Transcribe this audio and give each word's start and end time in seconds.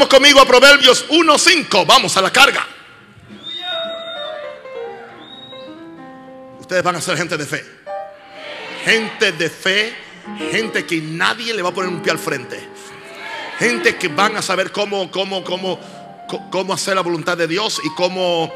Vamos 0.00 0.14
conmigo 0.14 0.40
a 0.40 0.46
Proverbios 0.46 1.06
1.5. 1.10 1.84
Vamos 1.86 2.16
a 2.16 2.22
la 2.22 2.32
carga. 2.32 2.66
Ustedes 6.58 6.82
van 6.82 6.96
a 6.96 7.02
ser 7.02 7.18
gente 7.18 7.36
de 7.36 7.44
fe. 7.44 7.62
Gente 8.82 9.32
de 9.32 9.50
fe. 9.50 9.94
Gente 10.50 10.86
que 10.86 11.02
nadie 11.02 11.52
le 11.52 11.60
va 11.60 11.68
a 11.68 11.74
poner 11.74 11.90
un 11.90 12.00
pie 12.00 12.12
al 12.12 12.18
frente. 12.18 12.58
Gente 13.58 13.96
que 13.96 14.08
van 14.08 14.38
a 14.38 14.40
saber 14.40 14.72
cómo, 14.72 15.10
cómo, 15.10 15.44
cómo, 15.44 15.78
cómo 16.50 16.72
hacer 16.72 16.94
la 16.94 17.02
voluntad 17.02 17.36
de 17.36 17.46
Dios 17.46 17.78
y 17.84 17.90
cómo 17.90 18.50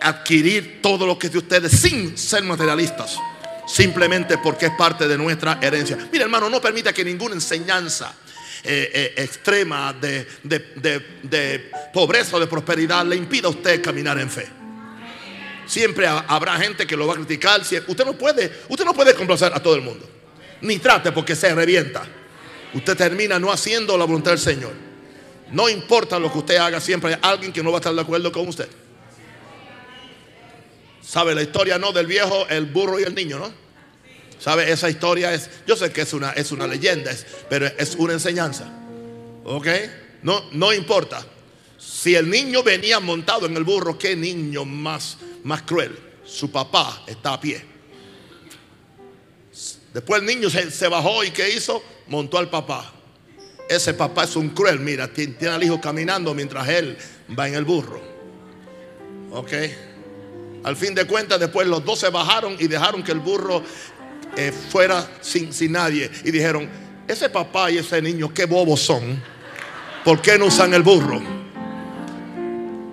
adquirir 0.00 0.80
todo 0.80 1.06
lo 1.06 1.18
que 1.18 1.26
es 1.26 1.32
de 1.34 1.40
ustedes 1.40 1.72
sin 1.72 2.16
ser 2.16 2.42
materialistas. 2.44 3.18
Simplemente 3.66 4.38
porque 4.38 4.64
es 4.64 4.72
parte 4.72 5.06
de 5.06 5.18
nuestra 5.18 5.58
herencia. 5.60 5.98
Mira 6.10 6.24
hermano, 6.24 6.48
no 6.48 6.58
permita 6.58 6.94
que 6.94 7.04
ninguna 7.04 7.34
enseñanza 7.34 8.14
eh, 8.64 8.90
eh, 8.94 9.22
extrema 9.22 9.92
de, 9.92 10.26
de, 10.42 11.70
pobreza 11.92 12.36
o 12.36 12.40
de 12.40 12.46
prosperidad 12.46 13.04
le 13.06 13.16
impida 13.16 13.48
a 13.48 13.50
usted 13.50 13.82
caminar 13.82 14.18
en 14.18 14.30
fe. 14.30 14.46
Siempre 15.66 16.06
habrá 16.06 16.56
gente 16.58 16.86
que 16.86 16.96
lo 16.96 17.06
va 17.06 17.14
a 17.14 17.16
criticar. 17.16 17.60
Usted 17.60 18.04
no 18.04 18.12
puede, 18.14 18.52
usted 18.68 18.84
no 18.84 18.94
puede 18.94 19.14
complacer 19.14 19.52
a 19.52 19.60
todo 19.60 19.74
el 19.74 19.82
mundo. 19.82 20.08
Ni 20.60 20.78
trate 20.78 21.12
porque 21.12 21.34
se 21.34 21.54
revienta. 21.54 22.06
Usted 22.72 22.96
termina 22.96 23.38
no 23.38 23.50
haciendo 23.50 23.96
la 23.98 24.04
voluntad 24.04 24.32
del 24.32 24.40
Señor. 24.40 24.72
No 25.50 25.68
importa 25.68 26.18
lo 26.18 26.30
que 26.32 26.38
usted 26.38 26.56
haga, 26.56 26.80
siempre 26.80 27.14
hay 27.14 27.20
alguien 27.22 27.52
que 27.52 27.62
no 27.62 27.70
va 27.70 27.78
a 27.78 27.80
estar 27.80 27.94
de 27.94 28.00
acuerdo 28.00 28.32
con 28.32 28.48
usted. 28.48 28.68
¿Sabe 31.02 31.34
la 31.34 31.42
historia, 31.42 31.78
no? 31.78 31.92
Del 31.92 32.06
viejo, 32.06 32.46
el 32.48 32.66
burro 32.66 32.98
y 32.98 33.04
el 33.04 33.14
niño, 33.14 33.38
¿no? 33.38 33.65
¿Sabe? 34.38 34.70
Esa 34.70 34.90
historia 34.90 35.32
es, 35.32 35.50
yo 35.66 35.76
sé 35.76 35.90
que 35.90 36.02
es 36.02 36.12
una, 36.12 36.30
es 36.32 36.52
una 36.52 36.66
leyenda, 36.66 37.10
pero 37.48 37.66
es 37.66 37.94
una 37.96 38.12
enseñanza. 38.12 38.70
¿Ok? 39.44 39.66
No, 40.22 40.44
no 40.52 40.72
importa. 40.72 41.24
Si 41.78 42.14
el 42.14 42.28
niño 42.28 42.62
venía 42.62 43.00
montado 43.00 43.46
en 43.46 43.56
el 43.56 43.64
burro, 43.64 43.98
¿qué 43.98 44.16
niño 44.16 44.64
más, 44.64 45.18
más 45.44 45.62
cruel? 45.62 45.96
Su 46.24 46.50
papá 46.50 47.04
está 47.06 47.34
a 47.34 47.40
pie. 47.40 47.64
Después 49.94 50.20
el 50.20 50.26
niño 50.26 50.50
se, 50.50 50.70
se 50.70 50.88
bajó 50.88 51.24
y 51.24 51.30
¿qué 51.30 51.50
hizo? 51.50 51.82
Montó 52.08 52.38
al 52.38 52.50
papá. 52.50 52.92
Ese 53.68 53.94
papá 53.94 54.24
es 54.24 54.36
un 54.36 54.50
cruel, 54.50 54.78
mira, 54.78 55.08
tiene 55.08 55.48
al 55.48 55.62
hijo 55.62 55.80
caminando 55.80 56.34
mientras 56.34 56.68
él 56.68 56.96
va 57.36 57.48
en 57.48 57.54
el 57.54 57.64
burro. 57.64 58.00
¿Ok? 59.32 59.52
Al 60.62 60.76
fin 60.76 60.94
de 60.94 61.04
cuentas, 61.06 61.38
después 61.38 61.66
los 61.66 61.84
dos 61.84 62.00
se 62.00 62.10
bajaron 62.10 62.56
y 62.58 62.66
dejaron 62.66 63.02
que 63.02 63.12
el 63.12 63.20
burro 63.20 63.62
eh, 64.36 64.52
fuera 64.52 65.06
sin, 65.20 65.52
sin 65.52 65.72
nadie. 65.72 66.10
Y 66.24 66.30
dijeron, 66.30 66.68
ese 67.06 67.28
papá 67.28 67.70
y 67.70 67.78
ese 67.78 68.02
niño, 68.02 68.32
qué 68.32 68.46
bobos 68.46 68.80
son. 68.80 69.22
¿Por 70.04 70.20
qué 70.22 70.38
no 70.38 70.46
usan 70.46 70.72
el 70.74 70.82
burro? 70.82 71.20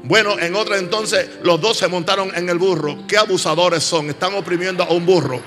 Bueno, 0.04 0.38
en 0.38 0.56
otra 0.56 0.78
entonces 0.78 1.30
los 1.44 1.62
dos 1.62 1.78
se 1.78 1.88
montaron 1.88 2.36
en 2.36 2.50
el 2.50 2.58
burro. 2.58 3.08
Qué 3.08 3.18
abusadores 3.18 3.84
son. 3.84 4.10
Están 4.10 4.34
oprimiendo 4.34 4.84
a 4.84 4.90
un 4.90 5.06
burro. 5.06 5.42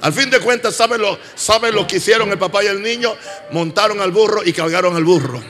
Al 0.00 0.12
fin 0.12 0.30
de 0.30 0.40
cuentas, 0.40 0.74
¿saben 0.74 1.00
lo, 1.00 1.18
¿saben 1.34 1.74
lo 1.74 1.86
que 1.86 1.96
hicieron 1.96 2.30
el 2.30 2.38
papá 2.38 2.62
y 2.64 2.66
el 2.66 2.82
niño? 2.82 3.14
Montaron 3.52 4.00
al 4.00 4.12
burro 4.12 4.42
y 4.44 4.52
cargaron 4.52 4.96
al 4.96 5.04
burro. 5.04 5.42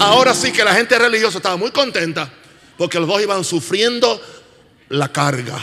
Ahora 0.00 0.34
sí 0.34 0.52
que 0.52 0.64
la 0.64 0.74
gente 0.74 0.98
religiosa 0.98 1.38
estaba 1.38 1.56
muy 1.56 1.70
contenta 1.70 2.30
porque 2.76 2.98
los 2.98 3.08
dos 3.08 3.22
iban 3.22 3.44
sufriendo 3.44 4.20
la 4.88 5.12
carga. 5.12 5.58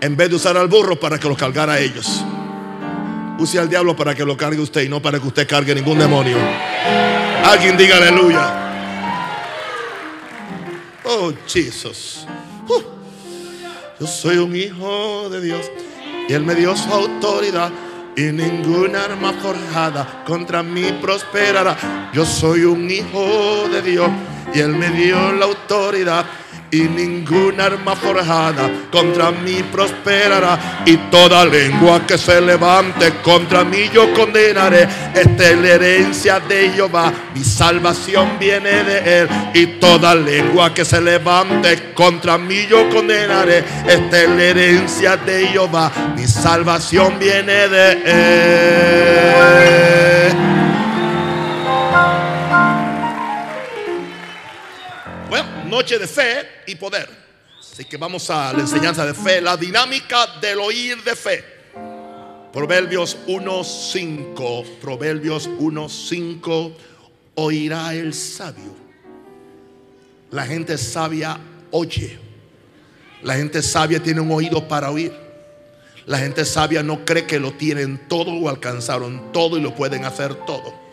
En 0.00 0.16
vez 0.16 0.30
de 0.30 0.36
usar 0.36 0.56
al 0.56 0.68
burro 0.68 0.98
para 0.98 1.18
que 1.18 1.28
lo 1.28 1.36
cargara 1.36 1.74
a 1.74 1.80
ellos. 1.80 2.24
Use 3.38 3.58
al 3.58 3.68
diablo 3.68 3.94
para 3.96 4.14
que 4.14 4.24
lo 4.24 4.36
cargue 4.36 4.60
usted 4.60 4.82
y 4.82 4.88
no 4.88 5.00
para 5.00 5.20
que 5.20 5.26
usted 5.26 5.48
cargue 5.48 5.74
ningún 5.74 5.98
demonio. 5.98 6.36
Alguien 7.44 7.76
diga 7.76 7.96
aleluya. 7.96 8.68
Oh, 11.04 11.32
Jesús. 11.46 12.26
Uh. 12.68 12.82
yo 13.98 14.06
soy 14.06 14.36
un 14.36 14.54
hijo 14.54 15.28
de 15.30 15.40
Dios 15.40 15.70
y 16.28 16.32
Él 16.32 16.42
me 16.44 16.54
dio 16.54 16.76
su 16.76 16.92
autoridad 16.92 17.70
y 18.14 18.32
ninguna 18.32 19.04
arma 19.04 19.32
forjada 19.32 20.24
contra 20.26 20.62
mí 20.62 20.92
prosperará. 21.00 22.10
Yo 22.12 22.26
soy 22.26 22.64
un 22.64 22.90
hijo 22.90 23.68
de 23.72 23.80
Dios 23.80 24.10
y 24.52 24.60
Él 24.60 24.74
me 24.74 24.90
dio 24.90 25.32
la 25.32 25.46
autoridad 25.46 26.26
y 26.70 26.82
ninguna 26.82 27.66
arma 27.66 27.96
forjada 27.96 28.70
contra 28.90 29.30
mí 29.30 29.62
prosperará. 29.70 30.82
Y 30.84 30.96
toda 31.10 31.44
lengua 31.44 32.06
que 32.06 32.18
se 32.18 32.40
levante 32.40 33.12
contra 33.22 33.64
mí 33.64 33.88
yo 33.92 34.12
condenaré. 34.14 34.88
Esta 35.14 35.50
es 35.50 35.58
la 35.58 35.68
herencia 35.68 36.40
de 36.40 36.70
Jehová 36.70 37.12
mi 37.34 37.44
salvación 37.44 38.38
viene 38.38 38.84
de 38.84 39.20
él. 39.20 39.28
Y 39.54 39.66
toda 39.78 40.14
lengua 40.14 40.72
que 40.74 40.84
se 40.84 41.00
levante 41.00 41.92
contra 41.94 42.38
mí 42.38 42.66
yo 42.68 42.88
condenaré. 42.90 43.64
Esta 43.86 44.22
es 44.22 44.28
la 44.28 44.42
herencia 44.42 45.16
de 45.16 45.46
Jehová 45.48 45.92
mi 46.16 46.26
salvación 46.26 47.18
viene 47.18 47.68
de 47.68 47.92
él 50.32 50.57
noche 55.68 55.98
de 55.98 56.06
fe 56.06 56.48
y 56.66 56.74
poder. 56.74 57.08
Así 57.60 57.84
que 57.84 57.96
vamos 57.96 58.28
a 58.30 58.52
la 58.52 58.60
enseñanza 58.60 59.04
de 59.06 59.14
fe, 59.14 59.40
la 59.40 59.56
dinámica 59.56 60.38
del 60.40 60.58
oír 60.58 61.02
de 61.04 61.14
fe. 61.14 61.44
Proverbios 62.52 63.16
1.5, 63.26 64.78
Proverbios 64.80 65.48
1.5, 65.48 66.72
oirá 67.36 67.94
el 67.94 68.14
sabio. 68.14 68.74
La 70.30 70.46
gente 70.46 70.76
sabia 70.78 71.38
oye. 71.70 72.18
La 73.22 73.34
gente 73.34 73.62
sabia 73.62 74.02
tiene 74.02 74.20
un 74.20 74.32
oído 74.32 74.66
para 74.66 74.90
oír. 74.90 75.12
La 76.06 76.18
gente 76.18 76.44
sabia 76.44 76.82
no 76.82 77.04
cree 77.04 77.26
que 77.26 77.38
lo 77.38 77.52
tienen 77.52 78.08
todo 78.08 78.32
o 78.32 78.48
alcanzaron 78.48 79.30
todo 79.32 79.58
y 79.58 79.60
lo 79.60 79.74
pueden 79.74 80.04
hacer 80.04 80.34
todo 80.46 80.87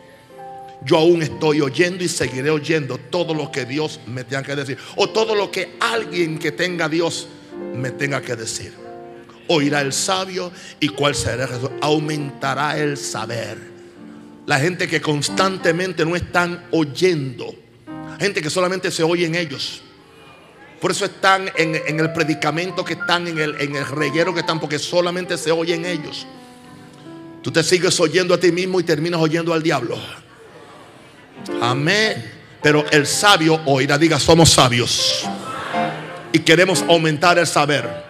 yo 0.84 0.98
aún 0.98 1.22
estoy 1.22 1.62
oyendo 1.62 2.04
y 2.04 2.08
seguiré 2.08 2.50
oyendo 2.50 2.98
todo 2.98 3.34
lo 3.34 3.52
que 3.52 3.66
Dios 3.66 4.00
me 4.08 4.24
tenga 4.24 4.44
que 4.44 4.56
decir. 4.56 4.78
O 4.96 5.10
todo 5.10 5.36
lo 5.36 5.52
que 5.52 5.76
alguien 5.80 6.38
que 6.38 6.52
tenga 6.52 6.90
Dios 6.90 7.28
me 7.76 7.92
tenga 7.92 8.22
que 8.22 8.36
decir. 8.36 8.74
Oirá 9.48 9.82
el 9.82 9.94
sabio 9.94 10.52
y 10.80 10.90
cuál 10.90 11.16
será 11.16 11.48
Jesús. 11.48 11.70
Aumentará 11.82 12.78
el 12.78 12.98
saber. 12.98 13.58
La 14.46 14.60
gente 14.60 14.88
que 14.88 15.02
constantemente 15.02 16.06
no 16.06 16.16
están 16.16 16.66
oyendo. 16.72 17.56
Gente 18.20 18.42
que 18.42 18.50
solamente 18.50 18.92
se 18.92 19.04
oye 19.04 19.26
en 19.26 19.36
ellos. 19.36 19.82
Por 20.80 20.92
eso 20.92 21.06
están 21.06 21.50
en, 21.56 22.00
el 22.00 22.14
predicamento 22.14 22.86
que 22.86 22.94
están, 22.94 23.28
en 23.28 23.40
el, 23.40 23.60
en 23.60 23.76
el 23.76 23.86
reguero 23.88 24.34
que 24.34 24.42
están, 24.42 24.60
porque 24.60 24.78
solamente 24.78 25.38
se 25.38 25.52
oye 25.52 25.74
en 25.74 25.86
ellos. 25.86 26.28
Tú 27.42 27.52
te 27.52 27.64
sigues 27.64 28.00
oyendo 28.00 28.34
a 28.34 28.40
ti 28.40 28.52
mismo 28.52 28.80
y 28.80 28.84
terminas 28.84 29.20
oyendo 29.20 29.54
al 29.54 29.64
diablo. 29.64 29.98
Amén. 31.62 32.32
Pero 32.62 32.86
el 32.92 33.06
sabio 33.06 33.62
oirá, 33.66 33.98
diga, 33.98 34.20
somos 34.20 34.50
sabios. 34.50 35.24
Y 36.32 36.40
queremos 36.40 36.84
aumentar 36.88 37.38
el 37.38 37.48
saber. 37.48 38.06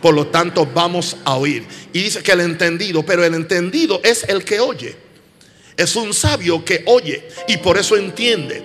Por 0.00 0.14
lo 0.14 0.28
tanto, 0.28 0.66
vamos 0.66 1.16
a 1.24 1.34
oír. 1.36 1.66
Y 1.92 2.02
dice 2.02 2.22
que 2.22 2.32
el 2.32 2.40
entendido, 2.40 3.04
pero 3.04 3.24
el 3.24 3.34
entendido 3.34 4.00
es 4.04 4.24
el 4.24 4.44
que 4.44 4.60
oye. 4.60 4.96
Es 5.76 5.96
un 5.96 6.12
sabio 6.12 6.64
que 6.64 6.82
oye 6.86 7.28
y 7.46 7.56
por 7.58 7.78
eso 7.78 7.96
entiende. 7.96 8.62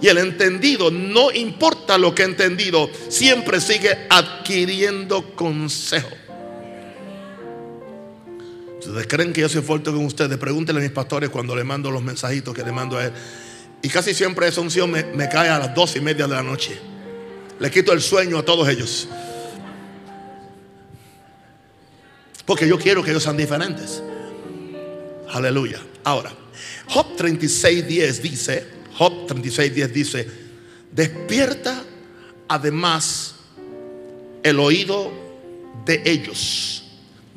Y 0.00 0.08
el 0.08 0.18
entendido, 0.18 0.90
no 0.90 1.30
importa 1.30 1.96
lo 1.96 2.14
que 2.14 2.22
ha 2.22 2.26
entendido, 2.26 2.90
siempre 3.08 3.60
sigue 3.60 4.06
adquiriendo 4.10 5.34
consejo. 5.34 6.10
¿Ustedes 8.78 9.06
creen 9.06 9.32
que 9.32 9.40
yo 9.40 9.48
soy 9.48 9.62
fuerte 9.62 9.90
con 9.90 10.04
ustedes? 10.04 10.36
Pregúntenle 10.36 10.82
a 10.82 10.84
mis 10.84 10.92
pastores 10.92 11.30
cuando 11.30 11.56
le 11.56 11.64
mando 11.64 11.90
los 11.90 12.02
mensajitos 12.02 12.54
que 12.54 12.62
le 12.62 12.72
mando 12.72 12.98
a 12.98 13.06
él. 13.06 13.12
Y 13.84 13.88
casi 13.90 14.14
siempre 14.14 14.48
esa 14.48 14.62
unción 14.62 14.90
me, 14.90 15.04
me 15.04 15.28
cae 15.28 15.50
a 15.50 15.58
las 15.58 15.74
dos 15.74 15.94
y 15.94 16.00
media 16.00 16.26
de 16.26 16.34
la 16.34 16.42
noche. 16.42 16.80
Le 17.60 17.70
quito 17.70 17.92
el 17.92 18.00
sueño 18.00 18.38
a 18.38 18.42
todos 18.42 18.66
ellos. 18.66 19.06
Porque 22.46 22.66
yo 22.66 22.78
quiero 22.78 23.02
que 23.02 23.10
ellos 23.10 23.22
sean 23.22 23.36
diferentes. 23.36 24.02
Aleluya. 25.28 25.82
Ahora, 26.02 26.32
Job 26.88 27.14
36.10 27.18 28.20
dice, 28.22 28.66
Job 28.96 29.26
36.10 29.28 29.88
dice, 29.88 30.28
despierta 30.90 31.84
además 32.48 33.34
el 34.42 34.60
oído 34.60 35.12
de 35.84 36.00
ellos. 36.06 36.84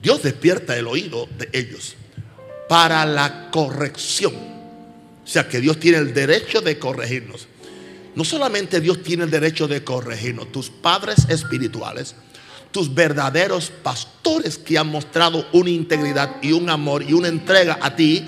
Dios 0.02 0.24
despierta 0.24 0.78
el 0.78 0.88
oído 0.88 1.28
de 1.38 1.50
ellos 1.52 1.98
para 2.70 3.06
la 3.06 3.52
corrección 3.52 4.57
o 5.28 5.30
sea 5.30 5.50
que 5.50 5.60
Dios 5.60 5.78
tiene 5.78 5.98
el 5.98 6.14
derecho 6.14 6.62
de 6.62 6.80
corregirnos. 6.80 7.48
No 8.16 8.24
solamente 8.24 8.80
Dios 8.80 9.04
tiene 9.04 9.26
el 9.26 9.30
derecho 9.30 9.68
de 9.68 9.84
corregirnos, 9.84 10.54
tus 10.54 10.70
padres 10.70 11.28
espirituales, 11.28 12.16
tus 12.72 12.94
verdaderos 12.94 13.70
pastores 13.84 14.58
que 14.58 14.78
han 14.78 14.88
mostrado 14.88 15.46
una 15.52 15.70
integridad 15.70 16.38
y 16.42 16.54
un 16.54 16.70
amor 16.70 17.04
y 17.04 17.12
una 17.12 17.28
entrega 17.28 17.78
a 17.82 17.94
ti, 17.94 18.24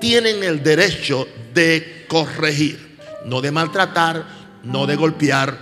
tienen 0.00 0.42
el 0.42 0.62
derecho 0.62 1.28
de 1.52 2.06
corregir, 2.08 2.96
no 3.26 3.42
de 3.42 3.50
maltratar, 3.50 4.24
no 4.64 4.86
de 4.86 4.96
golpear, 4.96 5.58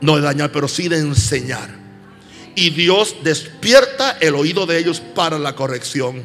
no 0.00 0.16
de 0.16 0.22
dañar, 0.22 0.50
pero 0.50 0.66
sí 0.66 0.88
de 0.88 0.98
enseñar. 0.98 1.68
Y 2.54 2.70
Dios 2.70 3.16
despierta 3.22 4.16
el 4.18 4.34
oído 4.34 4.64
de 4.64 4.78
ellos 4.78 5.00
para 5.14 5.38
la 5.38 5.54
corrección. 5.54 6.24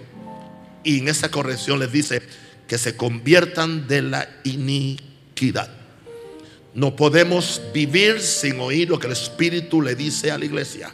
Y 0.81 0.99
en 0.99 1.09
esa 1.09 1.29
corrección 1.29 1.79
les 1.79 1.91
dice 1.91 2.21
que 2.69 2.77
se 2.77 2.95
conviertan 2.95 3.87
de 3.87 4.03
la 4.03 4.29
iniquidad. 4.43 5.69
No 6.75 6.95
podemos 6.95 7.61
vivir 7.73 8.21
sin 8.21 8.59
oír 8.59 8.87
lo 8.87 8.99
que 8.99 9.07
el 9.07 9.13
Espíritu 9.13 9.81
le 9.81 9.95
dice 9.95 10.31
a 10.31 10.37
la 10.37 10.45
iglesia. 10.45 10.93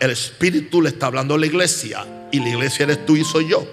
El 0.00 0.10
Espíritu 0.10 0.82
le 0.82 0.88
está 0.88 1.06
hablando 1.06 1.36
a 1.36 1.38
la 1.38 1.46
iglesia 1.46 2.04
y 2.32 2.40
la 2.40 2.48
iglesia 2.48 2.82
eres 2.82 3.06
tú 3.06 3.16
y 3.16 3.24
soy 3.24 3.48
yo. 3.48 3.64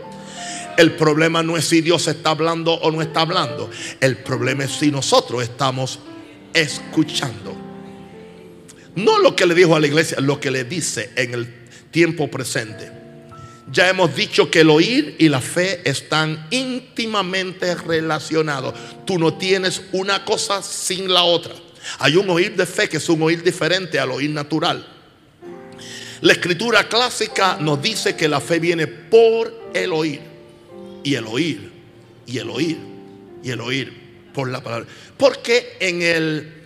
El 0.78 0.92
problema 0.92 1.42
no 1.42 1.58
es 1.58 1.66
si 1.66 1.82
Dios 1.82 2.08
está 2.08 2.30
hablando 2.30 2.74
o 2.74 2.92
no 2.92 3.02
está 3.02 3.22
hablando. 3.22 3.72
El 4.00 4.18
problema 4.18 4.66
es 4.66 4.72
si 4.72 4.92
nosotros 4.92 5.42
estamos 5.42 6.00
escuchando. 6.54 7.58
No 8.94 9.18
lo 9.18 9.36
que 9.36 9.48
le 9.48 9.56
dijo 9.56 9.76
a 9.76 9.80
la 9.80 9.88
iglesia, 9.88 10.20
lo 10.20 10.40
que 10.40 10.52
le 10.52 10.64
dice 10.64 11.10
en 11.16 11.34
el 11.34 11.52
tiempo 11.90 12.30
presente. 12.30 13.05
Ya 13.76 13.90
hemos 13.90 14.16
dicho 14.16 14.50
que 14.50 14.62
el 14.62 14.70
oír 14.70 15.18
y 15.20 15.28
la 15.28 15.42
fe 15.42 15.82
están 15.84 16.48
íntimamente 16.50 17.76
relacionados. 17.76 18.74
Tú 19.06 19.20
no 19.20 19.34
tienes 19.34 19.82
una 19.92 20.24
cosa 20.24 20.64
sin 20.64 21.14
la 21.14 21.24
otra. 21.24 21.54
Hay 22.00 22.16
un 22.16 22.30
oír 22.30 22.56
de 22.56 22.66
fe 22.66 22.88
que 22.88 22.98
es 22.98 23.10
un 23.10 23.22
oír 23.22 23.44
diferente 23.44 24.00
al 24.00 24.12
oír 24.12 24.30
natural. 24.30 24.88
La 26.22 26.32
escritura 26.32 26.88
clásica 26.88 27.58
nos 27.60 27.82
dice 27.82 28.16
que 28.16 28.30
la 28.30 28.40
fe 28.40 28.60
viene 28.60 28.88
por 28.88 29.54
el 29.74 29.92
oír. 29.92 30.22
Y 31.04 31.16
el 31.16 31.28
oír, 31.28 31.70
y 32.26 32.38
el 32.38 32.50
oír, 32.50 32.78
y 33.44 33.52
el 33.52 33.60
oír 33.60 33.92
por 34.34 34.50
la 34.50 34.64
palabra. 34.64 34.88
Porque 35.18 35.76
en 35.82 36.02
el, 36.02 36.64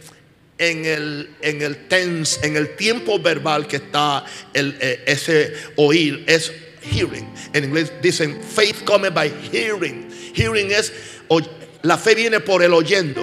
en 0.60 0.86
el, 0.86 1.32
en 1.42 1.64
el 1.64 1.88
tense, 1.88 2.46
en 2.46 2.56
el 2.56 2.76
tiempo 2.76 3.18
verbal 3.18 3.66
que 3.66 3.78
está 3.78 4.24
el, 4.54 4.78
eh, 4.80 5.06
ese 5.08 5.54
oír, 5.76 6.24
es 6.28 6.54
hearing. 6.90 7.28
En 7.54 7.64
inglés 7.64 7.92
dicen 8.02 8.42
faith 8.42 8.84
come 8.86 9.10
by 9.10 9.32
hearing. 9.52 10.10
Hearing 10.34 10.72
es 10.72 10.92
la 11.82 11.98
fe 11.98 12.16
viene 12.16 12.40
por 12.40 12.62
el 12.64 12.74
oyendo 12.74 13.22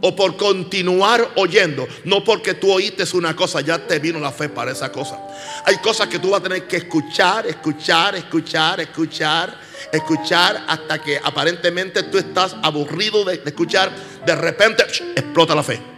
o 0.00 0.14
por 0.14 0.36
continuar 0.36 1.28
oyendo. 1.36 1.86
No 2.04 2.22
porque 2.22 2.54
tú 2.54 2.72
oíste 2.72 3.04
una 3.16 3.34
cosa, 3.34 3.60
ya 3.60 3.78
te 3.78 3.98
vino 3.98 4.20
la 4.20 4.32
fe 4.32 4.48
para 4.48 4.72
esa 4.72 4.92
cosa. 4.92 5.18
Hay 5.64 5.78
cosas 5.78 6.08
que 6.08 6.18
tú 6.18 6.30
vas 6.30 6.40
a 6.40 6.44
tener 6.44 6.66
que 6.66 6.76
escuchar, 6.76 7.46
escuchar, 7.46 8.14
escuchar, 8.14 8.80
escuchar, 8.80 9.58
escuchar 9.92 10.64
hasta 10.68 11.02
que 11.02 11.18
aparentemente 11.22 12.04
tú 12.04 12.18
estás 12.18 12.54
aburrido 12.62 13.24
de, 13.24 13.42
escuchar. 13.44 13.90
De 14.24 14.34
repente 14.36 14.84
explota 15.16 15.54
la 15.54 15.62
fe. 15.62 15.97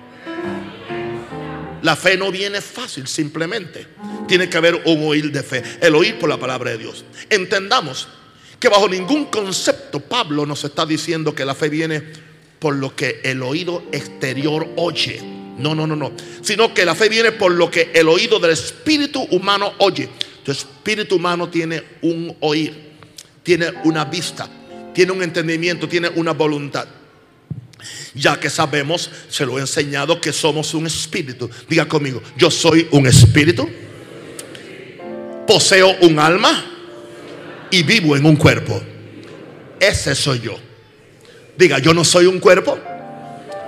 La 1.83 1.97
fe 1.97 2.17
no 2.17 2.31
viene 2.31 2.61
fácil, 2.61 3.07
simplemente. 3.07 3.87
Tiene 4.29 4.49
que 4.49 4.57
haber 4.57 4.83
un 4.85 5.05
oír 5.05 5.31
de 5.33 5.43
fe. 5.43 5.63
El 5.81 5.95
oír 5.95 6.19
por 6.19 6.29
la 6.29 6.39
palabra 6.39 6.73
de 6.73 6.79
Dios. 6.79 7.05
Entendamos 7.29 8.09
que 8.59 8.69
bajo 8.69 8.89
ningún 8.89 9.27
concepto 9.27 10.01
Pablo 10.01 10.45
nos 10.45 10.65
está 10.65 10.85
diciendo 10.85 11.35
que 11.35 11.45
la 11.45 11.55
fe 11.55 11.69
viene 11.69 12.03
por 12.59 12.77
lo 12.77 12.95
que 12.95 13.21
el 13.25 13.43
oído 13.43 13.83
exterior 13.91 14.69
oye. 14.77 15.21
No, 15.59 15.75
no, 15.75 15.87
no, 15.87 15.97
no. 15.97 16.13
Sino 16.43 16.73
que 16.75 16.85
la 16.85 16.95
fe 16.95 17.09
viene 17.09 17.33
por 17.33 17.53
lo 17.53 17.71
que 17.71 17.91
el 17.95 18.09
oído 18.09 18.39
del 18.39 18.53
espíritu 18.53 19.23
humano 19.31 19.73
oye. 19.79 20.09
Tu 20.45 20.53
espíritu 20.53 21.17
humano 21.17 21.49
tiene 21.49 21.83
un 22.03 22.37
oír, 22.41 22.93
tiene 23.43 23.73
una 23.85 24.05
vista, 24.05 24.49
tiene 24.95 25.13
un 25.13 25.23
entendimiento, 25.23 25.89
tiene 25.89 26.09
una 26.15 26.33
voluntad. 26.33 26.87
Ya 28.15 28.39
que 28.39 28.51
sabemos, 28.51 29.11
se 29.29 29.47
lo 29.47 29.59
he 29.59 29.61
enseñado 29.61 30.21
que 30.21 30.33
somos 30.33 30.75
un 30.75 30.87
espíritu. 30.87 31.51
Diga 31.69 31.87
conmigo, 31.87 32.23
yo 32.37 32.51
soy 32.51 32.89
un 32.91 33.07
espíritu, 33.07 33.69
poseo 35.47 35.97
un 36.01 36.19
alma 36.19 36.65
y 37.71 37.83
vivo 37.83 38.17
en 38.17 38.27
un 38.27 38.37
cuerpo. 38.37 38.83
Ese 39.79 40.15
soy 40.15 40.41
yo. 40.41 40.59
Diga, 41.57 41.79
yo 41.79 41.93
no 41.95 42.05
soy 42.05 42.27
un 42.27 42.39
cuerpo, 42.39 42.79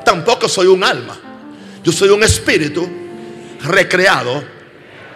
tampoco 0.05 0.49
soy 0.49 0.67
un 0.67 0.85
alma. 0.85 1.19
Yo 1.85 1.93
soy 1.93 2.11
un 2.11 2.23
espíritu 2.23 2.89
recreado 3.65 4.43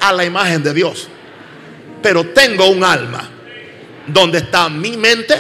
a 0.01 0.13
la 0.13 0.25
imagen 0.25 0.63
de 0.63 0.75
Dios. 0.75 1.09
Pero 2.03 2.27
tengo 2.29 2.69
un 2.69 2.85
alma 2.85 3.31
donde 4.07 4.39
está 4.39 4.69
mi 4.69 4.97
mente, 4.97 5.35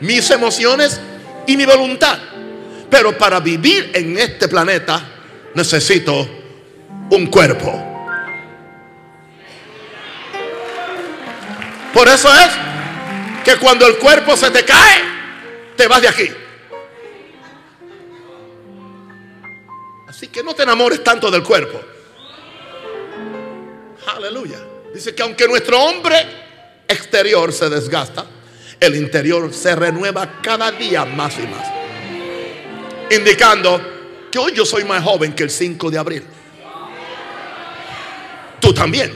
mis 0.00 0.30
emociones 0.30 1.00
y 1.46 1.56
mi 1.56 1.64
voluntad. 1.64 2.18
Pero 2.90 3.16
para 3.16 3.40
vivir 3.40 3.90
en 3.94 4.18
este 4.18 4.48
planeta 4.48 5.06
necesito 5.54 6.28
un 7.10 7.26
cuerpo. 7.26 7.82
Por 11.92 12.08
eso 12.08 12.28
es 12.34 12.50
que 13.44 13.56
cuando 13.56 13.86
el 13.86 13.96
cuerpo 13.96 14.36
se 14.36 14.50
te 14.50 14.64
cae, 14.64 15.02
te 15.76 15.86
vas 15.88 16.02
de 16.02 16.08
aquí. 16.08 16.28
Así 20.06 20.28
que 20.28 20.42
no 20.42 20.54
te 20.54 20.62
enamores 20.62 21.02
tanto 21.02 21.30
del 21.30 21.42
cuerpo. 21.42 21.80
Aleluya. 24.14 24.58
Dice 24.92 25.14
que 25.14 25.22
aunque 25.22 25.46
nuestro 25.48 25.82
hombre 25.82 26.16
exterior 26.88 27.52
se 27.52 27.68
desgasta, 27.68 28.26
el 28.80 28.96
interior 28.96 29.52
se 29.52 29.74
renueva 29.74 30.40
cada 30.42 30.70
día 30.72 31.04
más 31.04 31.38
y 31.38 31.46
más. 31.46 31.75
Indicando 33.10 33.80
que 34.30 34.38
hoy 34.38 34.52
yo 34.52 34.64
soy 34.64 34.84
más 34.84 35.02
joven 35.02 35.32
que 35.34 35.44
el 35.44 35.50
5 35.50 35.90
de 35.90 35.98
abril. 35.98 36.22
Tú 38.60 38.72
también. 38.74 39.12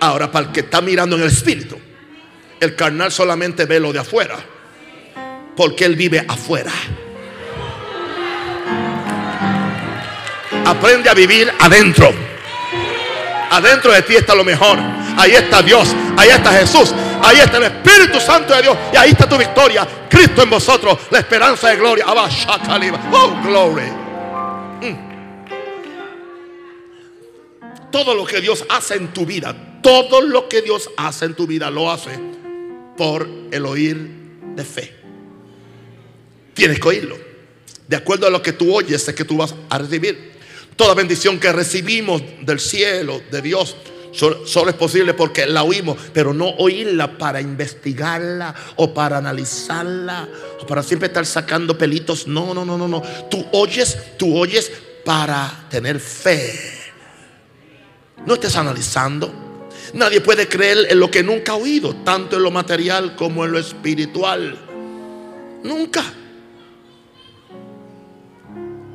Ahora, 0.00 0.30
para 0.30 0.46
el 0.46 0.52
que 0.52 0.60
está 0.60 0.80
mirando 0.80 1.16
en 1.16 1.22
el 1.22 1.28
espíritu, 1.28 1.78
el 2.60 2.76
carnal 2.76 3.10
solamente 3.10 3.64
ve 3.64 3.80
lo 3.80 3.92
de 3.92 3.98
afuera, 3.98 4.36
porque 5.56 5.84
él 5.84 5.96
vive 5.96 6.24
afuera. 6.28 6.72
Aprende 10.64 11.08
a 11.08 11.14
vivir 11.14 11.50
adentro. 11.58 12.12
Adentro 13.50 13.92
de 13.92 14.02
ti 14.02 14.16
está 14.16 14.34
lo 14.34 14.44
mejor. 14.44 14.78
Ahí 15.16 15.32
está 15.32 15.62
Dios. 15.62 15.88
Ahí 16.16 16.28
está 16.28 16.52
Jesús. 16.52 16.94
Ahí 17.22 17.38
está 17.38 17.56
el 17.56 17.64
Espíritu 17.64 17.87
Santo 18.20 18.54
de 18.54 18.62
Dios. 18.62 18.76
Y 18.92 18.96
ahí 18.96 19.10
está 19.10 19.28
tu 19.28 19.36
victoria. 19.36 19.86
Cristo 20.08 20.42
en 20.42 20.50
vosotros. 20.50 20.98
La 21.10 21.20
esperanza 21.20 21.68
de 21.68 21.76
gloria. 21.76 22.04
Oh, 22.08 23.40
glory. 23.42 23.90
Mm. 24.82 25.08
Todo 27.90 28.14
lo 28.14 28.24
que 28.24 28.40
Dios 28.40 28.64
hace 28.68 28.96
en 28.96 29.08
tu 29.12 29.24
vida. 29.24 29.80
Todo 29.82 30.20
lo 30.20 30.48
que 30.48 30.62
Dios 30.62 30.90
hace 30.96 31.24
en 31.24 31.34
tu 31.34 31.46
vida 31.46 31.70
lo 31.70 31.90
hace 31.90 32.18
por 32.96 33.28
el 33.50 33.64
oír 33.64 33.96
de 34.54 34.64
fe. 34.64 34.94
Tienes 36.54 36.80
que 36.80 36.88
oírlo. 36.88 37.16
De 37.86 37.96
acuerdo 37.96 38.26
a 38.26 38.30
lo 38.30 38.42
que 38.42 38.52
tú 38.52 38.74
oyes, 38.74 39.08
es 39.08 39.14
que 39.14 39.24
tú 39.24 39.38
vas 39.38 39.54
a 39.70 39.78
recibir. 39.78 40.32
Toda 40.76 40.94
bendición 40.94 41.40
que 41.40 41.50
recibimos 41.52 42.22
del 42.42 42.60
cielo, 42.60 43.22
de 43.30 43.40
Dios, 43.40 43.76
solo, 44.12 44.70
es 44.70 44.76
posible 44.76 45.14
porque 45.14 45.46
la 45.46 45.62
oímos, 45.62 45.96
pero 46.12 46.32
no 46.32 46.48
oírla 46.58 47.18
para 47.18 47.40
investigarla 47.40 48.54
o 48.76 48.92
para 48.92 49.18
analizarla 49.18 50.28
o 50.60 50.66
para 50.66 50.82
siempre 50.82 51.08
estar 51.08 51.26
sacando 51.26 51.76
pelitos. 51.76 52.26
No, 52.26 52.54
no, 52.54 52.64
no, 52.64 52.76
no, 52.78 52.88
no. 52.88 53.02
Tú 53.30 53.44
oyes, 53.52 53.96
tú 54.18 54.36
oyes 54.36 54.70
para 55.04 55.66
tener 55.70 56.00
fe. 56.00 56.52
No 58.26 58.34
estés 58.34 58.56
analizando. 58.56 59.32
Nadie 59.94 60.20
puede 60.20 60.48
creer 60.48 60.86
en 60.90 61.00
lo 61.00 61.10
que 61.10 61.22
nunca 61.22 61.52
ha 61.52 61.56
oído, 61.56 61.94
tanto 62.04 62.36
en 62.36 62.42
lo 62.42 62.50
material 62.50 63.16
como 63.16 63.44
en 63.44 63.52
lo 63.52 63.58
espiritual. 63.58 64.58
Nunca 65.62 66.04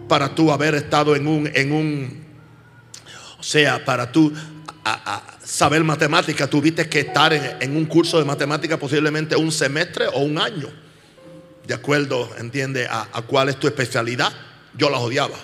para 0.07 0.35
tú 0.35 0.51
haber 0.51 0.75
estado 0.75 1.15
en 1.15 1.25
un, 1.25 1.49
en 1.55 1.71
un, 1.71 2.23
o 3.39 3.41
sea, 3.41 3.83
para 3.83 4.11
tú 4.11 4.31
saber 5.43 5.83
matemática, 5.83 6.47
tuviste 6.47 6.89
que 6.89 7.01
estar 7.01 7.33
en, 7.33 7.75
un 7.75 7.85
curso 7.85 8.19
de 8.19 8.25
matemática 8.25 8.77
posiblemente 8.77 9.35
un 9.35 9.51
semestre 9.51 10.07
o 10.07 10.19
un 10.19 10.37
año, 10.37 10.69
de 11.65 11.73
acuerdo, 11.73 12.29
entiende, 12.37 12.87
a, 12.87 13.07
a 13.13 13.21
cuál 13.21 13.49
es 13.49 13.57
tu 13.57 13.67
especialidad. 13.67 14.33
Yo 14.77 14.89
las 14.89 14.99
odiaba. 14.99 15.37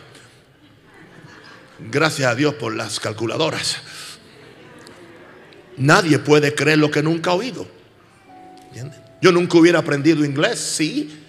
Gracias 1.92 2.30
a 2.30 2.36
Dios 2.36 2.56
por 2.56 2.76
las 2.76 3.00
calculadoras. 3.00 3.78
Nadie 5.78 6.20
puede 6.20 6.54
creer 6.54 6.80
lo 6.80 6.92
que 6.92 7.02
nunca 7.02 7.32
ha 7.32 7.36
oído. 7.36 7.66
Yo 9.22 9.32
nunca 9.32 9.58
hubiera 9.58 9.80
aprendido 9.80 10.26
inglés, 10.26 10.60
sí, 10.60 11.24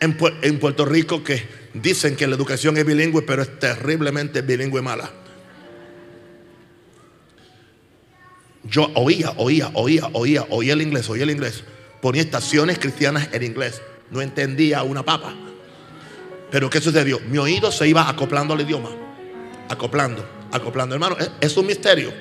en, 0.00 0.16
en 0.42 0.58
Puerto 0.58 0.84
Rico 0.84 1.22
que 1.22 1.46
dicen 1.74 2.16
que 2.16 2.26
la 2.26 2.36
educación 2.36 2.76
es 2.76 2.84
bilingüe, 2.84 3.22
pero 3.22 3.42
es 3.42 3.58
terriblemente 3.58 4.42
bilingüe 4.42 4.82
mala. 4.82 5.10
Yo 8.68 8.90
oía, 8.94 9.32
oía, 9.36 9.70
oía, 9.74 10.08
oía, 10.12 10.46
oía 10.50 10.72
el 10.72 10.82
inglés, 10.82 11.08
oía 11.08 11.24
el 11.24 11.30
inglés. 11.30 11.62
ponía 12.00 12.22
estaciones 12.22 12.78
cristianas 12.78 13.28
en 13.32 13.42
inglés. 13.42 13.80
No 14.10 14.20
entendía 14.20 14.82
una 14.82 15.02
papa. 15.02 15.34
Pero 16.50 16.70
¿qué 16.70 16.80
sucedió? 16.80 17.20
Mi 17.20 17.38
oído 17.38 17.72
se 17.72 17.88
iba 17.88 18.08
acoplando 18.08 18.54
al 18.54 18.60
idioma. 18.60 18.90
Acoplando, 19.68 20.24
acoplando. 20.52 20.94
Hermano, 20.94 21.16
es, 21.40 21.56
un 21.56 21.66
misterio. 21.66 22.12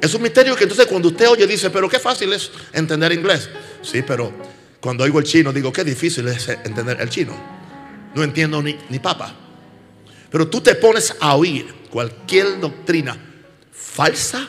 Es 0.00 0.12
un 0.14 0.22
misterio 0.22 0.56
que 0.56 0.64
entonces 0.64 0.86
cuando 0.86 1.08
usted 1.08 1.28
oye 1.28 1.46
dice, 1.46 1.70
pero 1.70 1.88
qué 1.88 1.98
fácil 1.98 2.32
es 2.32 2.50
entender 2.72 3.12
inglés. 3.12 3.48
Sí, 3.82 4.02
pero 4.02 4.32
cuando 4.80 5.04
oigo 5.04 5.20
el 5.20 5.24
chino 5.24 5.52
digo, 5.52 5.72
qué 5.72 5.84
difícil 5.84 6.26
es 6.28 6.48
entender 6.48 7.00
el 7.00 7.08
chino. 7.08 7.36
No 8.14 8.24
entiendo 8.24 8.60
ni, 8.62 8.76
ni 8.88 8.98
papa. 8.98 9.34
Pero 10.30 10.48
tú 10.48 10.60
te 10.60 10.74
pones 10.74 11.14
a 11.20 11.36
oír 11.36 11.72
cualquier 11.90 12.58
doctrina 12.58 13.16
falsa 13.70 14.48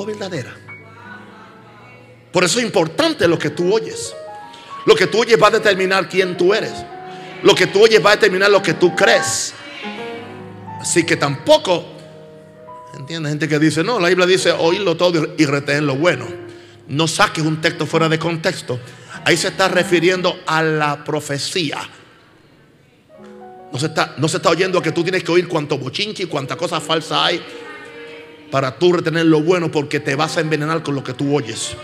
o 0.00 0.06
verdadera. 0.06 0.54
Por 2.32 2.44
eso 2.44 2.58
es 2.58 2.64
importante 2.64 3.26
lo 3.26 3.38
que 3.38 3.50
tú 3.50 3.72
oyes. 3.74 4.14
Lo 4.86 4.94
que 4.94 5.06
tú 5.06 5.20
oyes 5.20 5.40
va 5.40 5.48
a 5.48 5.50
determinar 5.50 6.08
quién 6.08 6.36
tú 6.36 6.54
eres. 6.54 6.72
Lo 7.42 7.54
que 7.54 7.66
tú 7.66 7.82
oyes 7.82 8.04
va 8.04 8.12
a 8.12 8.16
determinar 8.16 8.50
lo 8.50 8.62
que 8.62 8.74
tú 8.74 8.94
crees. 8.94 9.54
Así 10.80 11.04
que 11.04 11.16
tampoco, 11.16 11.84
¿entiendes? 12.96 13.32
Gente 13.32 13.48
que 13.48 13.58
dice, 13.58 13.84
no, 13.84 14.00
la 14.00 14.08
Biblia 14.08 14.26
dice 14.26 14.52
oírlo 14.52 14.96
todo 14.96 15.34
y 15.36 15.44
retener 15.44 15.82
lo 15.82 15.96
bueno. 15.96 16.26
No 16.88 17.06
saques 17.06 17.44
un 17.44 17.60
texto 17.60 17.86
fuera 17.86 18.08
de 18.08 18.18
contexto. 18.18 18.80
Ahí 19.24 19.36
se 19.36 19.48
está 19.48 19.68
refiriendo 19.68 20.40
a 20.46 20.62
la 20.62 21.04
profecía. 21.04 21.78
No 23.72 23.78
se 23.78 23.86
está, 23.86 24.14
no 24.16 24.28
se 24.28 24.38
está 24.38 24.50
oyendo 24.50 24.80
que 24.80 24.92
tú 24.92 25.02
tienes 25.02 25.22
que 25.22 25.30
oír 25.30 25.46
cuánto 25.46 25.78
bochinche 25.78 26.24
y 26.24 26.26
cuánta 26.26 26.56
cosa 26.56 26.80
falsa 26.80 27.24
hay 27.24 27.40
para 28.50 28.78
tú 28.78 28.92
retener 28.92 29.26
lo 29.26 29.40
bueno 29.40 29.70
porque 29.70 30.00
te 30.00 30.14
vas 30.14 30.36
a 30.36 30.40
envenenar 30.40 30.82
con 30.82 30.94
lo 30.94 31.04
que 31.04 31.14
tú 31.14 31.34
oyes. 31.34 31.76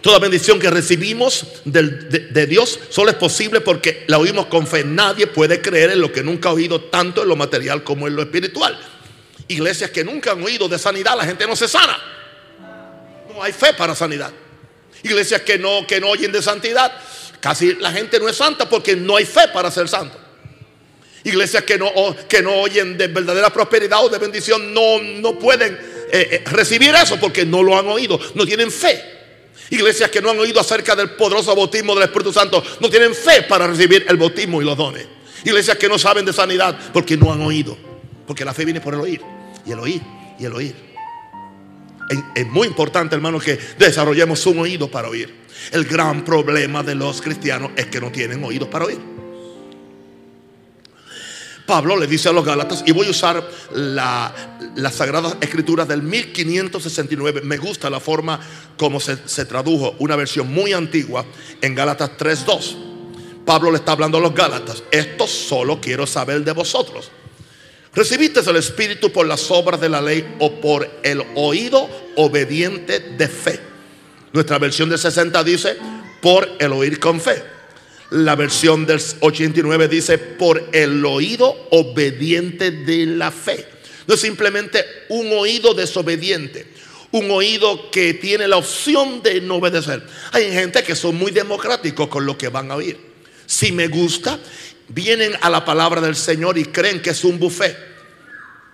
Toda 0.00 0.18
bendición 0.18 0.60
que 0.60 0.70
recibimos 0.70 1.44
de, 1.64 1.82
de, 1.82 2.46
Dios 2.46 2.78
solo 2.90 3.10
es 3.10 3.16
posible 3.16 3.60
porque 3.60 4.04
la 4.06 4.18
oímos 4.18 4.46
con 4.46 4.66
fe. 4.66 4.84
Nadie 4.84 5.26
puede 5.26 5.60
creer 5.60 5.90
en 5.90 6.00
lo 6.00 6.12
que 6.12 6.22
nunca 6.22 6.48
ha 6.48 6.52
oído 6.52 6.80
tanto 6.80 7.22
en 7.22 7.28
lo 7.28 7.34
material 7.34 7.82
como 7.82 8.06
en 8.06 8.14
lo 8.14 8.22
espiritual. 8.22 8.78
Iglesias 9.48 9.90
que 9.90 10.04
nunca 10.04 10.32
han 10.32 10.42
oído 10.42 10.68
de 10.68 10.78
sanidad, 10.78 11.16
la 11.16 11.24
gente 11.24 11.46
no 11.46 11.56
se 11.56 11.66
sana. 11.66 11.98
No 13.34 13.42
hay 13.42 13.52
fe 13.52 13.74
para 13.74 13.94
sanidad. 13.96 14.32
Iglesias 15.02 15.42
que 15.42 15.58
no, 15.58 15.86
que 15.86 16.00
no 16.00 16.08
oyen 16.08 16.30
de 16.30 16.40
santidad, 16.40 16.92
casi 17.40 17.74
la 17.74 17.90
gente 17.90 18.20
no 18.20 18.28
es 18.28 18.36
santa 18.36 18.68
porque 18.68 18.94
no 18.94 19.16
hay 19.16 19.24
fe 19.24 19.48
para 19.52 19.70
ser 19.70 19.88
santo. 19.88 20.25
Iglesias 21.26 21.64
que 21.64 21.76
no, 21.76 21.90
que 22.28 22.40
no 22.40 22.54
oyen 22.54 22.96
de 22.96 23.08
verdadera 23.08 23.50
prosperidad 23.50 24.04
o 24.04 24.08
de 24.08 24.18
bendición 24.18 24.72
no, 24.72 25.00
no 25.00 25.36
pueden 25.36 25.74
eh, 25.74 26.28
eh, 26.30 26.44
recibir 26.46 26.94
eso 26.94 27.18
porque 27.18 27.44
no 27.44 27.64
lo 27.64 27.76
han 27.76 27.88
oído, 27.88 28.18
no 28.36 28.46
tienen 28.46 28.70
fe. 28.70 29.02
Iglesias 29.70 30.08
que 30.08 30.22
no 30.22 30.30
han 30.30 30.38
oído 30.38 30.60
acerca 30.60 30.94
del 30.94 31.10
poderoso 31.10 31.56
bautismo 31.56 31.96
del 31.96 32.04
Espíritu 32.04 32.32
Santo 32.32 32.62
no 32.80 32.88
tienen 32.88 33.12
fe 33.12 33.42
para 33.42 33.66
recibir 33.66 34.06
el 34.08 34.16
bautismo 34.16 34.62
y 34.62 34.64
los 34.64 34.76
dones. 34.76 35.04
Iglesias 35.44 35.76
que 35.76 35.88
no 35.88 35.98
saben 35.98 36.24
de 36.24 36.32
sanidad 36.32 36.78
porque 36.92 37.16
no 37.16 37.32
han 37.32 37.42
oído. 37.42 37.76
Porque 38.24 38.44
la 38.44 38.54
fe 38.54 38.64
viene 38.64 38.80
por 38.80 38.94
el 38.94 39.00
oír. 39.00 39.20
Y 39.66 39.72
el 39.72 39.80
oír. 39.80 40.02
Y 40.38 40.44
el 40.44 40.52
oír. 40.52 40.76
Es 42.36 42.46
muy 42.46 42.68
importante, 42.68 43.16
hermano, 43.16 43.40
que 43.40 43.58
desarrollemos 43.76 44.46
un 44.46 44.60
oído 44.60 44.88
para 44.88 45.08
oír. 45.08 45.34
El 45.72 45.86
gran 45.86 46.24
problema 46.24 46.84
de 46.84 46.94
los 46.94 47.20
cristianos 47.20 47.72
es 47.74 47.86
que 47.86 48.00
no 48.00 48.12
tienen 48.12 48.44
oídos 48.44 48.68
para 48.68 48.84
oír. 48.84 49.15
Pablo 51.66 51.96
le 51.96 52.06
dice 52.06 52.28
a 52.28 52.32
los 52.32 52.44
Gálatas, 52.44 52.84
y 52.86 52.92
voy 52.92 53.08
a 53.08 53.10
usar 53.10 53.42
la, 53.72 54.32
las 54.76 54.94
Sagradas 54.94 55.36
Escrituras 55.40 55.88
del 55.88 56.02
1569. 56.02 57.40
Me 57.42 57.56
gusta 57.56 57.90
la 57.90 57.98
forma 57.98 58.40
como 58.76 59.00
se, 59.00 59.18
se 59.26 59.44
tradujo, 59.44 59.96
una 59.98 60.16
versión 60.16 60.52
muy 60.52 60.72
antigua 60.72 61.24
en 61.60 61.74
Gálatas 61.74 62.12
3.2. 62.18 62.76
Pablo 63.44 63.70
le 63.70 63.78
está 63.78 63.92
hablando 63.92 64.18
a 64.18 64.20
los 64.20 64.34
Gálatas, 64.34 64.82
esto 64.90 65.26
solo 65.26 65.80
quiero 65.80 66.06
saber 66.06 66.44
de 66.44 66.52
vosotros. 66.52 67.10
¿Recibiste 67.94 68.40
el 68.40 68.56
Espíritu 68.56 69.10
por 69.10 69.26
las 69.26 69.50
obras 69.50 69.80
de 69.80 69.88
la 69.88 70.02
ley 70.02 70.36
o 70.38 70.60
por 70.60 70.86
el 71.02 71.22
oído 71.34 71.88
obediente 72.16 73.00
de 73.00 73.26
fe? 73.26 73.58
Nuestra 74.34 74.58
versión 74.58 74.90
de 74.90 74.98
60 74.98 75.42
dice, 75.42 75.76
por 76.20 76.46
el 76.58 76.72
oír 76.72 77.00
con 77.00 77.20
fe. 77.20 77.55
La 78.10 78.36
versión 78.36 78.86
del 78.86 79.00
89 79.20 79.88
dice, 79.88 80.18
por 80.18 80.68
el 80.72 81.04
oído 81.04 81.68
obediente 81.70 82.70
de 82.70 83.06
la 83.06 83.30
fe. 83.30 83.66
No 84.06 84.14
es 84.14 84.20
simplemente 84.20 84.84
un 85.08 85.32
oído 85.32 85.74
desobediente, 85.74 86.66
un 87.10 87.30
oído 87.30 87.90
que 87.90 88.14
tiene 88.14 88.46
la 88.46 88.58
opción 88.58 89.22
de 89.22 89.40
no 89.40 89.56
obedecer. 89.56 90.06
Hay 90.32 90.52
gente 90.52 90.84
que 90.84 90.94
son 90.94 91.16
muy 91.16 91.32
democráticos 91.32 92.06
con 92.08 92.24
lo 92.24 92.38
que 92.38 92.48
van 92.48 92.70
a 92.70 92.76
oír. 92.76 92.98
Si 93.46 93.72
me 93.72 93.88
gusta, 93.88 94.38
vienen 94.88 95.32
a 95.40 95.50
la 95.50 95.64
palabra 95.64 96.00
del 96.00 96.14
Señor 96.14 96.58
y 96.58 96.66
creen 96.66 97.02
que 97.02 97.10
es 97.10 97.24
un 97.24 97.38
buffet. 97.38 97.76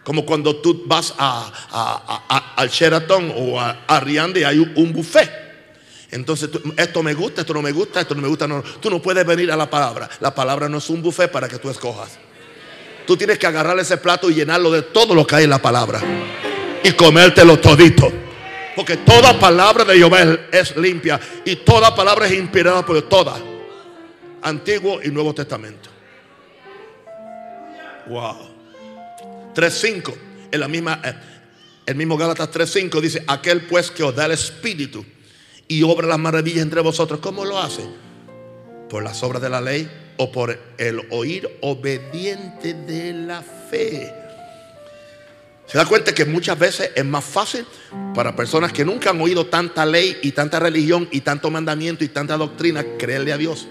Como 0.05 0.27
cuando 0.27 0.57
tú 0.57 0.83
vas 0.87 1.15
a, 1.17 2.55
al 2.57 2.69
Sheraton 2.69 3.33
o 3.37 3.61
a, 3.61 3.85
a 3.87 4.05
y 4.09 4.19
hay 4.45 4.59
un 4.59 4.93
buffet. 4.93 5.42
Entonces, 6.13 6.51
esto 6.77 7.03
me 7.03 7.15
gusta, 7.15 7.41
esto 7.41 7.55
no 7.55 7.63
me 7.63 7.73
gusta, 7.73 8.03
esto 8.03 8.15
no 8.15 8.21
me 8.21 8.29
gusta. 8.29 8.47
No, 8.47 8.63
tú 8.63 8.91
no 8.91 9.01
puedes 9.01 9.25
venir 9.25 9.51
a 9.51 9.57
la 9.57 9.69
palabra. 9.69 10.09
La 10.21 10.35
palabra 10.35 10.69
no 10.69 10.77
es 10.77 10.91
un 10.91 11.03
buffet 11.03 11.31
para 11.31 11.49
que 11.49 11.59
tú 11.59 11.71
escojas. 11.71 12.19
Tú 13.07 13.17
tienes 13.17 13.39
que 13.39 13.47
agarrar 13.47 13.79
ese 13.79 13.97
plato 13.97 14.29
y 14.29 14.35
llenarlo 14.35 14.71
de 14.71 14.83
todo 14.83 15.15
lo 15.15 15.27
que 15.27 15.37
hay 15.37 15.45
en 15.45 15.51
la 15.51 15.61
palabra. 15.61 16.03
Y 16.85 16.93
comértelo 16.93 17.59
todito. 17.59 18.13
Porque 18.77 18.99
toda 18.99 19.39
palabra 19.39 19.87
de 19.87 19.97
Jehová 19.97 20.19
es, 20.53 20.77
limpia. 20.77 21.19
Y 21.47 21.57
toda 21.57 21.95
palabra 21.95 22.27
es 22.27 22.35
inspirada 22.35 22.85
por 22.85 23.01
toda. 23.09 23.41
Antiguo 24.43 25.01
y 25.03 25.09
Nuevo 25.09 25.35
Testamento. 25.35 25.89
Wow. 28.07 28.51
3.5. 29.55 30.15
En 30.53 30.61
la 30.61 30.69
misma, 30.69 31.01
eh, 31.03 31.15
el 31.87 31.95
mismo 31.95 32.19
Gálatas 32.19 32.51
3.5 32.51 33.01
dice, 33.01 33.25
aquel 33.27 33.63
pues 33.63 33.91
que 33.91 34.03
os 34.03 34.15
da 34.15 34.27
el 34.27 34.33
Espíritu 34.33 35.07
y 35.73 35.83
obra 35.85 36.07
las 36.07 36.19
maravillas 36.19 36.63
entre 36.63 36.83
vosotros. 36.83 37.21
¿Cómo 37.21 37.47
lo 37.47 37.59
hace? 37.59 37.83
¿Por 38.91 39.03
las 39.03 39.23
obras 39.23 39.41
de 39.41 39.49
la 39.49 39.63
ley 39.63 39.91
o 40.19 40.31
por 40.31 40.59
el 40.77 41.01
oír 41.11 41.49
obediente 41.63 42.75
de 42.75 43.15
la 43.15 43.41
fe? 43.41 44.13
Se 45.67 45.79
da 45.79 45.87
cuenta 45.87 46.15
que 46.15 46.27
muchas 46.27 46.59
veces 46.59 46.91
es 46.95 47.05
más 47.07 47.25
fácil 47.25 47.65
para 48.15 48.37
personas 48.37 48.71
que 48.71 48.85
nunca 48.85 49.11
han 49.11 49.21
oído 49.23 49.47
tanta 49.47 49.87
ley 49.87 50.19
y 50.21 50.33
tanta 50.33 50.61
religión 50.61 51.09
y 51.11 51.23
tanto 51.23 51.51
mandamiento 51.51 52.05
y 52.05 52.09
tanta 52.09 52.37
doctrina 52.37 52.85
creerle 52.99 53.33
a 53.33 53.39
Dios. 53.39 53.67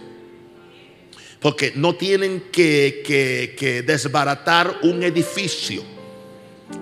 Porque 1.40 1.74
no 1.76 1.96
tienen 1.96 2.46
que, 2.52 3.04
que 3.56 3.84
desbaratar 3.84 4.80
un 4.82 5.04
edificio 5.04 5.84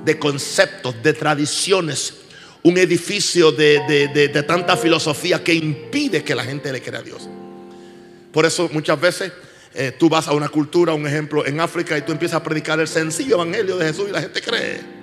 de 0.05 0.17
conceptos, 0.17 0.95
de 1.03 1.11
tradiciones 1.11 2.28
un 2.63 2.77
edificio 2.77 3.51
de, 3.51 4.43
tanta 4.47 4.75
filosofía 4.75 5.43
que 5.43 5.53
impide 5.53 6.23
que 6.23 6.35
la 6.35 6.43
gente 6.43 6.71
le 6.71 6.81
crea 6.81 6.99
a 6.99 7.03
Dios. 7.03 7.29
Por 8.31 8.45
eso 8.45 8.69
muchas 8.71 8.99
veces 8.99 9.31
eh, 9.73 9.95
tú 9.97 10.09
vas 10.09 10.27
a 10.27 10.33
una 10.33 10.49
cultura, 10.49 10.93
un 10.93 11.07
ejemplo, 11.07 11.45
en 11.45 11.59
África 11.59 11.97
y 11.97 12.01
tú 12.01 12.11
empiezas 12.11 12.37
a 12.37 12.43
predicar 12.43 12.79
el 12.79 12.87
sencillo 12.87 13.35
evangelio 13.35 13.77
de 13.77 13.87
Jesús 13.87 14.05
y 14.09 14.11
la 14.11 14.21
gente 14.21 14.41
cree. 14.41 14.99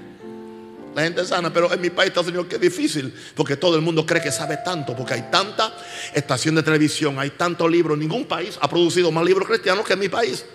La 0.95 1.03
gente 1.03 1.25
sana, 1.27 1.53
pero 1.53 1.71
en 1.73 1.81
mi 1.81 1.91
país, 1.91 2.09
Estados 2.09 2.29
Unidos, 2.29 2.47
que 2.47 2.55
es 2.55 2.61
difícil, 2.61 3.13
porque 3.35 3.57
todo 3.57 3.77
el 3.77 3.83
mundo 3.83 4.07
cree 4.07 4.23
que 4.23 4.33
sabe 4.33 4.59
tanto, 4.65 4.97
porque 4.97 5.13
hay 5.13 5.27
tanta 5.31 5.77
estación 6.15 6.55
de 6.55 6.63
televisión, 6.63 7.19
hay 7.19 7.31
tantos 7.31 7.71
libros. 7.71 7.99
Ningún 7.99 8.25
país 8.25 8.59
ha 8.61 8.69
producido 8.69 9.13
más 9.13 9.25
libros 9.25 9.47
cristianos 9.47 9.85
que 9.85 9.93
en 9.93 9.99
mi 9.99 10.09
país. 10.09 10.47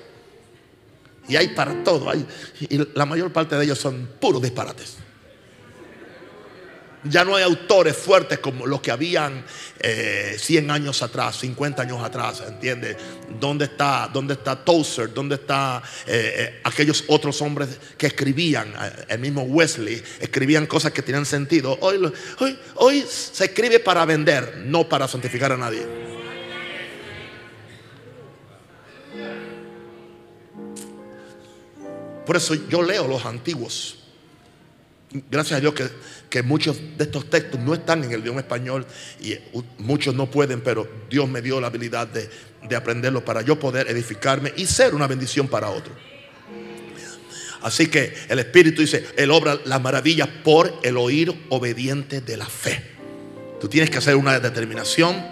Y 1.27 1.35
hay 1.35 1.49
para 1.49 1.83
todo. 1.83 2.11
y 2.59 2.87
la 2.95 3.05
mayor 3.05 3.31
parte 3.31 3.55
de 3.55 3.65
ellos 3.65 3.77
son 3.77 4.09
puros 4.19 4.41
disparates. 4.41 4.97
Ya 7.03 7.25
no 7.25 7.35
hay 7.35 7.43
autores 7.43 7.97
fuertes 7.97 8.37
como 8.39 8.67
los 8.67 8.79
que 8.79 8.91
habían 8.91 9.43
100 10.37 10.69
eh, 10.69 10.71
años 10.71 11.01
atrás, 11.01 11.39
50 11.39 11.81
años 11.81 12.03
atrás, 12.03 12.43
¿entiendes? 12.47 12.95
¿Dónde 13.39 13.65
está, 13.65 14.07
dónde 14.13 14.35
está 14.35 14.63
Tozer? 14.63 15.11
¿Dónde 15.11 15.35
están 15.35 15.81
eh, 16.05 16.33
eh, 16.37 16.61
aquellos 16.63 17.03
otros 17.07 17.41
hombres 17.41 17.69
que 17.97 18.05
escribían? 18.05 18.71
El 19.07 19.17
mismo 19.17 19.41
Wesley, 19.41 20.01
escribían 20.19 20.67
cosas 20.67 20.91
que 20.91 21.01
tenían 21.01 21.25
sentido. 21.25 21.75
Hoy, 21.81 21.99
hoy, 22.39 22.59
hoy 22.75 23.05
se 23.09 23.45
escribe 23.45 23.79
para 23.79 24.05
vender, 24.05 24.61
no 24.65 24.87
para 24.87 25.07
santificar 25.07 25.51
a 25.53 25.57
nadie. 25.57 26.11
Por 32.27 32.37
eso 32.37 32.53
yo 32.69 32.83
leo 32.83 33.07
los 33.07 33.25
antiguos. 33.25 34.00
Gracias 35.29 35.57
a 35.57 35.61
Dios 35.61 35.73
que 36.29 36.41
muchos 36.41 36.79
de 36.97 37.03
estos 37.03 37.29
textos 37.29 37.59
no 37.59 37.73
están 37.73 38.03
en 38.03 38.11
el 38.13 38.21
idioma 38.21 38.39
español 38.39 38.85
y 39.19 39.35
muchos 39.77 40.15
no 40.15 40.31
pueden, 40.31 40.61
pero 40.61 40.89
Dios 41.09 41.27
me 41.27 41.41
dio 41.41 41.59
la 41.59 41.67
habilidad 41.67 42.07
de, 42.07 42.29
de 42.67 42.75
aprenderlo 42.75 43.25
para 43.25 43.41
yo 43.41 43.59
poder 43.59 43.89
edificarme 43.89 44.53
y 44.55 44.65
ser 44.65 44.95
una 44.95 45.07
bendición 45.07 45.47
para 45.47 45.69
otros. 45.69 45.97
Así 47.61 47.87
que 47.87 48.13
el 48.29 48.39
Espíritu 48.39 48.81
dice, 48.81 49.05
Él 49.17 49.31
obra 49.31 49.59
las 49.65 49.81
maravillas 49.81 50.27
por 50.43 50.79
el 50.81 50.97
oír 50.97 51.33
obediente 51.49 52.21
de 52.21 52.37
la 52.37 52.45
fe. 52.45 52.81
Tú 53.59 53.67
tienes 53.67 53.89
que 53.89 53.99
hacer 53.99 54.15
una 54.15 54.39
determinación, 54.39 55.23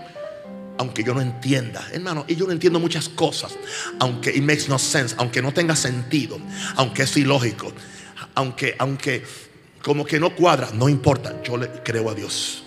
aunque 0.78 1.04
yo 1.04 1.14
no 1.14 1.22
entienda. 1.22 1.88
Hermano, 1.92 2.26
y 2.28 2.36
yo 2.36 2.46
no 2.46 2.52
entiendo 2.52 2.80
muchas 2.80 3.10
cosas, 3.10 3.58
aunque 4.00 4.30
it 4.30 4.44
makes 4.44 4.68
no 4.68 4.78
sense, 4.78 5.16
aunque 5.18 5.42
no 5.42 5.52
tenga 5.54 5.76
sentido, 5.76 6.40
aunque 6.76 7.04
es 7.04 7.18
ilógico, 7.18 7.74
aunque, 8.36 8.76
aunque 8.78 9.24
como 9.82 10.06
que 10.06 10.20
no 10.20 10.36
cuadra, 10.36 10.70
no 10.74 10.90
importa, 10.90 11.42
yo 11.44 11.58
le 11.58 11.70
creo 11.84 12.10
a 12.10 12.14
Dios. 12.14 12.64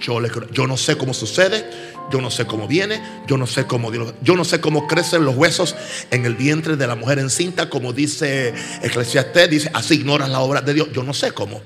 Yo, 0.00 0.20
le 0.20 0.30
yo 0.52 0.66
no 0.66 0.76
sé 0.76 0.96
cómo 0.96 1.12
sucede, 1.12 1.68
yo 2.10 2.20
no 2.20 2.30
sé 2.30 2.46
cómo 2.46 2.68
viene, 2.68 3.02
yo 3.26 3.36
no 3.36 3.46
sé 3.46 3.66
cómo 3.66 3.92
yo 3.92 4.36
no 4.36 4.44
sé 4.44 4.60
cómo 4.60 4.86
crecen 4.86 5.24
los 5.24 5.34
huesos 5.34 5.74
en 6.10 6.24
el 6.24 6.36
vientre 6.36 6.76
de 6.76 6.86
la 6.86 6.94
mujer 6.94 7.18
encinta, 7.18 7.68
como 7.68 7.92
dice 7.92 8.54
Eclesiastés, 8.82 9.50
dice, 9.50 9.70
así 9.74 9.94
ignoras 9.94 10.30
la 10.30 10.40
obra 10.40 10.60
de 10.60 10.74
Dios. 10.74 10.88
Yo 10.92 11.02
no 11.02 11.12
sé 11.12 11.32
cómo. 11.32 11.60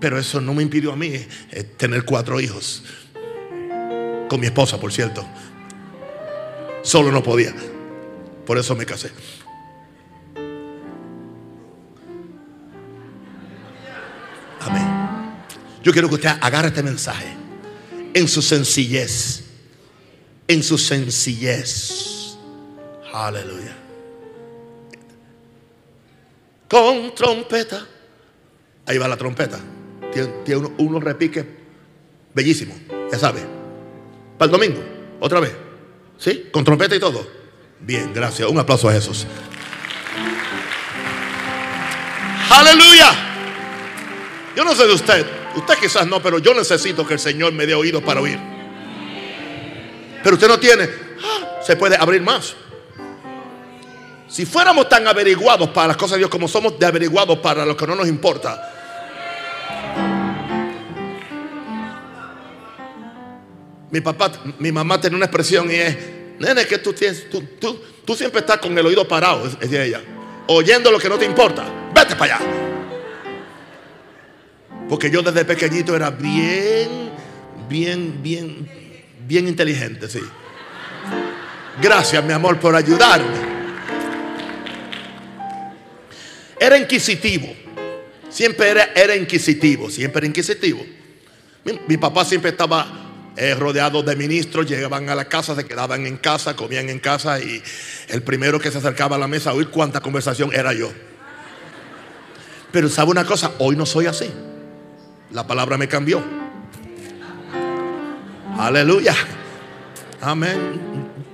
Pero 0.00 0.18
eso 0.18 0.40
no 0.40 0.54
me 0.54 0.62
impidió 0.62 0.92
a 0.92 0.96
mí 0.96 1.12
eh, 1.12 1.64
tener 1.76 2.04
cuatro 2.04 2.40
hijos. 2.40 2.84
Con 4.28 4.40
mi 4.40 4.46
esposa, 4.46 4.78
por 4.78 4.92
cierto. 4.92 5.26
Solo 6.82 7.10
no 7.10 7.22
podía. 7.22 7.54
Por 8.46 8.58
eso 8.58 8.76
me 8.76 8.86
casé. 8.86 9.10
Yo 15.82 15.92
quiero 15.92 16.08
que 16.08 16.16
usted 16.16 16.30
agarre 16.40 16.68
este 16.68 16.82
mensaje 16.82 17.34
en 18.14 18.28
su 18.28 18.42
sencillez. 18.42 19.44
En 20.46 20.62
su 20.62 20.78
sencillez. 20.78 22.36
Aleluya. 23.12 23.76
Con 26.68 27.14
trompeta. 27.14 27.86
Ahí 28.86 28.98
va 28.98 29.08
la 29.08 29.16
trompeta. 29.16 29.58
Tiene, 30.44 30.68
unos 30.78 31.02
repiques 31.02 31.44
bellísimos. 32.34 32.76
Ya 33.10 33.18
sabe. 33.18 33.40
Para 34.36 34.46
el 34.46 34.52
domingo. 34.52 34.84
Otra 35.20 35.40
vez. 35.40 35.52
¿Sí? 36.18 36.48
Con 36.50 36.64
trompeta 36.64 36.96
y 36.96 37.00
todo. 37.00 37.26
Bien, 37.80 38.12
gracias. 38.12 38.48
Un 38.48 38.58
aplauso 38.58 38.88
a 38.88 38.92
Jesús. 38.92 39.26
Aleluya. 42.50 43.27
Yo 44.58 44.64
no 44.64 44.74
sé 44.74 44.88
de 44.88 44.92
usted. 44.92 45.24
Usted 45.54 45.74
quizás 45.80 46.04
no, 46.08 46.20
pero 46.20 46.40
yo 46.40 46.52
necesito 46.52 47.06
que 47.06 47.14
el 47.14 47.20
Señor 47.20 47.52
me 47.52 47.64
dé 47.64 47.76
oído 47.76 48.02
para 48.02 48.20
oír. 48.20 48.40
Pero 50.20 50.34
usted 50.34 50.48
no 50.48 50.58
tiene, 50.58 50.82
ah, 51.22 51.60
se 51.64 51.76
puede 51.76 51.94
abrir 51.94 52.22
más. 52.22 52.56
Si 54.26 54.44
fuéramos 54.44 54.88
tan 54.88 55.06
averiguados 55.06 55.68
para 55.68 55.86
las 55.86 55.96
cosas 55.96 56.14
de 56.14 56.18
Dios 56.18 56.30
como 56.30 56.48
somos 56.48 56.76
de 56.76 56.84
averiguados 56.84 57.38
para 57.38 57.64
lo 57.64 57.76
que 57.76 57.86
no 57.86 57.94
nos 57.94 58.08
importa. 58.08 58.74
Mi 63.92 64.00
papá, 64.00 64.32
mi 64.58 64.72
mamá 64.72 65.00
tiene 65.00 65.14
una 65.14 65.26
expresión 65.26 65.70
y 65.70 65.74
es, 65.76 65.96
nene, 66.40 66.66
que 66.66 66.78
tú 66.78 66.92
tienes, 66.92 67.30
tú, 67.30 67.44
tú, 68.04 68.16
siempre 68.16 68.40
estás 68.40 68.58
con 68.58 68.76
el 68.76 68.84
oído 68.84 69.06
parado, 69.06 69.48
es 69.60 69.72
ella, 69.72 70.02
oyendo 70.48 70.90
lo 70.90 70.98
que 70.98 71.08
no 71.08 71.16
te 71.16 71.26
importa. 71.26 71.64
Vete 71.94 72.16
para 72.16 72.38
allá. 72.38 72.77
Porque 74.88 75.10
yo 75.10 75.22
desde 75.22 75.44
pequeñito 75.44 75.94
era 75.94 76.10
bien, 76.10 77.10
bien, 77.68 78.22
bien, 78.22 78.68
bien 79.26 79.48
inteligente, 79.48 80.08
sí. 80.08 80.20
Gracias, 81.80 82.24
mi 82.24 82.32
amor, 82.32 82.58
por 82.58 82.74
ayudarme. 82.74 83.48
Era 86.58 86.76
inquisitivo. 86.78 87.54
Siempre 88.30 88.68
era, 88.68 88.84
era 88.94 89.14
inquisitivo, 89.14 89.90
siempre 89.90 90.20
era 90.20 90.26
inquisitivo. 90.26 90.84
Mi, 91.86 91.96
papá 91.96 92.24
siempre 92.24 92.50
estaba 92.50 93.32
eh, 93.36 93.54
rodeado 93.54 94.02
de 94.02 94.16
ministros, 94.16 94.66
llegaban 94.68 95.08
a 95.08 95.14
la 95.14 95.26
casa, 95.26 95.54
se 95.54 95.64
quedaban 95.64 96.06
en 96.06 96.16
casa, 96.16 96.56
comían 96.56 96.88
en 96.88 96.98
casa 96.98 97.40
y 97.40 97.62
el 98.08 98.22
primero 98.22 98.58
que 98.58 98.70
se 98.70 98.78
acercaba 98.78 99.16
a 99.16 99.18
la 99.18 99.28
mesa 99.28 99.50
a 99.50 99.54
oír 99.54 99.68
cuánta 99.68 100.00
conversación 100.00 100.50
era 100.54 100.72
yo. 100.72 100.90
Pero 102.72 102.88
sabe 102.88 103.10
una 103.10 103.24
cosa, 103.24 103.52
hoy 103.58 103.76
no 103.76 103.86
soy 103.86 104.06
así. 104.06 104.30
La 105.32 105.46
palabra 105.46 105.76
me 105.76 105.88
cambió. 105.88 106.22
Aleluya. 108.58 109.14
Amén. 110.20 110.80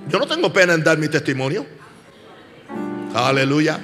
Yo 0.07 0.19
no 0.19 0.27
tengo 0.27 0.51
pena 0.51 0.73
en 0.73 0.83
dar 0.83 0.97
mi 0.97 1.07
testimonio. 1.07 1.65
Aleluya. 3.13 3.79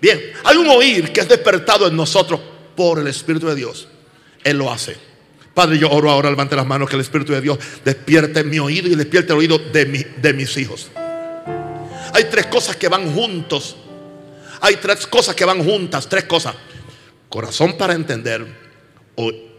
Bien, 0.00 0.20
hay 0.44 0.56
un 0.56 0.68
oír 0.68 1.12
que 1.12 1.20
es 1.20 1.28
despertado 1.28 1.86
en 1.86 1.96
nosotros 1.96 2.40
por 2.74 2.98
el 2.98 3.06
Espíritu 3.06 3.46
de 3.46 3.54
Dios. 3.54 3.88
Él 4.42 4.58
lo 4.58 4.72
hace. 4.72 4.96
Padre, 5.54 5.78
yo 5.78 5.88
oro 5.90 6.10
ahora, 6.10 6.30
levante 6.30 6.56
las 6.56 6.66
manos, 6.66 6.88
que 6.88 6.96
el 6.96 7.02
Espíritu 7.02 7.32
de 7.32 7.40
Dios 7.40 7.58
despierte 7.84 8.42
mi 8.42 8.58
oído 8.58 8.88
y 8.88 8.96
despierte 8.96 9.32
el 9.32 9.38
oído 9.38 9.58
de, 9.58 9.84
de 10.20 10.32
mis 10.32 10.56
hijos. 10.56 10.90
Hay 12.12 12.24
tres 12.24 12.46
cosas 12.46 12.76
que 12.76 12.88
van 12.88 13.12
juntos. 13.14 13.76
Hay 14.60 14.76
tres 14.76 15.06
cosas 15.06 15.34
que 15.36 15.44
van 15.44 15.62
juntas, 15.62 16.08
tres 16.08 16.24
cosas. 16.24 16.54
Corazón 17.28 17.76
para 17.76 17.94
entender, 17.94 18.46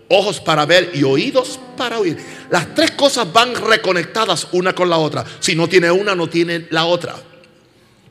ojos 0.10 0.40
para 0.40 0.66
ver 0.66 0.92
y 0.94 1.04
oídos 1.04 1.60
para 1.78 2.00
oír. 2.00 2.18
Las 2.50 2.74
tres 2.76 2.92
cosas 2.92 3.32
van 3.32 3.56
reconectadas 3.56 4.48
una 4.52 4.74
con 4.74 4.90
la 4.90 4.98
otra. 4.98 5.26
Si 5.40 5.56
no 5.56 5.68
tiene 5.68 5.92
una, 5.92 6.16
no 6.16 6.30
tiene 6.30 6.68
la 6.70 6.86
otra. 6.86 7.16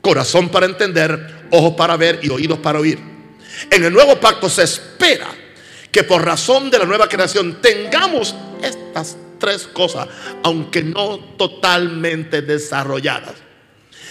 Corazón 0.01 0.49
para 0.49 0.65
entender, 0.65 1.47
ojos 1.51 1.73
para 1.75 1.97
ver 1.97 2.19
y 2.21 2.29
oídos 2.29 2.59
para 2.59 2.79
oír. 2.79 2.99
En 3.71 3.83
el 3.83 3.93
nuevo 3.93 4.19
pacto 4.19 4.49
se 4.49 4.63
espera 4.63 5.27
que 5.91 6.03
por 6.03 6.23
razón 6.23 6.69
de 6.69 6.79
la 6.79 6.85
nueva 6.85 7.07
creación 7.07 7.61
tengamos 7.61 8.35
estas 8.61 9.17
tres 9.39 9.67
cosas, 9.67 10.07
aunque 10.43 10.83
no 10.83 11.19
totalmente 11.37 12.41
desarrolladas. 12.41 13.33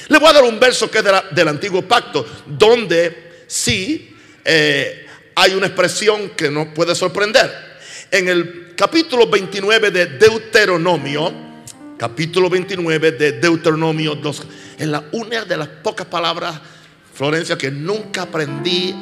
Le 0.08 0.18
voy 0.18 0.28
a 0.28 0.32
dar 0.32 0.44
un 0.44 0.58
verso 0.58 0.90
que 0.90 0.98
es 0.98 1.04
del 1.32 1.48
antiguo 1.48 1.82
pacto, 1.82 2.26
donde 2.46 3.44
sí 3.46 4.14
eh, 4.44 5.03
hay 5.34 5.54
una 5.54 5.66
expresión 5.66 6.30
que 6.30 6.50
nos 6.50 6.68
puede 6.68 6.94
sorprender. 6.94 7.50
En 8.10 8.28
el 8.28 8.74
capítulo 8.76 9.26
29 9.26 9.90
de 9.90 10.06
Deuteronomio, 10.06 11.32
capítulo 11.98 12.48
29 12.48 13.12
de 13.12 13.32
Deuteronomio, 13.32 14.14
dos, 14.14 14.42
en 14.78 14.92
la 14.92 15.04
una 15.12 15.44
de 15.44 15.56
las 15.56 15.68
pocas 15.68 16.06
palabras, 16.06 16.60
Florencia, 17.12 17.56
que 17.56 17.70
nunca 17.70 18.22
aprendí 18.22 18.94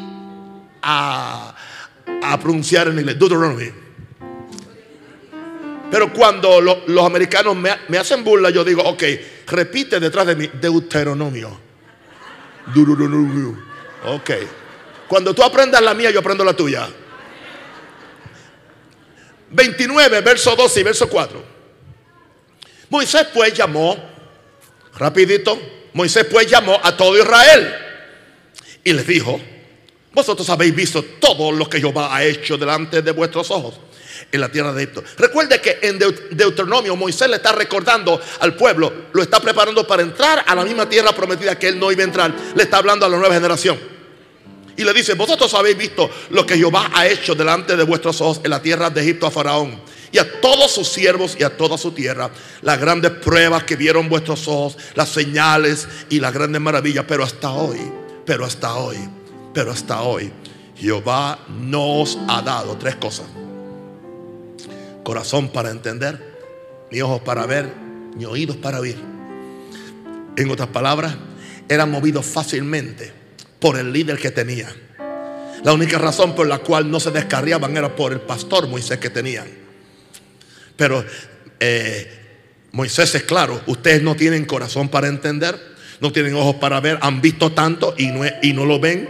a, 0.83 1.55
pronunciar 2.41 2.89
en 2.89 2.99
inglés, 2.99 3.19
Deuteronomio. 3.19 3.83
Pero 5.91 6.13
cuando 6.13 6.61
los 6.61 7.05
americanos 7.05 7.55
me, 7.55 7.71
me, 7.89 7.99
hacen 7.99 8.25
burla, 8.25 8.49
yo 8.49 8.65
digo, 8.65 8.83
ok, 8.83 9.03
repite 9.47 10.01
detrás 10.01 10.27
de 10.27 10.37
mí, 10.37 10.51
Deuteronomio. 10.61 11.61
Deuteronomio. 12.75 13.59
Ok. 14.07 14.31
Cuando 15.13 15.35
tú 15.35 15.43
aprendas 15.43 15.83
la 15.83 15.93
mía, 15.93 16.11
yo 16.11 16.21
aprendo 16.21 16.43
la 16.43 16.55
tuya. 16.55 16.89
29, 19.51 20.23
verso 20.23 20.57
12 20.57 20.81
y 20.81 20.83
verso 20.83 21.07
4. 21.07 21.45
Moisés 22.89 23.27
pues 23.35 23.53
llamó, 23.53 23.95
rapidito, 24.95 25.61
Moisés 25.93 26.25
pues 26.31 26.47
llamó 26.47 26.81
a 26.83 26.97
todo 26.97 27.19
Israel 27.19 27.75
y 28.83 28.95
les 28.95 29.07
dijo, 29.07 29.39
vosotros 30.15 30.49
habéis 30.49 30.75
visto 30.75 31.05
todo 31.21 31.53
lo 31.53 31.69
que 31.69 31.79
Jehová 31.79 32.17
ha 32.17 32.25
hecho 32.25 32.57
delante 32.57 33.03
de 33.03 33.11
vuestros 33.11 33.51
ojos 33.51 33.81
en 34.33 34.41
la 34.41 34.51
tierra 34.51 34.73
de 34.73 34.85
Egipto. 34.85 35.05
Recuerde 35.19 35.61
que 35.61 35.79
en 35.83 35.99
Deuteronomio 35.99 36.97
Moisés 36.97 37.29
le 37.29 37.37
está 37.37 37.53
recordando 37.53 38.19
al 38.41 38.57
pueblo, 38.57 38.91
lo 39.13 39.23
está 39.23 39.41
preparando 39.41 39.87
para 39.87 40.01
entrar 40.01 40.43
a 40.47 40.55
la 40.55 40.65
misma 40.65 40.89
tierra 40.89 41.13
prometida 41.13 41.59
que 41.59 41.69
él 41.69 41.79
no 41.79 41.93
iba 41.93 42.01
a 42.01 42.07
entrar. 42.07 42.35
Le 42.55 42.63
está 42.63 42.79
hablando 42.79 43.05
a 43.05 43.11
la 43.11 43.19
nueva 43.19 43.35
generación. 43.35 43.92
Y 44.77 44.85
le 44.85 44.93
dice, 44.95 45.15
vosotros 45.15 45.53
habéis 45.55 45.77
visto 45.77 46.11
lo 46.31 46.47
que 46.47 46.57
Jehová 46.57 46.91
ha 46.95 47.07
hecho 47.07 47.35
delante 47.35 47.77
de 47.77 47.85
vuestros 47.85 48.21
ojos 48.21 48.41
en 48.43 48.51
la 48.51 48.63
tierra 48.63 48.89
de 48.91 49.03
Egipto 49.03 49.27
a 49.27 49.31
Faraón 49.31 49.81
y 50.11 50.19
a 50.19 50.41
todos 50.41 50.71
sus 50.71 50.89
siervos 50.89 51.37
y 51.39 51.43
a 51.43 51.57
toda 51.57 51.79
su 51.79 51.93
tierra, 51.93 52.31
las 52.61 52.79
grandes 52.79 53.11
pruebas 53.13 53.65
que 53.65 53.77
vieron 53.77 54.09
vuestros 54.09 54.47
ojos, 54.47 54.77
las 54.95 55.09
señales 55.09 55.89
y 56.11 56.21
las 56.21 56.33
grandes 56.33 56.61
maravillas, 56.61 57.05
pero 57.09 57.25
hasta 57.25 57.51
hoy, 57.51 57.81
pero 58.27 58.45
hasta 58.45 58.75
hoy, 58.75 58.99
pero 59.55 59.73
hasta 59.73 60.03
hoy, 60.03 60.31
Jehová 60.77 61.39
nos 61.49 62.19
ha 62.29 62.43
dado 62.43 62.77
tres 62.77 62.97
cosas. 62.97 63.27
Corazón 65.03 65.49
para 65.49 65.71
entender, 65.71 66.87
ni 66.91 67.01
ojos 67.01 67.23
para 67.23 67.47
ver, 67.47 67.73
ni 68.15 68.25
oídos 68.27 68.57
para 68.57 68.81
oír. 68.81 68.97
En 70.37 70.51
otras 70.51 70.69
palabras, 70.69 71.17
eran 71.69 71.91
movidos 71.91 72.27
fácilmente 72.27 73.22
por 73.63 73.79
el 73.79 73.93
líder 73.93 74.19
que 74.19 74.33
tenía. 74.33 74.75
La 75.63 75.73
única 75.73 75.97
razón 75.97 76.35
por 76.35 76.49
la 76.49 76.59
cual 76.59 76.91
no 76.91 76.99
se 76.99 77.13
descarriaban 77.13 77.77
era 77.77 77.95
por 77.95 78.13
el 78.13 78.21
pastor 78.21 78.67
Moisés 78.67 78.99
que 78.99 79.09
tenían. 79.09 79.47
Pero 80.77 81.05
eh, 81.61 82.11
Moisés 82.73 83.15
es 83.15 83.23
claro, 83.23 83.63
ustedes 83.67 84.03
no 84.03 84.17
tienen 84.17 84.47
corazón 84.47 84.89
para 84.89 85.07
entender, 85.07 85.57
no 86.01 86.11
tienen 86.11 86.35
ojos 86.35 86.57
para 86.57 86.81
ver, 86.81 86.99
han 87.03 87.21
visto 87.21 87.53
tanto 87.53 87.95
y 87.97 88.09
no, 88.09 88.25
y 88.43 88.53
no 88.53 88.67
lo 88.67 88.81
ven, 88.81 89.09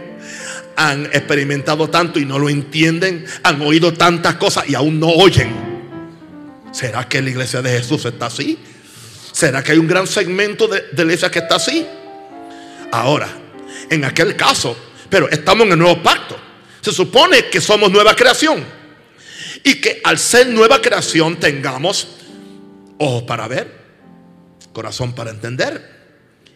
han 0.75 1.07
experimentado 1.07 1.89
tanto 1.89 2.19
y 2.19 2.25
no 2.25 2.37
lo 2.37 2.47
entienden, 2.47 3.25
han 3.41 3.59
oído 3.63 3.93
tantas 3.93 4.35
cosas 4.35 4.69
y 4.69 4.75
aún 4.75 4.99
no 4.99 5.09
oyen. 5.09 5.51
¿Será 6.71 7.09
que 7.09 7.23
la 7.23 7.31
iglesia 7.31 7.63
de 7.63 7.71
Jesús 7.71 8.05
está 8.05 8.27
así? 8.27 8.59
¿Será 9.31 9.63
que 9.63 9.71
hay 9.71 9.79
un 9.79 9.87
gran 9.87 10.05
segmento 10.05 10.67
de, 10.67 10.81
de 10.91 10.97
la 10.97 11.03
iglesia 11.03 11.31
que 11.31 11.39
está 11.39 11.55
así? 11.55 11.87
Ahora, 12.91 13.42
en 13.93 14.05
aquel 14.05 14.35
caso, 14.35 14.75
pero 15.09 15.29
estamos 15.29 15.65
en 15.67 15.73
el 15.73 15.79
nuevo 15.79 16.01
pacto. 16.01 16.35
Se 16.81 16.91
supone 16.91 17.45
que 17.45 17.61
somos 17.61 17.91
nueva 17.91 18.15
creación. 18.15 18.63
Y 19.63 19.79
que 19.79 20.01
al 20.03 20.19
ser 20.19 20.47
nueva 20.47 20.81
creación 20.81 21.39
tengamos 21.39 22.07
ojos 22.97 23.23
para 23.23 23.47
ver, 23.47 23.71
corazón 24.73 25.13
para 25.13 25.31
entender 25.31 25.91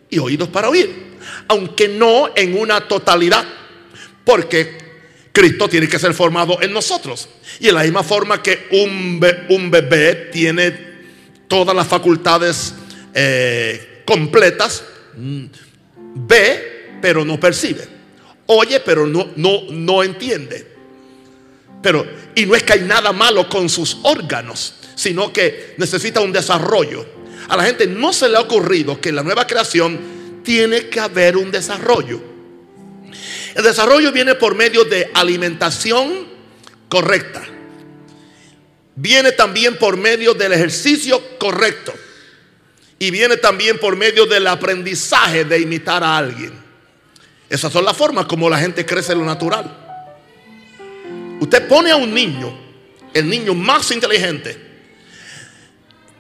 y 0.10 0.20
oídos 0.20 0.50
para 0.50 0.70
oír. 0.70 1.18
Aunque 1.48 1.88
no 1.88 2.32
en 2.36 2.58
una 2.58 2.82
totalidad. 2.88 3.46
Porque 4.26 4.78
Cristo 5.32 5.70
tiene 5.70 5.88
que 5.88 6.00
ser 6.00 6.14
formado 6.14 6.62
en 6.62 6.74
nosotros. 6.74 7.30
Y 7.60 7.70
en 7.70 7.76
la 7.76 7.84
misma 7.84 8.04
forma 8.04 8.42
que 8.42 8.68
un, 8.72 9.20
bebé 9.70 10.30
tiene 10.32 10.98
todas 11.48 11.76
las 11.76 11.88
facultades 11.88 12.74
eh, 13.14 14.02
completas, 14.04 14.84
mm, 15.16 15.46
ve 16.16 16.77
pero 17.02 17.26
no 17.26 17.40
percibe. 17.40 17.88
Oye 18.48 18.80
pero 18.80 19.06
no, 19.06 19.28
no, 19.36 19.64
no 19.70 20.04
entiende. 20.04 20.78
Pero, 21.82 22.06
y 22.36 22.46
no 22.46 22.56
es 22.56 22.64
que 22.64 22.74
hay 22.74 22.82
nada 22.82 23.12
malo 23.12 23.48
con 23.48 23.70
sus 23.70 23.98
órganos, 24.04 24.74
sino 24.96 25.32
que 25.32 25.76
necesita 25.78 26.22
un 26.22 26.32
desarrollo. 26.32 27.06
A 27.50 27.56
la 27.56 27.64
gente 27.64 27.88
no 27.88 28.12
se 28.12 28.28
le 28.28 28.38
ha 28.38 28.42
ocurrido 28.42 29.00
que 29.00 29.10
en 29.10 29.16
la 29.16 29.24
nueva 29.24 29.46
creación 29.46 30.42
tiene 30.44 30.88
que 30.88 31.00
haber 31.00 31.38
un 31.38 31.52
desarrollo. 31.52 32.22
El 33.56 33.64
desarrollo 33.64 34.12
viene 34.12 34.36
por 34.36 34.56
medio 34.56 34.84
de 34.84 35.10
alimentación 35.14 36.28
correcta. 36.90 37.44
Viene 38.96 39.32
también 39.32 39.78
por 39.78 39.98
medio 39.98 40.34
del 40.34 40.54
ejercicio 40.54 41.38
correcto. 41.38 41.94
Y 43.00 43.12
viene 43.12 43.38
también 43.38 43.78
por 43.78 43.96
medio 43.96 44.26
del 44.26 44.48
aprendizaje 44.48 45.46
de 45.46 45.60
imitar 45.60 46.04
a 46.04 46.18
alguien. 46.18 46.67
Esas 47.50 47.72
son 47.72 47.86
las 47.86 47.96
formas 47.96 48.26
como 48.26 48.50
la 48.50 48.58
gente 48.58 48.86
crece 48.86 49.14
en 49.14 49.20
lo 49.20 49.26
natural. 49.26 49.86
Usted 51.40 51.68
pone 51.68 51.92
a 51.92 51.96
un 51.96 52.14
niño, 52.14 52.54
el 53.14 53.30
niño 53.30 53.54
más 53.54 53.92
inteligente, 53.92 54.58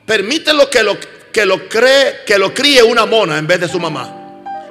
permítelo 0.05 0.69
que 0.69 0.83
lo, 0.83 0.97
que 1.31 1.45
lo 1.45 1.67
cree, 1.67 2.19
que 2.25 2.37
lo 2.37 2.53
críe 2.53 2.83
una 2.83 3.05
mona 3.05 3.37
en 3.37 3.47
vez 3.47 3.59
de 3.59 3.67
su 3.67 3.79
mamá. 3.79 4.13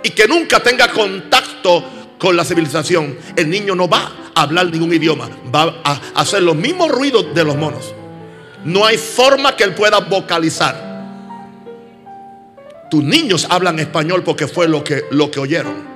Y 0.03 0.11
que 0.11 0.29
nunca 0.29 0.61
tenga 0.61 0.89
contacto 0.89 2.15
con 2.19 2.37
la 2.37 2.45
civilización. 2.45 3.19
El 3.35 3.51
niño 3.51 3.75
no 3.75 3.89
va 3.89 4.13
a 4.35 4.43
hablar 4.43 4.67
ningún 4.67 4.95
idioma. 4.95 5.29
Va 5.55 5.81
a 5.85 6.01
hacer 6.15 6.43
los 6.43 6.55
mismos 6.55 6.91
ruidos 6.91 7.35
de 7.35 7.45
los 7.45 7.57
monos. 7.57 7.93
No 8.65 8.85
hay 8.87 8.99
forma 8.99 9.57
que 9.57 9.65
él 9.65 9.75
pueda 9.75 9.99
vocalizar. 9.99 10.87
Tus 12.91 13.03
niños 13.03 13.47
hablan 13.51 13.79
español 13.81 14.23
porque 14.23 14.47
fue 14.47 14.69
lo 14.69 14.85
que, 14.85 15.05
lo 15.11 15.31
que 15.31 15.41
oyeron. 15.41 15.96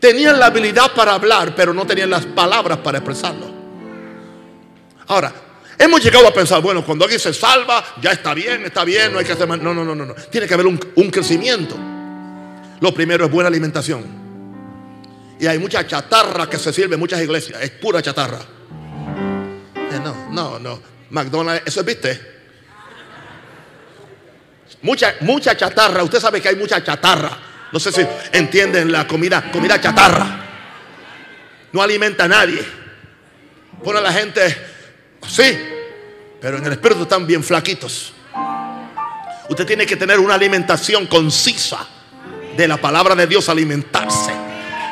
Tenían 0.00 0.40
la 0.40 0.46
habilidad 0.46 0.92
para 0.94 1.12
hablar, 1.12 1.54
pero 1.54 1.74
no 1.74 1.86
tenían 1.86 2.08
las 2.08 2.24
palabras 2.24 2.78
para 2.78 2.98
expresarlo. 2.98 3.46
Ahora, 5.08 5.32
hemos 5.78 6.02
llegado 6.02 6.26
a 6.26 6.32
pensar, 6.32 6.62
bueno, 6.62 6.84
cuando 6.84 7.04
alguien 7.04 7.20
se 7.20 7.34
salva, 7.34 7.84
ya 8.00 8.12
está 8.12 8.32
bien, 8.32 8.64
está 8.64 8.82
bien, 8.84 9.12
no 9.12 9.18
hay 9.18 9.26
que 9.26 9.32
hacer 9.32 9.46
más. 9.46 9.60
No, 9.60 9.74
no, 9.74 9.84
no, 9.84 9.94
no. 9.94 10.14
Tiene 10.30 10.46
que 10.46 10.54
haber 10.54 10.66
un, 10.66 10.80
un 10.96 11.10
crecimiento. 11.10 11.76
Lo 12.80 12.94
primero 12.94 13.26
es 13.26 13.30
buena 13.30 13.48
alimentación. 13.48 14.18
Y 15.38 15.46
hay 15.46 15.58
mucha 15.58 15.86
chatarra 15.86 16.48
que 16.48 16.58
se 16.58 16.72
sirve 16.72 16.94
en 16.94 17.00
muchas 17.00 17.20
iglesias. 17.20 17.60
Es 17.62 17.70
pura 17.70 18.00
chatarra. 18.00 18.40
Eh, 19.74 20.00
no, 20.02 20.30
no, 20.30 20.58
no. 20.58 20.80
McDonald's, 21.10 21.62
eso 21.66 21.80
es, 21.80 21.86
viste. 21.86 22.20
Mucha, 24.82 25.16
mucha 25.20 25.54
chatarra. 25.56 26.02
Usted 26.02 26.20
sabe 26.20 26.40
que 26.40 26.48
hay 26.48 26.56
mucha 26.56 26.82
chatarra. 26.82 27.49
No 27.72 27.78
sé 27.78 27.92
si 27.92 28.06
entienden 28.32 28.90
la 28.90 29.06
comida, 29.06 29.50
comida 29.50 29.80
chatarra. 29.80 30.46
No 31.72 31.82
alimenta 31.82 32.24
a 32.24 32.28
nadie. 32.28 32.64
Pone 33.82 33.98
a 33.98 34.02
la 34.02 34.12
gente, 34.12 34.56
sí, 35.26 35.58
pero 36.40 36.58
en 36.58 36.66
el 36.66 36.72
espíritu 36.72 37.02
están 37.02 37.26
bien 37.26 37.42
flaquitos. 37.42 38.12
Usted 39.48 39.66
tiene 39.66 39.86
que 39.86 39.96
tener 39.96 40.18
una 40.18 40.34
alimentación 40.34 41.06
concisa 41.06 41.86
de 42.56 42.68
la 42.68 42.76
palabra 42.76 43.14
de 43.14 43.26
Dios, 43.26 43.48
alimentarse. 43.48 44.32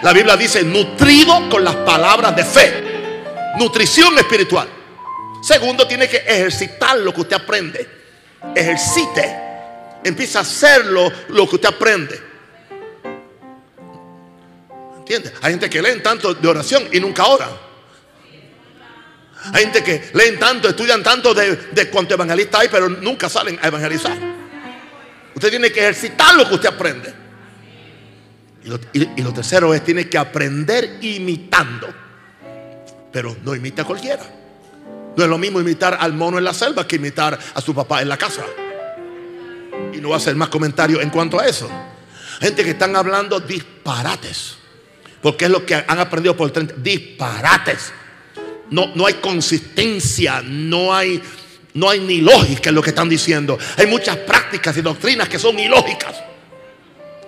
La 0.03 0.13
Biblia 0.13 0.37
dice, 0.37 0.63
nutrido 0.63 1.49
con 1.51 1.65
las 1.65 1.77
palabras 1.77 2.35
de 2.35 2.45
fe. 2.45 2.85
Nutrición 3.59 4.17
espiritual. 4.19 4.69
Segundo, 5.43 5.87
tiene 5.87 6.09
que 6.09 6.19
ejercitar 6.19 6.99
lo 6.99 7.13
que 7.13 7.21
usted 7.23 7.37
aprende. 7.37 7.89
Ejercite. 8.55 9.37
Empieza 10.05 10.39
a 10.39 10.43
hacerlo 10.43 11.11
lo 11.29 11.49
que 11.49 11.57
usted 11.57 11.69
aprende. 11.69 12.28
Hay 15.43 15.53
gente 15.53 15.71
que 15.71 15.83
leen 15.83 16.03
tanto 16.03 16.35
de 16.35 16.49
oración 16.49 16.89
y 16.93 17.01
nunca 17.01 17.27
ora. 17.27 17.49
Hay 19.53 19.63
gente 19.65 19.83
que 19.83 20.11
leen 20.15 20.39
tanto, 20.39 20.69
estudian 20.69 21.03
tanto 21.03 21.33
de, 21.33 21.57
de 21.57 21.89
cuánto 21.89 22.15
evangelista 22.15 22.61
hay, 22.61 22.69
pero 22.69 22.89
nunca 22.89 23.29
salen 23.29 23.59
a 23.63 23.69
evangelizar. 23.69 24.19
Usted 25.35 25.51
tiene 25.51 25.71
que 25.71 25.81
ejercitar 25.81 26.35
lo 26.35 26.49
que 26.49 26.55
usted 26.57 26.69
aprende. 26.69 27.15
Y 28.65 28.69
lo, 28.69 28.81
y 28.93 29.23
lo 29.23 29.33
tercero 29.33 29.73
es, 29.73 29.85
tiene 29.85 30.09
que 30.09 30.19
aprender 30.19 30.99
imitando. 31.01 31.89
Pero 33.13 33.37
no 33.43 33.55
imita 33.55 33.83
a 33.83 33.85
cualquiera. 33.85 34.25
No 35.17 35.25
es 35.25 35.31
lo 35.31 35.39
mismo 35.39 35.61
imitar 35.61 35.97
al 36.01 36.13
mono 36.13 36.39
en 36.39 36.45
la 36.45 36.53
selva 36.53 36.87
que 36.87 36.97
imitar 36.97 37.39
a 37.55 37.61
su 37.61 37.75
papá 37.75 38.03
en 38.03 38.09
la 38.09 38.17
casa. 38.17 38.45
Y 39.93 39.99
no 39.99 40.09
voy 40.09 40.15
a 40.15 40.19
hacer 40.19 40.37
más 40.37 40.49
comentarios 40.49 41.03
en 41.03 41.11
cuanto 41.11 41.41
a 41.41 41.47
eso. 41.47 41.71
Gente 42.41 42.63
que 42.63 42.71
están 42.71 42.95
hablando 42.95 43.41
disparates. 43.41 44.58
Porque 45.23 45.47
es 45.47 45.51
lo 45.51 45.65
que 45.65 45.75
han 45.75 45.99
aprendido 45.99 46.37
por 46.37 46.47
el 46.47 46.53
30. 46.53 46.75
Disparates. 46.79 47.93
No, 48.71 48.93
no 48.95 49.07
hay 49.07 49.15
consistencia, 49.15 50.43
no 50.45 50.95
hay, 50.95 51.23
no 51.75 51.89
hay 51.89 52.01
ni 52.01 52.21
lógica 52.21 52.69
en 52.69 52.75
lo 52.75 52.83
que 52.83 52.91
están 52.91 53.09
diciendo. 53.09 53.59
Hay 53.77 53.87
muchas 53.87 54.17
prácticas 54.19 54.77
y 54.77 54.83
doctrinas 54.83 55.29
que 55.29 55.39
son 55.39 55.59
ilógicas. 55.59 56.17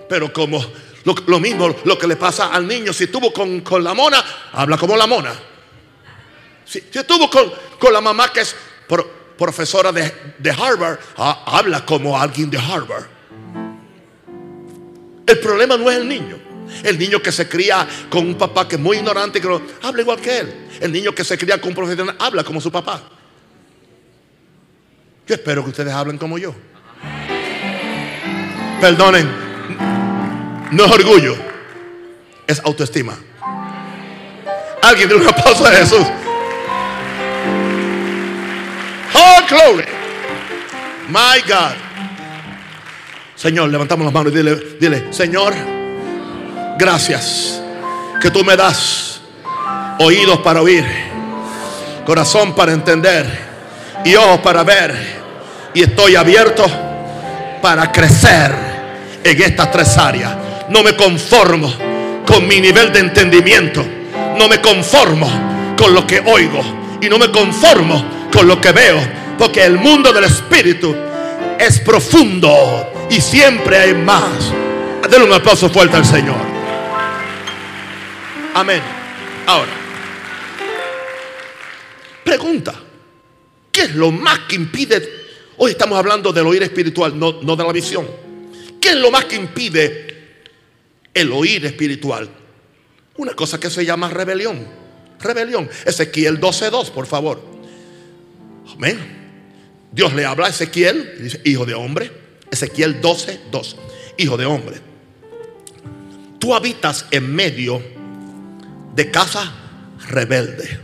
Pero 0.07 0.31
como 0.31 0.63
lo, 1.03 1.39
mismo 1.39 1.75
lo 1.83 1.97
que 1.97 2.07
le 2.07 2.15
pasa 2.15 2.47
al 2.47 2.67
niño, 2.67 2.93
si 2.93 3.05
estuvo 3.05 3.33
con, 3.33 3.61
con 3.61 3.83
la 3.83 3.93
mona, 3.93 4.23
habla 4.53 4.77
como 4.77 4.95
la 4.95 5.07
mona. 5.07 5.33
Si, 6.65 6.79
estuvo 6.93 7.29
con, 7.29 7.51
con, 7.79 7.91
la 7.91 8.01
mamá 8.01 8.31
que 8.31 8.41
es 8.41 8.55
profesora 9.37 9.91
de, 9.91 10.35
de 10.37 10.51
Harvard, 10.51 10.99
habla 11.17 11.85
como 11.85 12.19
alguien 12.19 12.49
de 12.49 12.57
Harvard. 12.57 13.05
El 15.25 15.39
problema 15.39 15.77
no 15.77 15.89
es 15.89 15.97
el 15.97 16.07
niño. 16.07 16.50
El 16.83 16.97
niño 16.97 17.21
que 17.21 17.31
se 17.31 17.47
cría 17.47 17.87
con 18.09 18.25
un 18.25 18.35
papá 18.35 18.67
que 18.67 18.75
es 18.75 18.81
muy 18.81 18.97
ignorante, 18.97 19.39
que 19.39 19.61
habla 19.83 20.01
igual 20.01 20.19
que 20.19 20.39
él. 20.39 20.67
El 20.79 20.91
niño 20.91 21.13
que 21.13 21.23
se 21.23 21.37
cría 21.37 21.59
con 21.59 21.69
un 21.69 21.75
profesional 21.75 22.15
habla 22.19 22.43
como 22.43 22.59
su 22.59 22.71
papá. 22.71 23.01
Yo 25.27 25.35
espero 25.35 25.63
que 25.63 25.69
ustedes 25.69 25.93
hablen 25.93 26.17
como 26.17 26.37
yo. 26.37 26.55
Perdonen, 28.79 29.29
no 30.71 30.85
es 30.85 30.91
orgullo, 30.91 31.35
es 32.47 32.59
autoestima. 32.61 33.17
Alguien 34.81 35.09
de 35.09 35.15
una 35.15 35.31
pausa 35.31 35.69
a 35.69 35.71
Jesús. 35.71 36.07
Oh, 39.13 39.39
glory. 39.47 39.85
My 41.09 41.41
God. 41.47 41.75
Señor, 43.35 43.69
levantamos 43.69 44.05
las 44.05 44.13
manos 44.13 44.33
y 44.33 44.37
dile, 44.37 44.55
dile, 44.79 45.13
Señor 45.13 45.80
gracias 46.81 47.61
que 48.19 48.31
tú 48.31 48.43
me 48.43 48.57
das 48.57 49.21
oídos 49.99 50.39
para 50.39 50.63
oír, 50.63 50.83
corazón 52.07 52.55
para 52.55 52.71
entender 52.71 53.27
y 54.03 54.15
ojos 54.15 54.39
para 54.39 54.63
ver. 54.63 55.21
Y 55.75 55.83
estoy 55.83 56.15
abierto 56.15 56.65
para 57.61 57.91
crecer 57.91 58.51
en 59.23 59.41
estas 59.43 59.71
tres 59.71 59.95
áreas. 59.95 60.35
No 60.69 60.81
me 60.81 60.95
conformo 60.95 61.71
con 62.25 62.47
mi 62.47 62.59
nivel 62.59 62.91
de 62.91 62.99
entendimiento. 62.99 63.85
No 64.37 64.49
me 64.49 64.59
conformo 64.59 65.29
con 65.77 65.93
lo 65.93 66.07
que 66.07 66.19
oigo. 66.19 66.61
Y 66.99 67.09
no 67.09 67.19
me 67.19 67.31
conformo 67.31 68.03
con 68.33 68.47
lo 68.47 68.59
que 68.59 68.71
veo. 68.71 68.99
Porque 69.37 69.63
el 69.63 69.77
mundo 69.77 70.11
del 70.11 70.23
espíritu 70.23 70.95
es 71.59 71.79
profundo 71.79 73.07
y 73.09 73.21
siempre 73.21 73.77
hay 73.77 73.93
más. 73.93 74.51
Denle 75.09 75.27
un 75.27 75.33
aplauso 75.33 75.69
fuerte 75.69 75.95
al 75.95 76.05
Señor. 76.05 76.50
Amén. 78.53 78.81
Ahora, 79.47 79.71
pregunta, 82.23 82.73
¿qué 83.71 83.83
es 83.83 83.95
lo 83.95 84.11
más 84.11 84.39
que 84.39 84.55
impide? 84.55 85.21
Hoy 85.57 85.71
estamos 85.71 85.97
hablando 85.97 86.33
del 86.33 86.45
oír 86.47 86.61
espiritual, 86.63 87.17
no, 87.17 87.41
no 87.41 87.55
de 87.55 87.63
la 87.63 87.71
visión. 87.71 88.05
¿Qué 88.79 88.89
es 88.89 88.95
lo 88.95 89.09
más 89.09 89.25
que 89.25 89.37
impide 89.37 90.41
el 91.13 91.31
oír 91.31 91.65
espiritual? 91.65 92.29
Una 93.17 93.33
cosa 93.33 93.59
que 93.59 93.69
se 93.69 93.85
llama 93.85 94.09
rebelión. 94.09 94.67
Rebelión. 95.19 95.69
Ezequiel 95.85 96.39
12.2, 96.39 96.91
por 96.91 97.05
favor. 97.05 97.41
Amén. 98.73 99.21
Dios 99.91 100.13
le 100.13 100.25
habla 100.25 100.47
a 100.47 100.49
Ezequiel, 100.49 101.39
hijo 101.45 101.65
de 101.65 101.73
hombre, 101.73 102.11
Ezequiel 102.49 102.99
12, 102.99 103.41
2, 103.51 103.75
hijo 104.17 104.37
de 104.37 104.45
hombre. 104.45 104.77
Tú 106.39 106.55
habitas 106.55 107.05
en 107.11 107.33
medio 107.33 108.00
de 108.95 109.11
casa 109.11 109.51
rebelde 110.07 110.79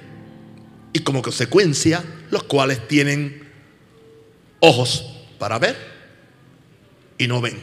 y 0.94 1.00
como 1.00 1.22
consecuencia 1.22 2.04
los 2.32 2.44
cuales 2.44 2.88
tienen 2.88 3.48
ojos 4.60 5.06
para 5.38 5.60
ver 5.60 5.78
y 7.18 7.28
no 7.28 7.42
ven. 7.42 7.60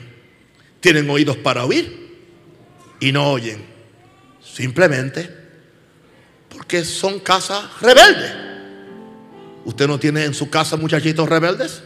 Tienen 0.80 1.08
oídos 1.08 1.36
para 1.38 1.64
oír 1.64 2.16
y 3.00 3.12
no 3.12 3.30
oyen. 3.30 3.64
Simplemente 4.42 5.28
porque 6.48 6.84
son 6.84 7.18
casas 7.20 7.64
rebeldes. 7.80 8.32
¿Usted 9.64 9.88
no 9.88 9.98
tiene 9.98 10.24
en 10.24 10.34
su 10.34 10.50
casa 10.50 10.76
muchachitos 10.76 11.28
rebeldes? 11.28 11.82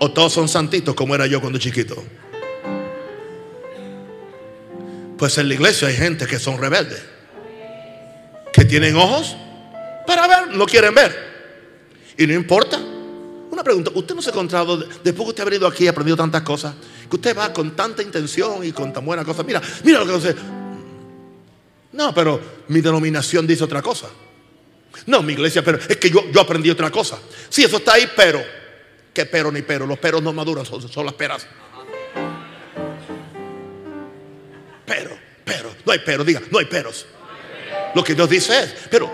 ¿O 0.00 0.10
todos 0.10 0.32
son 0.32 0.48
santitos 0.48 0.94
como 0.94 1.14
era 1.14 1.26
yo 1.26 1.40
cuando 1.40 1.58
chiquito? 1.58 2.02
Pues 5.18 5.38
en 5.38 5.48
la 5.48 5.54
iglesia 5.54 5.88
hay 5.88 5.94
gente 5.94 6.26
que 6.26 6.38
son 6.38 6.58
rebeldes. 6.58 7.13
Que 8.54 8.64
tienen 8.64 8.94
ojos 8.94 9.36
para 10.06 10.28
ver, 10.28 10.56
no 10.56 10.64
quieren 10.64 10.94
ver. 10.94 11.12
Y 12.16 12.26
no 12.26 12.34
importa. 12.34 12.78
Una 13.50 13.64
pregunta, 13.64 13.90
¿usted 13.94 14.14
no 14.14 14.22
se 14.22 14.30
ha 14.30 14.32
encontrado, 14.32 14.76
después 14.76 15.26
que 15.26 15.30
usted 15.30 15.42
ha 15.42 15.46
venido 15.46 15.66
aquí 15.66 15.84
y 15.84 15.86
ha 15.88 15.90
aprendido 15.90 16.16
tantas 16.16 16.42
cosas, 16.42 16.74
que 17.08 17.16
usted 17.16 17.36
va 17.36 17.52
con 17.52 17.74
tanta 17.76 18.02
intención 18.02 18.64
y 18.64 18.72
con 18.72 18.92
tan 18.92 19.04
buena 19.04 19.24
cosa? 19.24 19.42
Mira, 19.42 19.60
mira 19.82 20.00
lo 20.00 20.06
que 20.06 20.12
hace. 20.12 20.36
No, 21.92 22.14
pero 22.14 22.40
mi 22.68 22.80
denominación 22.80 23.46
dice 23.46 23.64
otra 23.64 23.82
cosa. 23.82 24.08
No, 25.06 25.22
mi 25.22 25.32
iglesia, 25.32 25.64
pero 25.64 25.78
es 25.78 25.96
que 25.96 26.10
yo, 26.10 26.30
yo 26.32 26.40
aprendí 26.40 26.70
otra 26.70 26.90
cosa. 26.90 27.18
Sí, 27.48 27.64
eso 27.64 27.78
está 27.78 27.94
ahí, 27.94 28.08
pero. 28.16 28.42
¿Qué 29.12 29.26
pero 29.26 29.50
ni 29.50 29.62
pero? 29.62 29.86
Los 29.86 29.98
peros 29.98 30.22
no 30.22 30.32
maduran, 30.32 30.64
son, 30.64 30.88
son 30.88 31.06
las 31.06 31.14
peras. 31.14 31.46
Pero, 34.86 35.16
pero, 35.44 35.74
no 35.84 35.92
hay 35.92 36.00
pero, 36.04 36.24
diga, 36.24 36.42
no 36.50 36.58
hay 36.58 36.66
peros. 36.66 37.06
Lo 37.94 38.02
que 38.02 38.14
Dios 38.14 38.28
dice 38.28 38.58
es, 38.58 38.74
pero 38.90 39.10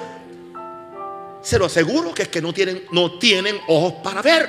se 1.43 1.59
lo 1.59 1.66
aseguro 1.66 2.14
que 2.14 2.23
es 2.23 2.29
que 2.29 2.40
no 2.40 2.53
tienen, 2.53 2.85
no 2.93 3.19
tienen 3.19 3.59
ojos 3.69 3.95
para 4.03 4.23
ver. 4.23 4.49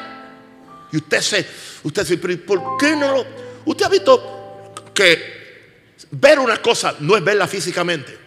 Y 0.91 0.97
usted 0.97 1.21
se, 1.21 1.45
usted 1.83 2.05
se, 2.05 2.17
¿por 2.17 2.77
qué 2.77 2.95
no 2.95 3.15
lo? 3.15 3.25
Usted 3.65 3.85
ha 3.85 3.89
visto 3.89 4.73
que 4.93 5.41
ver 6.11 6.39
una 6.39 6.61
cosa 6.61 6.95
no 6.99 7.15
es 7.15 7.23
verla 7.23 7.47
físicamente. 7.47 8.19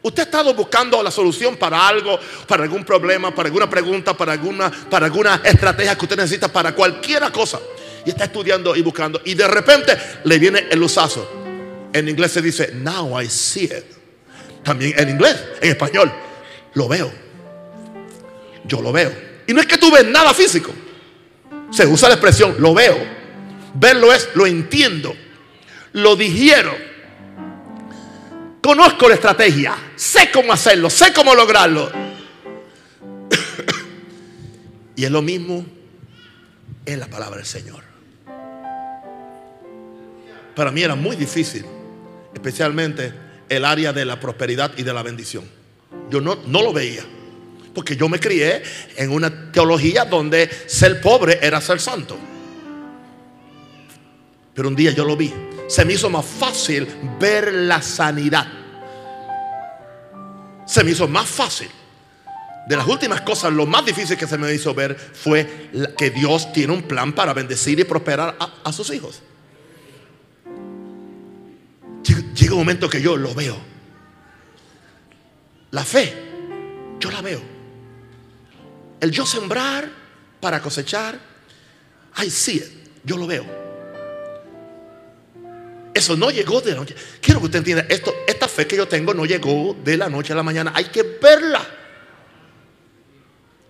Usted 0.00 0.22
ha 0.22 0.24
estado 0.24 0.54
buscando 0.54 1.02
la 1.02 1.10
solución 1.10 1.56
para 1.56 1.86
algo, 1.86 2.18
para 2.46 2.62
algún 2.62 2.84
problema, 2.84 3.34
para 3.34 3.48
alguna 3.48 3.68
pregunta, 3.68 4.16
para 4.16 4.32
alguna, 4.32 4.70
para 4.70 5.06
alguna 5.06 5.40
estrategia 5.44 5.96
que 5.96 6.04
usted 6.04 6.16
necesita, 6.16 6.48
para 6.48 6.72
cualquier 6.74 7.30
cosa. 7.32 7.60
Y 8.06 8.10
está 8.10 8.24
estudiando 8.24 8.76
y 8.76 8.82
buscando. 8.82 9.20
Y 9.24 9.34
de 9.34 9.46
repente 9.48 9.96
le 10.24 10.38
viene 10.38 10.68
el 10.70 10.78
luzazo. 10.78 11.28
En 11.92 12.08
inglés 12.08 12.32
se 12.32 12.42
dice, 12.42 12.70
now 12.74 13.20
I 13.20 13.28
see 13.28 13.64
it. 13.64 13.97
También 14.68 14.94
en 14.98 15.08
inglés, 15.08 15.42
en 15.62 15.70
español, 15.70 16.12
lo 16.74 16.88
veo 16.88 17.10
yo 18.68 18.82
lo 18.82 18.92
veo. 18.92 19.12
Y 19.46 19.52
no 19.52 19.60
es 19.60 19.66
que 19.66 19.78
tú 19.78 19.90
ves 19.90 20.06
nada 20.06 20.32
físico. 20.34 20.72
Se 21.70 21.86
usa 21.86 22.08
la 22.08 22.14
expresión, 22.14 22.56
lo 22.58 22.74
veo. 22.74 22.96
Verlo 23.74 24.12
es, 24.12 24.28
lo 24.34 24.46
entiendo. 24.46 25.14
Lo 25.92 26.14
digiero. 26.14 26.76
Conozco 28.62 29.08
la 29.08 29.14
estrategia. 29.14 29.74
Sé 29.96 30.30
cómo 30.30 30.52
hacerlo. 30.52 30.90
Sé 30.90 31.12
cómo 31.12 31.34
lograrlo. 31.34 31.90
y 34.96 35.04
es 35.04 35.10
lo 35.10 35.22
mismo 35.22 35.64
en 36.84 37.00
la 37.00 37.06
palabra 37.06 37.38
del 37.38 37.46
Señor. 37.46 37.82
Para 40.54 40.70
mí 40.70 40.82
era 40.82 40.94
muy 40.94 41.16
difícil. 41.16 41.64
Especialmente 42.34 43.27
el 43.48 43.64
área 43.64 43.92
de 43.92 44.04
la 44.04 44.20
prosperidad 44.20 44.72
y 44.76 44.82
de 44.82 44.92
la 44.92 45.02
bendición. 45.02 45.44
Yo 46.10 46.20
no, 46.20 46.38
no 46.46 46.62
lo 46.62 46.72
veía. 46.72 47.02
Porque 47.74 47.96
yo 47.96 48.08
me 48.08 48.18
crié 48.18 48.62
en 48.96 49.10
una 49.10 49.52
teología 49.52 50.04
donde 50.04 50.50
ser 50.66 51.00
pobre 51.00 51.38
era 51.42 51.60
ser 51.60 51.80
santo. 51.80 52.18
Pero 54.54 54.68
un 54.68 54.74
día 54.74 54.90
yo 54.90 55.04
lo 55.04 55.16
vi. 55.16 55.32
Se 55.68 55.84
me 55.84 55.92
hizo 55.92 56.10
más 56.10 56.24
fácil 56.24 56.88
ver 57.20 57.52
la 57.52 57.80
sanidad. 57.82 58.46
Se 60.66 60.82
me 60.82 60.90
hizo 60.90 61.06
más 61.06 61.28
fácil. 61.28 61.68
De 62.66 62.76
las 62.76 62.86
últimas 62.86 63.22
cosas, 63.22 63.52
lo 63.52 63.64
más 63.64 63.84
difícil 63.84 64.16
que 64.18 64.26
se 64.26 64.36
me 64.36 64.52
hizo 64.52 64.74
ver 64.74 64.94
fue 64.96 65.70
que 65.96 66.10
Dios 66.10 66.52
tiene 66.52 66.72
un 66.72 66.82
plan 66.82 67.14
para 67.14 67.32
bendecir 67.32 67.78
y 67.80 67.84
prosperar 67.84 68.36
a, 68.38 68.54
a 68.64 68.72
sus 68.72 68.90
hijos. 68.90 69.22
Llega 72.38 72.52
un 72.52 72.60
momento 72.60 72.88
que 72.88 73.02
yo 73.02 73.16
lo 73.16 73.34
veo. 73.34 73.56
La 75.72 75.84
fe, 75.84 76.14
yo 77.00 77.10
la 77.10 77.20
veo. 77.20 77.42
El 79.00 79.10
yo 79.10 79.26
sembrar 79.26 79.90
para 80.40 80.60
cosechar. 80.60 81.18
I 82.22 82.30
see 82.30 82.62
Yo 83.04 83.16
lo 83.16 83.26
veo. 83.26 83.44
Eso 85.92 86.16
no 86.16 86.30
llegó 86.30 86.60
de 86.60 86.72
la 86.72 86.76
noche. 86.76 86.94
Quiero 87.20 87.40
que 87.40 87.46
usted 87.46 87.58
entienda, 87.58 87.86
esto, 87.88 88.14
esta 88.26 88.46
fe 88.46 88.68
que 88.68 88.76
yo 88.76 88.86
tengo 88.86 89.12
no 89.14 89.24
llegó 89.24 89.76
de 89.82 89.96
la 89.96 90.08
noche 90.08 90.32
a 90.32 90.36
la 90.36 90.44
mañana. 90.44 90.72
Hay 90.76 90.84
que 90.84 91.02
verla. 91.02 91.66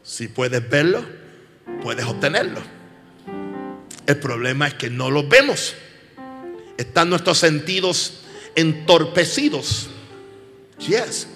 Si 0.02 0.28
puedes 0.28 0.68
verlo, 0.68 1.04
puedes 1.82 2.04
obtenerlo. 2.04 2.60
El 4.06 4.18
problema 4.18 4.68
es 4.68 4.74
que 4.74 4.90
no 4.90 5.10
lo 5.10 5.26
vemos. 5.26 5.74
Están 6.76 7.08
nuestros 7.08 7.38
sentidos 7.38 8.24
entorpecidos. 8.58 9.88
Yes. 10.78 11.28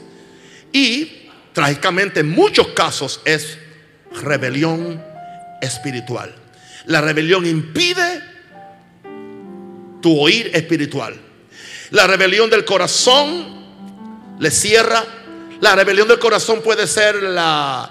Y 0.73 1.29
trágicamente 1.53 2.21
en 2.21 2.31
muchos 2.31 2.69
casos 2.69 3.21
es 3.25 3.59
rebelión 4.23 5.03
espiritual. 5.61 6.35
La 6.87 7.01
rebelión 7.01 7.47
impide 7.47 8.23
tu 10.01 10.19
oír 10.19 10.51
espiritual. 10.53 11.15
La 11.91 12.07
rebelión 12.07 12.51
del 12.51 12.65
corazón 12.65 14.37
le 14.41 14.51
cierra. 14.51 15.05
La 15.61 15.77
rebelión 15.77 16.09
del 16.09 16.19
corazón 16.19 16.61
puede 16.61 16.89
ser 16.89 17.23
la, 17.23 17.89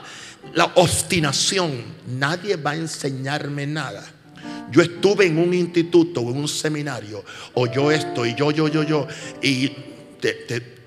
la 0.54 0.66
obstinación. 0.76 1.84
Nadie 2.08 2.58
va 2.58 2.72
a 2.72 2.76
enseñarme 2.76 3.66
nada. 3.66 4.04
Yo 4.72 4.82
estuve 4.82 5.26
en 5.26 5.38
un 5.38 5.54
instituto, 5.54 6.22
en 6.22 6.38
un 6.38 6.48
seminario, 6.48 7.24
o 7.54 7.68
yo 7.68 7.92
esto, 7.92 8.26
y 8.26 8.34
yo, 8.36 8.52
yo, 8.52 8.70
yo, 8.70 8.84
yo, 8.84 9.08
y 9.42 9.72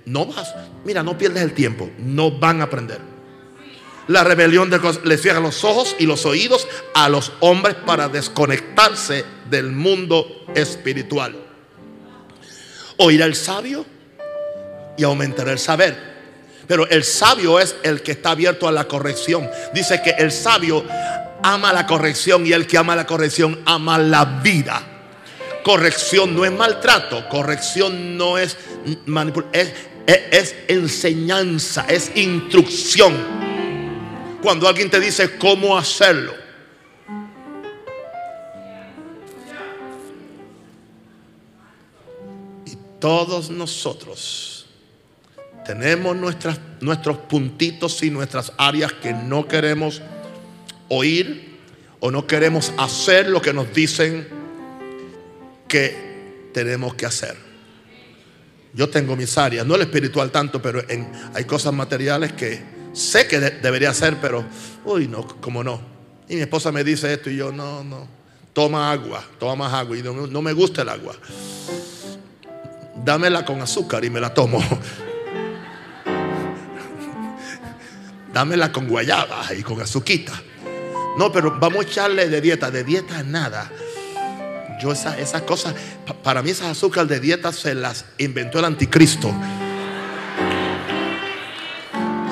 no 0.06 0.26
vas, 0.26 0.54
mira, 0.84 1.02
no 1.02 1.18
pierdes 1.18 1.42
el 1.42 1.52
tiempo, 1.52 1.90
no 1.98 2.30
van 2.30 2.60
a 2.60 2.64
aprender. 2.64 2.98
La 4.08 4.24
rebelión 4.24 4.68
de, 4.68 4.80
le 5.04 5.18
cierra 5.18 5.40
los 5.40 5.64
ojos 5.64 5.96
y 5.98 6.06
los 6.06 6.26
oídos 6.26 6.66
a 6.94 7.08
los 7.08 7.32
hombres 7.40 7.74
para 7.86 8.08
desconectarse 8.08 9.24
del 9.48 9.72
mundo 9.72 10.46
espiritual. 10.54 11.36
Oirá 12.98 13.24
el 13.24 13.34
sabio 13.34 13.84
y 14.96 15.04
aumentará 15.04 15.52
el 15.52 15.58
saber. 15.58 16.14
Pero 16.66 16.88
el 16.88 17.04
sabio 17.04 17.60
es 17.60 17.76
el 17.82 18.02
que 18.02 18.12
está 18.12 18.30
abierto 18.30 18.68
a 18.68 18.72
la 18.72 18.88
corrección. 18.88 19.48
Dice 19.72 20.00
que 20.02 20.10
el 20.10 20.30
sabio 20.32 20.84
ama 21.44 21.74
la 21.74 21.86
corrección 21.86 22.46
y 22.46 22.52
el 22.52 22.66
que 22.66 22.78
ama 22.78 22.96
la 22.96 23.06
corrección 23.06 23.60
ama 23.66 23.98
la 23.98 24.24
vida. 24.24 24.82
Corrección 25.62 26.34
no 26.34 26.44
es 26.44 26.52
maltrato, 26.52 27.28
corrección 27.28 28.16
no 28.16 28.38
es 28.38 28.56
manipulación, 29.04 29.70
es 30.06 30.54
enseñanza, 30.68 31.84
es 31.88 32.12
instrucción 32.16 33.14
cuando 34.42 34.68
alguien 34.68 34.90
te 34.90 35.00
dice 35.00 35.36
cómo 35.36 35.76
hacerlo. 35.76 36.34
Y 42.64 42.76
todos 42.98 43.50
nosotros 43.50 44.66
tenemos 45.66 46.16
nuestras, 46.16 46.58
nuestros 46.80 47.18
puntitos 47.18 48.02
y 48.02 48.10
nuestras 48.10 48.52
áreas 48.56 48.94
que 48.94 49.12
no 49.12 49.46
queremos 49.46 50.00
oír 50.88 51.58
o 52.00 52.10
no 52.10 52.26
queremos 52.26 52.72
hacer 52.76 53.28
lo 53.28 53.40
que 53.40 53.52
nos 53.52 53.72
dicen 53.72 54.26
que 55.68 56.50
tenemos 56.52 56.94
que 56.94 57.06
hacer. 57.06 57.36
Yo 58.72 58.88
tengo 58.88 59.16
mis 59.16 59.38
áreas, 59.38 59.66
no 59.66 59.76
el 59.76 59.82
espiritual 59.82 60.30
tanto, 60.30 60.60
pero 60.60 60.82
hay 61.34 61.44
cosas 61.44 61.72
materiales 61.72 62.32
que 62.32 62.74
Sé 62.94 63.26
que 63.26 63.40
debería 63.40 63.92
ser, 63.92 64.18
pero, 64.20 64.44
uy, 64.84 65.08
no, 65.08 65.26
como 65.26 65.64
no. 65.64 65.80
Y 66.28 66.36
mi 66.36 66.42
esposa 66.42 66.70
me 66.70 66.84
dice 66.84 67.12
esto 67.12 67.28
y 67.28 67.36
yo, 67.36 67.50
no, 67.50 67.82
no. 67.82 68.06
Toma 68.52 68.92
agua, 68.92 69.24
toma 69.40 69.56
más 69.56 69.74
agua. 69.74 69.98
Y 69.98 70.02
no, 70.02 70.42
me 70.42 70.52
gusta 70.52 70.82
el 70.82 70.88
agua. 70.88 71.16
Dámela 73.04 73.44
con 73.44 73.60
azúcar 73.60 74.04
y 74.04 74.10
me 74.10 74.20
la 74.20 74.32
tomo. 74.32 74.62
Dámela 78.32 78.70
con 78.70 78.86
guayaba 78.86 79.52
y 79.58 79.64
con 79.64 79.80
azuquita. 79.80 80.40
No, 81.16 81.30
pero 81.30 81.58
vamos 81.58 81.84
a 81.84 81.88
echarle 81.88 82.28
de 82.28 82.40
dieta. 82.40 82.70
De 82.70 82.84
dieta 82.84 83.22
nada. 83.22 83.70
Yo 84.80 84.92
esas 84.92 85.18
esa 85.18 85.46
cosas, 85.46 85.74
para 86.22 86.42
mí 86.42 86.50
esas 86.50 86.68
azúcar 86.68 87.06
de 87.06 87.20
dieta 87.20 87.52
se 87.52 87.74
las 87.74 88.04
inventó 88.18 88.58
el 88.58 88.64
anticristo. 88.64 89.32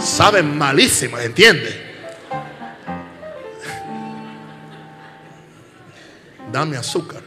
Saben 0.01 0.59
malísimas, 0.59 1.25
¿entiendes? 1.25 1.77
Dame 6.51 6.77
azúcar. 6.77 7.23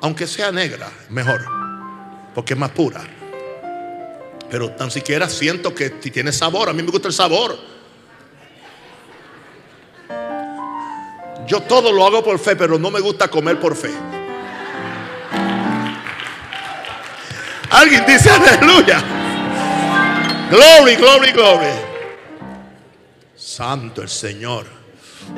Aunque 0.00 0.26
sea 0.26 0.50
negra, 0.50 0.90
mejor. 1.10 1.44
Porque 2.34 2.54
es 2.54 2.58
más 2.58 2.70
pura. 2.70 3.02
Pero 4.50 4.70
tan 4.72 4.90
siquiera 4.90 5.28
siento 5.28 5.74
que 5.74 5.90
tiene 5.90 6.32
sabor. 6.32 6.68
A 6.68 6.72
mí 6.72 6.82
me 6.82 6.90
gusta 6.90 7.08
el 7.08 7.14
sabor. 7.14 7.73
Yo 11.46 11.60
todo 11.62 11.92
lo 11.92 12.06
hago 12.06 12.22
por 12.24 12.38
fe, 12.38 12.56
pero 12.56 12.78
no 12.78 12.90
me 12.90 13.00
gusta 13.00 13.28
comer 13.28 13.60
por 13.60 13.76
fe. 13.76 13.90
Alguien 17.70 18.04
dice 18.06 18.30
aleluya. 18.30 19.02
Glory, 20.50 20.96
glory, 20.96 21.32
glory. 21.32 21.66
Santo 23.34 24.02
el 24.02 24.08
Señor. 24.08 24.66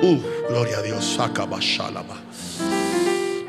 Uh, 0.03 0.21
gloria 0.49 0.79
a 0.79 0.83
Dios. 0.83 1.19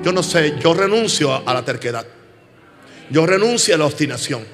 Yo 0.02 0.12
no 0.12 0.24
sé, 0.24 0.56
yo 0.60 0.74
renuncio 0.74 1.48
a 1.48 1.54
la 1.54 1.66
terquedad. 1.66 2.06
Yo 3.10 3.26
renuncio 3.26 3.76
a 3.76 3.78
la 3.78 3.86
obstinación. 3.86 4.46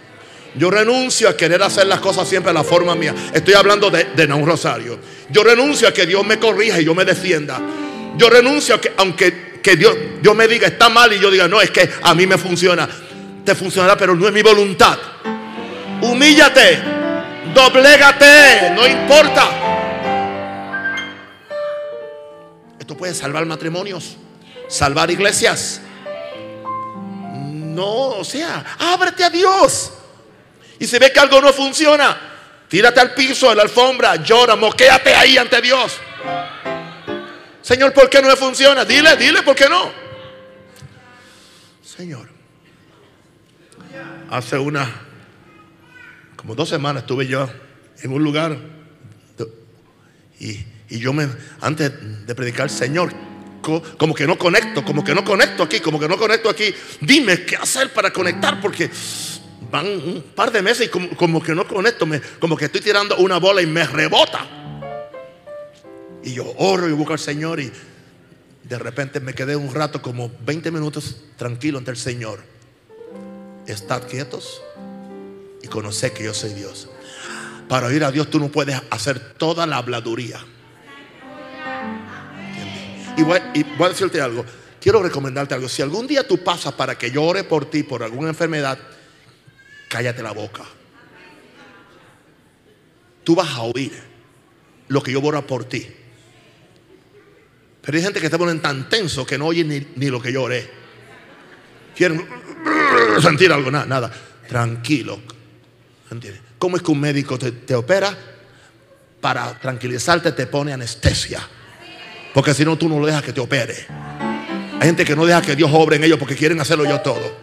Yo 0.56 0.70
renuncio 0.70 1.30
a 1.30 1.38
querer 1.38 1.62
hacer 1.64 1.88
las 1.88 2.00
cosas 2.00 2.28
siempre 2.28 2.52
a 2.52 2.54
la 2.54 2.64
forma 2.64 2.96
mía. 2.96 3.14
Estoy 3.34 3.54
hablando 3.56 3.90
de, 3.90 4.06
de 4.16 4.34
un 4.34 4.46
rosario. 4.46 5.00
Yo 5.30 5.44
renuncio 5.44 5.88
a 5.88 5.94
que 5.94 6.06
Dios 6.06 6.26
me 6.26 6.40
corrija 6.40 6.80
y 6.80 6.86
yo 6.86 6.94
me 6.96 7.06
defienda. 7.06 7.60
Yo 8.18 8.30
renuncio 8.30 8.76
a 8.76 8.82
que, 8.82 8.94
aunque 8.98 9.54
que 9.64 9.76
Dios, 9.78 9.96
Dios 10.22 10.36
me 10.36 10.48
diga 10.48 10.68
está 10.68 10.90
mal 10.90 11.12
y 11.14 11.20
yo 11.20 11.32
diga 11.32 11.48
no, 11.48 11.62
es 11.62 11.72
que 11.72 11.90
a 12.04 12.14
mí 12.14 12.28
me 12.28 12.38
funciona. 12.38 12.88
Te 13.46 13.56
funcionará, 13.56 13.98
pero 13.98 14.16
no 14.16 14.28
es 14.28 14.34
mi 14.34 14.42
voluntad. 14.42 14.98
Humíllate, 16.02 16.80
doblégate, 17.54 18.72
no 18.76 18.88
importa. 18.88 19.50
Esto 22.80 22.98
puede 22.98 23.14
salvar 23.14 23.46
matrimonios, 23.46 24.18
salvar 24.68 25.10
iglesias. 25.10 25.82
No, 27.34 28.10
o 28.18 28.24
sea, 28.24 28.78
ábrete 28.78 29.24
a 29.24 29.30
Dios. 29.30 29.92
Y 30.80 30.86
si 30.86 31.00
ve 31.00 31.12
que 31.12 31.20
algo 31.20 31.42
no 31.42 31.54
funciona, 31.54 32.18
tírate 32.68 33.00
al 33.00 33.14
piso, 33.14 33.50
en 33.50 33.58
la 33.58 33.64
alfombra, 33.64 34.18
llora, 34.18 34.56
moquéate 34.56 35.14
ahí 35.16 35.38
ante 35.38 35.62
Dios. 35.62 35.94
Señor, 37.64 37.94
¿por 37.94 38.10
qué 38.10 38.22
no 38.22 38.28
me 38.28 38.36
funciona? 38.36 38.84
Dile, 38.84 39.16
dile, 39.16 39.42
¿por 39.42 39.56
qué 39.56 39.70
no? 39.70 39.90
Señor, 41.82 42.28
hace 44.30 44.58
una, 44.58 44.90
como 46.36 46.56
dos 46.56 46.68
semanas 46.68 47.04
estuve 47.04 47.26
yo 47.26 47.50
en 48.02 48.12
un 48.12 48.22
lugar 48.22 48.58
y, 50.42 50.60
y 50.90 51.00
yo 51.00 51.14
me, 51.14 51.30
antes 51.62 52.28
de 52.28 52.36
predicar, 52.36 52.70
Señor, 52.70 53.14
como 53.62 54.14
que 54.14 54.28
no 54.28 54.38
conecto, 54.38 54.84
como 54.84 55.02
que 55.02 55.16
no 55.16 55.24
conecto 55.24 55.64
aquí, 55.64 55.80
como 55.80 55.98
que 55.98 56.10
no 56.10 56.18
conecto 56.18 56.50
aquí. 56.50 56.76
Dime 57.00 57.46
qué 57.46 57.56
hacer 57.56 57.94
para 57.94 58.12
conectar, 58.12 58.60
porque 58.60 58.92
van 59.72 59.86
un 59.86 60.22
par 60.36 60.52
de 60.52 60.62
meses 60.62 60.88
y 60.88 61.16
como, 61.16 61.42
que 61.42 61.56
no 61.56 61.66
conecto, 61.66 62.06
como 62.40 62.58
que 62.58 62.66
estoy 62.66 62.82
tirando 62.82 63.16
una 63.18 63.38
bola 63.38 63.62
y 63.62 63.68
me 63.68 63.88
rebota. 63.88 64.63
Y 66.24 66.34
yo 66.34 66.54
oro 66.58 66.88
y 66.88 66.94
busco 66.94 67.14
al 67.14 67.20
Señor 67.20 67.60
y 67.60 67.72
de 68.64 68.80
repente 68.80 69.20
me 69.20 69.34
quedé 69.34 69.56
un 69.56 69.74
rato, 69.74 70.02
como 70.02 70.32
20 70.46 70.72
minutos 70.72 71.18
tranquilo 71.38 71.78
ante 71.78 71.92
el 71.92 71.98
Señor. 71.98 72.40
Estad 73.68 74.08
quietos 74.08 74.62
y 75.62 75.68
conoced 75.68 76.14
que 76.14 76.24
yo 76.24 76.34
soy 76.34 76.54
Dios. 76.54 76.90
Para 77.68 77.88
oír 77.88 78.04
a 78.04 78.12
Dios 78.12 78.30
tú 78.30 78.40
no 78.40 78.50
puedes 78.50 78.82
hacer 78.90 79.34
toda 79.36 79.66
la 79.68 79.78
habladuría. 79.78 80.40
Y 83.18 83.24
voy, 83.24 83.40
a 83.40 83.90
decirte 83.90 84.22
algo. 84.22 84.46
Quiero 84.80 85.02
recomendarte 85.04 85.54
algo. 85.54 85.70
Si 85.70 85.82
algún 85.82 86.08
día 86.08 86.28
tú 86.28 86.44
pasas 86.44 86.74
para 86.74 86.98
que 86.98 87.12
yo 87.12 87.24
ore 87.24 87.44
por 87.44 87.70
ti 87.70 87.84
por 87.84 88.02
alguna 88.02 88.30
enfermedad, 88.30 88.78
cállate 89.90 90.24
la 90.24 90.32
boca. 90.32 90.64
Tú 93.24 93.36
vas 93.36 93.50
a 93.52 93.62
oír 93.62 93.94
lo 94.88 95.02
que 95.02 95.12
yo 95.12 95.22
voy 95.22 95.30
orar 95.30 95.46
por 95.46 95.66
ti. 95.66 95.88
Pero 97.84 97.98
hay 97.98 98.04
gente 98.04 98.20
que 98.20 98.28
está 98.28 98.38
poniendo 98.38 98.62
tan 98.62 98.90
tenso 98.90 99.26
que 99.26 99.38
no 99.38 99.48
oye 99.48 99.64
ni, 99.64 100.10
lo 100.10 100.22
que 100.22 100.32
yo 100.32 100.44
oré. 100.44 100.70
Quieren 101.96 102.26
sentir 103.22 103.52
algo, 103.52 103.70
nada, 103.70 103.86
nada. 103.86 104.12
Tranquilo. 104.48 105.20
¿Entiendes? 106.10 106.42
¿Cómo 106.58 106.78
es 106.78 106.84
que 106.84 106.92
un 106.92 107.00
médico 107.00 107.38
te 107.38 107.76
opera? 107.76 108.18
Para 109.20 109.60
tranquilizarte 109.60 110.32
te 110.32 110.48
pone 110.48 110.74
anestesia. 110.74 111.48
Porque 112.34 112.54
si 112.54 112.66
no, 112.66 112.78
tú 112.78 112.90
no 112.90 113.00
lo 113.00 113.06
dejas 113.06 113.24
que 113.24 113.32
te 113.32 113.40
opere. 113.40 113.76
Hay 114.80 114.88
gente 114.88 115.06
que 115.06 115.16
no 115.16 115.26
deja 115.26 115.42
que 115.42 115.56
Dios 115.56 115.70
obre 115.72 115.98
en 115.98 116.04
ellos 116.04 116.18
porque 116.18 116.36
quieren 116.36 116.60
hacerlo 116.60 116.84
yo 116.86 117.00
todo. 117.02 117.38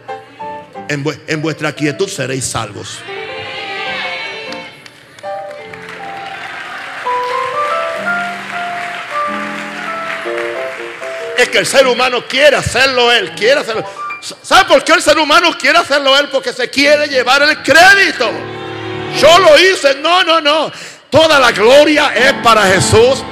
En, 0.89 1.41
vuestra 1.41 1.73
quietud 1.73 2.07
seréis 2.07 2.43
salvos. 2.45 2.99
Que 11.51 11.59
el 11.59 11.65
ser 11.65 11.85
humano 11.85 12.23
quiere 12.27 12.55
hacerlo 12.55 13.11
él, 13.11 13.31
quiere 13.35 13.59
hacerlo. 13.59 13.85
¿Sabe 14.41 14.65
por 14.65 14.83
qué 14.83 14.93
el 14.93 15.01
ser 15.01 15.17
humano 15.17 15.49
quiere 15.59 15.79
hacerlo 15.79 16.17
él? 16.17 16.29
Porque 16.29 16.53
se 16.53 16.69
quiere 16.69 17.07
llevar 17.07 17.41
el 17.43 17.57
crédito. 17.61 18.31
Yo 19.19 19.39
lo 19.39 19.59
hice. 19.59 19.95
No, 19.95 20.23
no, 20.23 20.39
no. 20.39 20.71
Toda 21.09 21.39
la 21.39 21.51
gloria 21.51 22.13
es 22.15 22.33
para 22.43 22.63
Jesús. 22.63 23.23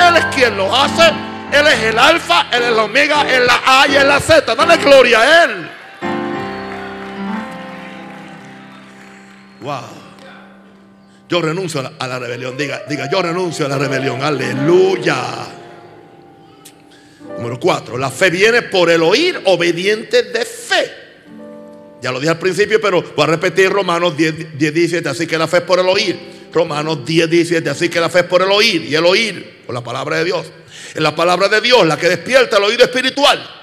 Él 0.00 0.16
es 0.16 0.24
quien 0.34 0.56
lo 0.56 0.74
hace. 0.74 1.12
Él 1.52 1.66
es 1.66 1.82
el 1.82 1.98
alfa, 1.98 2.46
Él 2.50 2.62
es 2.62 2.68
el 2.68 2.78
omega, 2.78 3.22
Él 3.22 3.42
es 3.42 3.46
la 3.46 3.60
A 3.64 3.86
y 3.86 3.94
es 3.94 4.04
la 4.04 4.20
Z. 4.20 4.54
Dale 4.54 4.76
gloria 4.78 5.20
a 5.20 5.44
Él. 5.44 5.70
Wow. 9.60 10.02
Yo 11.28 11.40
renuncio 11.40 11.80
a 11.98 12.06
la, 12.06 12.18
rebelión. 12.18 12.56
Diga, 12.56 12.82
diga, 12.88 13.08
yo 13.10 13.22
renuncio 13.22 13.66
a 13.66 13.68
la 13.68 13.78
rebelión. 13.78 14.22
Aleluya. 14.22 15.16
Número 17.42 17.58
cuatro. 17.58 17.98
La 17.98 18.08
fe 18.08 18.30
viene 18.30 18.62
por 18.62 18.88
el 18.88 19.02
oír 19.02 19.40
obediente 19.46 20.22
de 20.22 20.44
fe. 20.44 20.92
Ya 22.00 22.12
lo 22.12 22.20
dije 22.20 22.30
al 22.30 22.38
principio, 22.38 22.80
pero 22.80 23.02
voy 23.02 23.24
a 23.24 23.26
repetir 23.26 23.68
Romanos 23.68 24.16
10, 24.16 24.56
10 24.56 24.74
17. 24.74 25.08
Así 25.08 25.26
que 25.26 25.36
la 25.36 25.48
fe 25.48 25.56
es 25.56 25.62
por 25.64 25.80
el 25.80 25.88
oír. 25.88 26.16
Romanos 26.52 27.04
10, 27.04 27.28
17. 27.28 27.68
Así 27.68 27.88
que 27.88 27.98
la 27.98 28.08
fe 28.08 28.20
es 28.20 28.24
por 28.26 28.42
el 28.42 28.50
oír 28.52 28.84
y 28.84 28.94
el 28.94 29.04
oír 29.04 29.64
por 29.66 29.74
la 29.74 29.82
palabra 29.82 30.18
de 30.18 30.24
Dios. 30.24 30.46
Es 30.94 31.02
la 31.02 31.16
palabra 31.16 31.48
de 31.48 31.60
Dios 31.60 31.84
la 31.84 31.98
que 31.98 32.08
despierta 32.08 32.58
el 32.58 32.62
oído 32.62 32.84
espiritual 32.84 33.61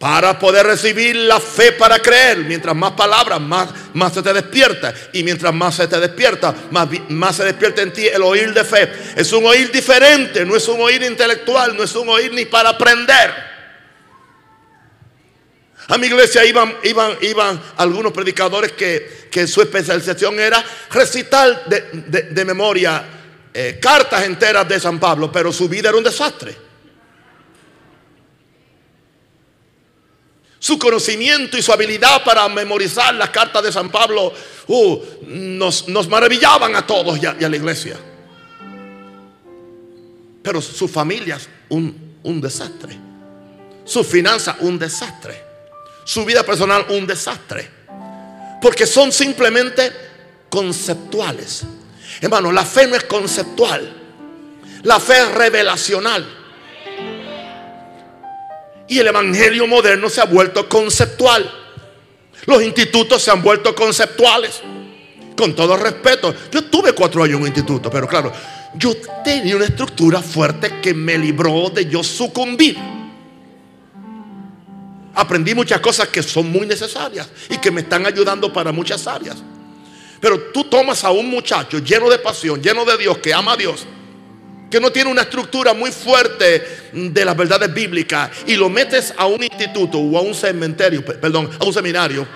para 0.00 0.38
poder 0.38 0.64
recibir 0.64 1.14
la 1.14 1.38
fe 1.38 1.72
para 1.72 1.98
creer. 1.98 2.38
Mientras 2.38 2.74
más 2.74 2.92
palabras, 2.92 3.38
más, 3.38 3.68
más 3.92 4.14
se 4.14 4.22
te 4.22 4.32
despierta. 4.32 4.94
Y 5.12 5.22
mientras 5.22 5.52
más 5.52 5.74
se 5.74 5.86
te 5.86 6.00
despierta, 6.00 6.54
más, 6.70 6.88
más 7.10 7.36
se 7.36 7.44
despierta 7.44 7.82
en 7.82 7.92
ti 7.92 8.06
el 8.08 8.22
oír 8.22 8.54
de 8.54 8.64
fe. 8.64 8.90
Es 9.14 9.30
un 9.34 9.44
oír 9.44 9.70
diferente, 9.70 10.46
no 10.46 10.56
es 10.56 10.66
un 10.68 10.80
oír 10.80 11.02
intelectual, 11.02 11.76
no 11.76 11.82
es 11.82 11.94
un 11.94 12.08
oír 12.08 12.32
ni 12.32 12.46
para 12.46 12.70
aprender. 12.70 13.30
A 15.88 15.98
mi 15.98 16.06
iglesia 16.06 16.46
iban, 16.46 16.74
iban, 16.84 17.18
iban 17.20 17.60
algunos 17.76 18.12
predicadores 18.12 18.72
que, 18.72 19.46
su 19.46 19.60
especialización 19.60 20.40
era 20.40 20.64
recitar 20.90 21.66
de, 21.66 22.44
memoria 22.46 23.04
eh, 23.52 23.78
cartas 23.82 24.24
enteras 24.24 24.66
de 24.66 24.80
San 24.80 24.98
Pablo, 24.98 25.30
pero 25.30 25.52
su 25.52 25.68
vida 25.68 25.90
era 25.90 25.98
un 25.98 26.04
desastre. 26.04 26.69
Su 30.60 30.78
conocimiento 30.78 31.58
y 31.58 31.62
su 31.62 31.72
habilidad 31.72 32.22
para 32.22 32.48
memorizar 32.48 33.12
las 33.14 33.30
cartas 33.30 33.64
de 33.64 33.72
San 33.72 33.90
Pablo 33.90 34.32
uh, 34.68 35.02
nos, 35.26 35.88
maravillaban 36.08 36.76
a 36.76 36.86
todos 36.86 37.20
y 37.20 37.26
a, 37.26 37.34
la 37.48 37.56
iglesia. 37.56 37.98
Pero 40.40 40.62
su 40.62 40.86
familia 40.86 41.40
un, 41.70 42.18
un 42.22 42.40
desastre. 42.40 42.96
Su 43.84 44.04
finanza 44.04 44.56
un 44.60 44.78
desastre 44.78 45.50
su 46.10 46.24
vida 46.24 46.42
personal 46.42 46.86
un 46.88 47.06
desastre. 47.06 47.70
Porque 48.60 48.84
son 48.84 49.12
simplemente 49.12 49.92
conceptuales. 50.48 51.62
Hermano, 52.20 52.50
la 52.50 52.64
fe 52.64 52.88
no 52.88 52.96
es 52.96 53.04
conceptual. 53.04 53.96
La 54.82 54.98
fe 54.98 55.18
es 55.18 55.30
revelacional. 55.30 56.39
Y 58.90 58.98
el 58.98 59.06
Evangelio 59.06 59.68
moderno 59.68 60.10
se 60.10 60.20
ha 60.20 60.24
vuelto 60.24 60.68
conceptual. 60.68 61.48
Los 62.44 62.60
institutos 62.60 63.22
se 63.22 63.30
han 63.30 63.40
vuelto 63.40 63.72
conceptuales. 63.72 64.62
Con 65.36 65.54
todo 65.54 65.76
respeto. 65.76 66.34
Yo 66.50 66.64
tuve 66.64 66.92
cuatro 66.92 67.22
años 67.22 67.36
en 67.36 67.42
un 67.42 67.46
instituto, 67.46 67.88
pero 67.88 68.08
claro, 68.08 68.32
yo 68.74 68.96
tenía 69.22 69.54
una 69.54 69.66
estructura 69.66 70.20
fuerte 70.20 70.80
que 70.82 70.92
me 70.92 71.16
libró 71.16 71.70
de 71.70 71.86
yo 71.86 72.02
sucumbir. 72.02 72.76
Aprendí 75.14 75.54
muchas 75.54 75.78
cosas 75.80 76.08
que 76.08 76.24
son 76.24 76.50
muy 76.50 76.66
necesarias 76.66 77.28
y 77.48 77.58
que 77.58 77.70
me 77.70 77.82
están 77.82 78.04
ayudando 78.06 78.52
para 78.52 78.72
muchas 78.72 79.06
áreas. 79.06 79.36
Pero 80.20 80.50
tú 80.52 80.64
tomas 80.64 81.04
a 81.04 81.12
un 81.12 81.30
muchacho 81.30 81.78
lleno 81.78 82.10
de 82.10 82.18
pasión, 82.18 82.60
lleno 82.60 82.84
de 82.84 82.96
Dios, 82.96 83.18
que 83.18 83.32
ama 83.32 83.52
a 83.52 83.56
Dios, 83.56 83.86
que 84.70 84.80
no 84.80 84.92
tiene 84.92 85.10
una 85.10 85.22
estructura 85.22 85.74
muy 85.74 85.90
fuerte 85.90 86.90
de 86.92 87.24
las 87.24 87.36
verdades 87.36 87.72
bíblicas 87.74 88.30
y 88.46 88.56
lo 88.56 88.68
metes 88.68 89.12
a 89.16 89.26
un 89.26 89.42
instituto 89.42 89.98
o 89.98 90.16
a 90.16 90.20
un 90.20 90.34
cementerio, 90.34 91.04
perdón, 91.04 91.50
a 91.58 91.64
un 91.64 91.72
seminario 91.72 92.26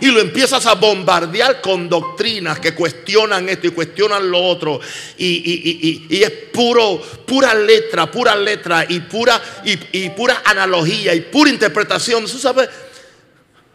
y 0.00 0.06
lo 0.06 0.20
empiezas 0.20 0.66
a 0.66 0.74
bombardear 0.74 1.60
con 1.60 1.88
doctrinas 1.88 2.60
que 2.60 2.74
cuestionan 2.74 3.48
esto 3.48 3.68
y 3.68 3.70
cuestionan 3.70 4.30
lo 4.30 4.42
otro. 4.42 4.80
Y, 5.18 6.06
es 6.10 6.30
puro, 6.52 7.00
pura 7.26 7.54
letra, 7.54 8.10
pura 8.10 8.36
letra 8.36 8.84
y 8.88 9.00
pura, 9.00 9.40
y, 9.64 10.10
pura 10.10 10.42
analogía 10.44 11.14
y 11.14 11.22
pura 11.22 11.50
interpretación. 11.50 12.28
Sabes, 12.28 12.68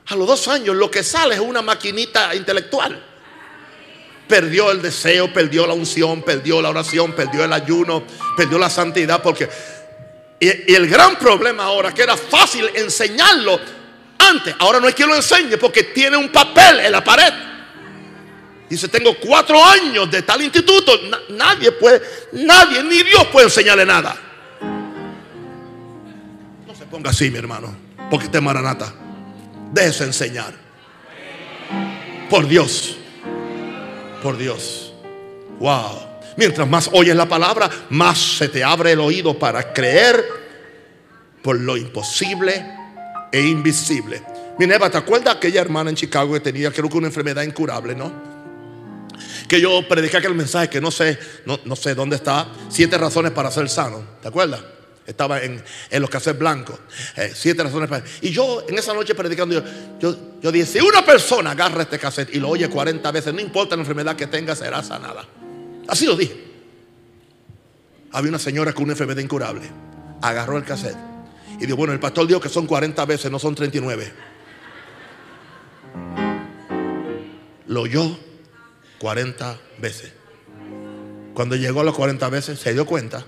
a 0.08 0.16
los 0.16 0.28
dos 0.28 0.48
años 0.48 0.76
lo 0.76 0.90
que 0.92 1.04
sale 1.04 1.36
es 1.36 1.42
una 1.42 1.62
maquinita 1.62 2.36
intelectual. 2.36 3.11
Perdió 4.32 4.72
el 4.72 4.82
deseo, 4.82 5.34
perdió 5.34 5.68
la 5.68 5.74
unción, 5.74 6.22
perdió 6.22 6.62
la 6.62 6.70
oración, 6.70 7.12
perdió 7.12 7.44
el 7.44 7.52
ayuno, 7.52 8.02
perdió 8.38 8.58
la 8.58 8.70
santidad. 8.70 9.22
Porque, 9.22 9.50
y 10.40 10.74
el 10.74 10.88
gran 10.88 11.18
problema 11.18 11.66
ahora, 11.66 11.94
que 11.94 12.02
era 12.02 12.16
fácil 12.16 12.66
enseñarlo 12.76 13.60
antes. 14.18 14.56
Ahora 14.60 14.80
no 14.80 14.88
es 14.88 14.96
que 14.96 15.06
lo 15.06 15.14
enseñe 15.14 15.58
porque 15.58 15.84
tiene 15.84 16.16
un 16.16 16.30
papel 16.30 16.80
en 16.80 16.94
la 16.94 17.04
pared. 17.04 17.34
Dice, 18.70 18.88
tengo 18.88 19.18
cuatro 19.20 19.62
años 19.66 20.10
de 20.10 20.22
tal 20.22 20.42
instituto. 20.42 20.94
nadie 21.28 21.74
puede, 21.74 22.02
nadie, 22.32 22.82
ni 22.84 23.04
Dios 23.04 23.28
puede 23.34 23.48
enseñarle 23.48 23.86
nada. 23.86 24.16
No 26.66 26.74
se 26.74 26.86
ponga 26.86 27.10
así, 27.10 27.30
mi 27.30 27.38
hermano, 27.38 27.76
porque 28.10 28.28
este 28.28 28.40
maranata. 28.40 28.94
Déjese 29.74 30.06
enseñar. 30.06 30.54
Por 32.30 32.48
Dios. 32.48 32.96
Por 34.22 34.38
Dios. 34.38 34.94
Wow. 35.60 36.12
Mientras 36.38 36.68
más 36.68 36.90
oyes 36.94 37.16
la 37.16 37.28
palabra, 37.28 37.70
más 37.90 38.18
se 38.18 38.48
te 38.48 38.64
abre 38.64 38.94
el 38.94 39.00
oído 39.00 39.38
para 39.38 39.74
creer 39.74 40.24
por 41.42 41.60
lo 41.60 41.78
imposible 41.78 42.66
e 43.32 43.42
invisible. 43.42 44.22
Minerva, 44.58 44.90
¿te 44.90 44.98
acuerdas 44.98 45.36
aquella 45.36 45.62
hermana 45.62 45.90
en 45.90 45.96
Chicago 45.96 46.34
que 46.34 46.40
tenía, 46.40 46.72
creo 46.72 46.90
que 46.90 46.98
una 46.98 47.08
enfermedad 47.08 47.44
incurable, 47.44 47.96
no? 47.96 48.12
Que 49.48 49.60
yo 49.60 49.88
prediqué 49.88 50.18
aquel 50.18 50.36
mensaje 50.36 50.70
que 50.70 50.80
no 50.80 50.92
sé, 50.92 51.18
no, 51.46 51.76
sé 51.76 51.96
dónde 51.96 52.16
está. 52.16 52.48
Siete 52.70 52.98
razones 52.98 53.32
para 53.32 53.52
ser 53.52 53.70
sano. 53.70 54.04
¿Te 54.22 54.28
acuerdas? 54.28 54.62
Estaba 55.06 55.42
en, 55.42 55.62
los 56.00 56.10
cassettes 56.10 56.40
blancos. 56.40 56.80
Eh, 57.16 57.32
siete 57.34 57.64
razones 57.64 57.90
para. 57.90 58.06
Y 58.22 58.30
yo 58.30 58.64
en 58.68 58.78
esa 58.78 58.94
noche 58.94 59.16
predicando, 59.16 59.62
yo, 60.00 60.16
yo, 60.42 60.52
dije: 60.52 60.66
si 60.66 60.80
una 60.80 61.04
persona 61.04 61.52
agarra 61.52 61.84
este 61.84 61.98
cassette 61.98 62.36
y 62.36 62.40
lo 62.40 62.50
oye 62.50 62.70
40 62.70 63.12
veces, 63.12 63.34
no 63.34 63.42
importa 63.42 63.76
la 63.76 63.82
enfermedad 63.82 64.16
que 64.16 64.28
tenga, 64.28 64.56
será 64.56 64.84
sanada. 64.84 65.26
Así 65.88 66.06
lo 66.06 66.16
dije. 66.16 66.52
Había 68.12 68.30
una 68.30 68.40
señora 68.40 68.74
con 68.74 68.84
una 68.84 68.94
enfermedad 68.94 69.22
incurable. 69.22 69.64
Agarró 70.22 70.58
el 70.58 70.64
cassette 70.64 70.98
y 71.60 71.66
dijo, 71.66 71.78
bueno, 71.78 71.94
el 71.94 72.00
pastor 72.00 72.28
dijo 72.28 72.40
que 72.40 72.50
son 72.50 72.68
40 72.68 73.04
veces, 73.06 73.32
no 73.32 73.40
son 73.40 73.56
39. 73.56 74.12
Lo 77.68 77.82
oyó 77.82 78.18
40 79.00 79.60
veces. 79.80 80.12
Cuando 81.34 81.56
llegó 81.56 81.82
a 81.82 81.84
los 81.84 81.96
40 81.96 82.30
veces, 82.30 82.60
se 82.60 82.74
dio 82.74 82.86
cuenta 82.86 83.26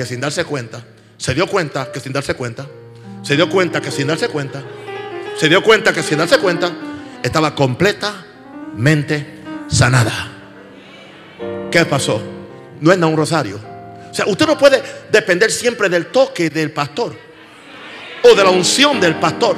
que 0.00 0.06
sin 0.06 0.18
darse 0.18 0.46
cuenta, 0.46 0.82
se 1.18 1.34
dio 1.34 1.46
cuenta 1.46 1.92
que 1.92 2.00
sin 2.00 2.14
darse 2.14 2.32
cuenta, 2.32 2.66
se 3.22 3.36
dio 3.36 3.50
cuenta 3.50 3.82
que 3.82 3.90
sin 3.90 4.06
darse 4.06 4.28
cuenta, 4.28 4.62
se 5.36 5.46
dio 5.46 5.62
cuenta 5.62 5.92
que 5.92 6.02
sin 6.02 6.16
darse 6.16 6.38
cuenta, 6.38 6.72
estaba 7.22 7.54
completamente 7.54 9.26
sanada. 9.68 10.32
¿Qué 11.70 11.84
pasó? 11.84 12.18
No 12.80 12.90
es 12.90 12.96
nada 12.96 13.12
un 13.12 13.16
rosario. 13.18 13.60
O 14.10 14.14
sea, 14.14 14.24
usted 14.26 14.46
no 14.46 14.56
puede 14.56 14.82
depender 15.12 15.50
siempre 15.50 15.90
del 15.90 16.06
toque 16.06 16.48
del 16.48 16.70
pastor 16.70 17.14
o 18.22 18.34
de 18.34 18.42
la 18.42 18.48
unción 18.48 18.98
del 18.98 19.16
pastor 19.16 19.54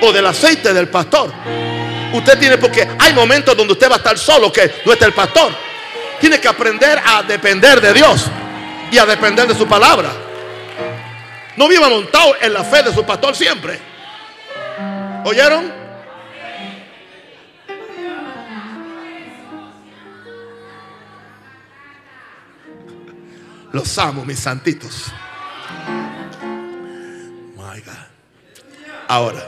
o 0.00 0.12
del 0.14 0.24
aceite 0.24 0.72
del 0.72 0.88
pastor. 0.88 1.30
Usted 2.14 2.38
tiene, 2.38 2.56
porque 2.56 2.88
hay 2.98 3.12
momentos 3.12 3.54
donde 3.54 3.74
usted 3.74 3.90
va 3.90 3.96
a 3.96 3.98
estar 3.98 4.16
solo, 4.16 4.50
que 4.50 4.76
no 4.86 4.94
está 4.94 5.04
el 5.04 5.12
pastor. 5.12 5.52
Tiene 6.18 6.40
que 6.40 6.48
aprender 6.48 6.98
a 7.04 7.22
depender 7.22 7.82
de 7.82 7.92
Dios 7.92 8.30
y 8.94 8.98
a 8.98 9.04
depender 9.04 9.48
de 9.48 9.56
su 9.56 9.66
palabra. 9.66 10.12
No 11.56 11.66
viva 11.66 11.88
montado 11.88 12.36
en 12.40 12.52
la 12.52 12.62
fe 12.62 12.84
de 12.84 12.94
su 12.94 13.04
pastor 13.04 13.34
siempre. 13.34 13.80
¿Oyeron? 15.24 15.72
Los 23.72 23.98
amo, 23.98 24.24
mis 24.24 24.38
santitos. 24.38 25.06
Ahora, 29.08 29.44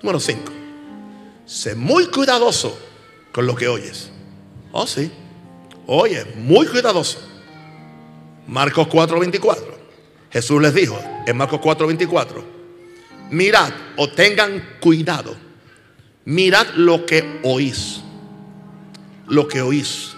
número 0.00 0.18
5. 0.18 0.52
Sé 1.44 1.74
muy 1.74 2.06
cuidadoso 2.06 2.78
con 3.32 3.46
lo 3.46 3.54
que 3.54 3.68
oyes. 3.68 4.10
Oh, 4.72 4.86
sí. 4.86 5.12
Oye, 5.86 6.24
muy 6.36 6.66
cuidadoso. 6.66 7.35
Marcos 8.46 8.88
4:24. 8.88 9.76
Jesús 10.30 10.60
les 10.60 10.74
dijo 10.74 10.98
en 11.26 11.36
Marcos 11.36 11.60
4:24, 11.60 12.44
mirad 13.30 13.72
o 13.96 14.08
tengan 14.08 14.76
cuidado. 14.80 15.36
Mirad 16.24 16.66
lo 16.74 17.06
que 17.06 17.40
oís. 17.44 18.00
Lo 19.28 19.46
que 19.46 19.62
oís. 19.62 20.12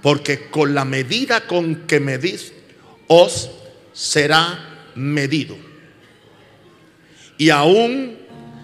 Porque 0.00 0.48
con 0.50 0.74
la 0.74 0.84
medida 0.84 1.46
con 1.46 1.86
que 1.86 2.00
medís, 2.00 2.52
os 3.06 3.50
será 3.92 4.90
medido 4.94 5.72
y 7.42 7.50
aún 7.50 8.16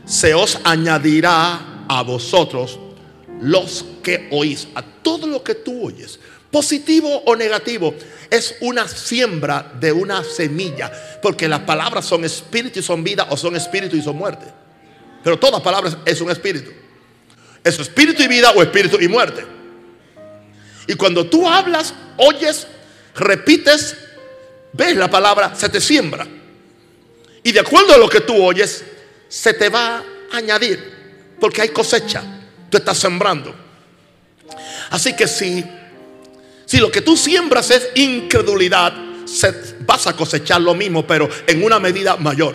se 0.04 0.34
os 0.34 0.60
añadirá 0.62 1.84
a 1.88 2.02
vosotros 2.02 2.78
los 3.40 3.84
que 4.04 4.28
oís, 4.30 4.68
a 4.76 4.82
todo 4.82 5.26
lo 5.26 5.42
que 5.42 5.56
tú 5.56 5.86
oyes, 5.86 6.20
positivo 6.50 7.22
o 7.26 7.36
negativo, 7.36 7.94
es 8.30 8.56
una 8.60 8.88
siembra 8.88 9.72
de 9.78 9.92
una 9.92 10.24
semilla, 10.24 10.90
porque 11.22 11.48
las 11.48 11.60
palabras 11.60 12.04
son 12.06 12.24
espíritu 12.24 12.80
y 12.80 12.82
son 12.82 13.02
vida, 13.04 13.26
o 13.30 13.36
son 13.36 13.56
espíritu 13.56 13.96
y 13.96 14.02
son 14.02 14.16
muerte. 14.16 14.46
Pero 15.22 15.38
todas 15.38 15.60
palabras 15.60 15.96
es 16.04 16.20
un 16.20 16.30
espíritu. 16.30 16.70
Es 17.64 17.78
espíritu 17.78 18.22
y 18.22 18.28
vida 18.28 18.50
o 18.52 18.62
espíritu 18.62 18.98
y 19.00 19.08
muerte. 19.08 19.44
Y 20.86 20.94
cuando 20.94 21.26
tú 21.26 21.46
hablas, 21.46 21.92
oyes, 22.16 22.66
repites, 23.14 23.96
ves 24.72 24.96
la 24.96 25.10
palabra, 25.10 25.54
se 25.54 25.68
te 25.68 25.80
siembra. 25.80 26.26
Y 27.42 27.52
de 27.52 27.60
acuerdo 27.60 27.94
a 27.94 27.98
lo 27.98 28.08
que 28.08 28.20
tú 28.20 28.42
oyes, 28.42 28.84
se 29.28 29.52
te 29.52 29.68
va 29.68 29.98
a 30.32 30.36
añadir. 30.36 31.36
Porque 31.40 31.62
hay 31.62 31.68
cosecha. 31.68 32.22
Tú 32.70 32.78
estás 32.78 32.98
sembrando. 32.98 33.54
Así 34.90 35.14
que 35.14 35.26
si, 35.26 35.64
si 36.68 36.76
lo 36.76 36.92
que 36.92 37.00
tú 37.00 37.16
siembras 37.16 37.70
es 37.70 37.88
incredulidad, 37.94 38.92
vas 39.86 40.06
a 40.06 40.14
cosechar 40.14 40.60
lo 40.60 40.74
mismo, 40.74 41.06
pero 41.06 41.26
en 41.46 41.64
una 41.64 41.78
medida 41.78 42.16
mayor. 42.16 42.54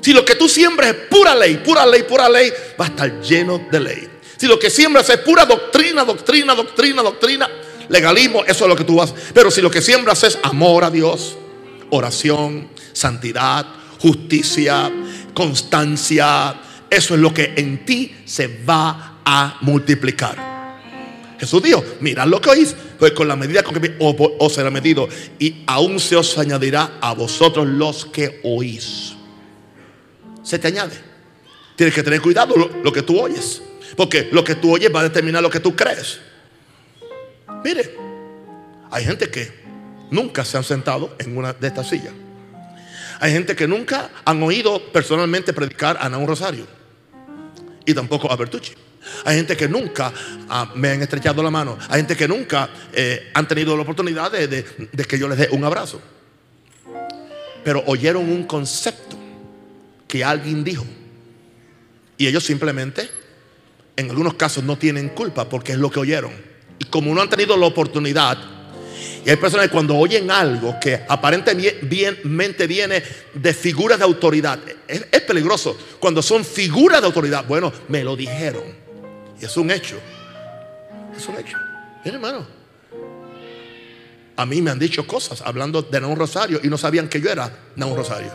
Si 0.00 0.12
lo 0.12 0.24
que 0.24 0.36
tú 0.36 0.48
siembras 0.48 0.90
es 0.90 0.94
pura 1.10 1.34
ley, 1.34 1.56
pura 1.56 1.84
ley, 1.84 2.04
pura 2.04 2.28
ley, 2.28 2.52
va 2.80 2.84
a 2.84 2.88
estar 2.88 3.20
lleno 3.20 3.66
de 3.68 3.80
ley. 3.80 4.08
Si 4.36 4.46
lo 4.46 4.60
que 4.60 4.70
siembras 4.70 5.10
es 5.10 5.18
pura 5.18 5.44
doctrina, 5.44 6.04
doctrina, 6.04 6.54
doctrina, 6.54 7.02
doctrina, 7.02 7.50
legalismo, 7.88 8.44
eso 8.44 8.64
es 8.64 8.68
lo 8.68 8.76
que 8.76 8.84
tú 8.84 8.94
vas. 8.94 9.12
Pero 9.34 9.50
si 9.50 9.60
lo 9.60 9.72
que 9.72 9.82
siembras 9.82 10.22
es 10.22 10.38
amor 10.44 10.84
a 10.84 10.90
Dios, 10.90 11.36
oración, 11.90 12.68
santidad, 12.92 13.66
justicia, 13.98 14.88
constancia. 15.34 16.60
Eso 16.88 17.14
es 17.14 17.20
lo 17.20 17.34
que 17.34 17.54
en 17.56 17.84
ti 17.84 18.14
se 18.24 18.62
va 18.64 19.18
a 19.24 19.58
multiplicar. 19.62 20.57
Jesús 21.38 21.62
dijo, 21.62 21.84
mirad 22.00 22.26
lo 22.26 22.40
que 22.40 22.50
oís, 22.50 22.74
pues 22.98 23.12
con 23.12 23.28
la 23.28 23.36
medida 23.36 23.62
con 23.62 23.80
que 23.80 23.96
os 24.00 24.52
será 24.52 24.70
medido 24.70 25.08
y 25.38 25.62
aún 25.66 26.00
se 26.00 26.16
os 26.16 26.36
añadirá 26.36 26.98
a 27.00 27.14
vosotros 27.14 27.66
los 27.66 28.06
que 28.06 28.40
oís. 28.42 29.14
Se 30.42 30.58
te 30.58 30.68
añade. 30.68 30.96
Tienes 31.76 31.94
que 31.94 32.02
tener 32.02 32.20
cuidado 32.20 32.56
lo, 32.56 32.92
que 32.92 33.02
tú 33.02 33.20
oyes, 33.20 33.62
porque 33.96 34.28
lo 34.32 34.42
que 34.42 34.56
tú 34.56 34.74
oyes 34.74 34.92
va 34.92 35.00
a 35.00 35.04
determinar 35.04 35.40
lo 35.40 35.50
que 35.50 35.60
tú 35.60 35.76
crees. 35.76 36.18
Mire, 37.64 37.94
hay 38.90 39.04
gente 39.04 39.30
que 39.30 39.52
nunca 40.10 40.44
se 40.44 40.56
han 40.56 40.64
sentado 40.64 41.14
en 41.20 41.36
una 41.36 41.52
de 41.52 41.68
estas 41.68 41.88
sillas. 41.88 42.14
Hay 43.20 43.32
gente 43.32 43.54
que 43.54 43.68
nunca 43.68 44.10
han 44.24 44.42
oído 44.42 44.82
personalmente 44.92 45.52
predicar 45.52 45.98
a 46.00 46.08
un 46.16 46.26
Rosario 46.26 46.66
y 47.86 47.94
tampoco 47.94 48.30
a 48.30 48.34
Bertucci. 48.34 48.87
Hay 49.24 49.36
gente 49.36 49.56
que 49.56 49.68
nunca 49.68 50.12
ah, 50.48 50.72
me 50.74 50.90
han 50.90 51.02
estrechado 51.02 51.42
la 51.42 51.50
mano. 51.50 51.78
Hay 51.88 52.00
gente 52.00 52.16
que 52.16 52.28
nunca 52.28 52.68
eh, 52.92 53.30
han 53.34 53.46
tenido 53.46 53.76
la 53.76 53.82
oportunidad 53.82 54.32
de, 54.32 54.64
que 55.06 55.18
yo 55.18 55.28
les 55.28 55.38
dé 55.38 55.48
un 55.52 55.64
abrazo. 55.64 56.00
Pero 57.64 57.82
oyeron 57.86 58.30
un 58.30 58.44
concepto 58.44 59.16
que 60.06 60.24
alguien 60.24 60.64
dijo. 60.64 60.86
Y 62.16 62.26
ellos 62.26 62.44
simplemente, 62.44 63.08
en 63.96 64.10
algunos 64.10 64.34
casos, 64.34 64.64
no 64.64 64.76
tienen 64.78 65.10
culpa 65.10 65.48
porque 65.48 65.72
es 65.72 65.78
lo 65.78 65.90
que 65.90 66.00
oyeron. 66.00 66.32
Y 66.78 66.84
como 66.86 67.14
no 67.14 67.20
han 67.20 67.28
tenido 67.28 67.56
la 67.56 67.66
oportunidad, 67.66 68.38
y 69.24 69.30
hay 69.30 69.36
personas 69.36 69.66
que 69.66 69.72
cuando 69.72 69.96
oyen 69.96 70.30
algo 70.30 70.76
que 70.80 71.02
aparentemente 71.08 72.66
viene 72.66 73.02
de 73.34 73.54
figuras 73.54 73.98
de 73.98 74.04
autoridad, 74.04 74.58
es 74.86 75.20
peligroso. 75.22 75.76
Cuando 76.00 76.22
son 76.22 76.44
figuras 76.44 77.00
de 77.00 77.06
autoridad, 77.06 77.44
bueno, 77.46 77.72
me 77.88 78.02
lo 78.02 78.16
dijeron. 78.16 78.87
Y 79.40 79.44
es 79.44 79.56
un 79.56 79.70
hecho. 79.70 79.98
Es 81.16 81.26
un 81.28 81.36
hecho. 81.36 81.56
Mira, 82.04 82.16
hermano. 82.16 82.46
A 84.36 84.46
mí 84.46 84.62
me 84.62 84.70
han 84.70 84.78
dicho 84.78 85.04
cosas 85.06 85.42
hablando 85.42 85.82
de 85.82 85.98
un 85.98 86.16
Rosario 86.16 86.60
y 86.62 86.68
no 86.68 86.78
sabían 86.78 87.08
que 87.08 87.20
yo 87.20 87.30
era 87.30 87.50
un 87.76 87.96
Rosario. 87.96 88.30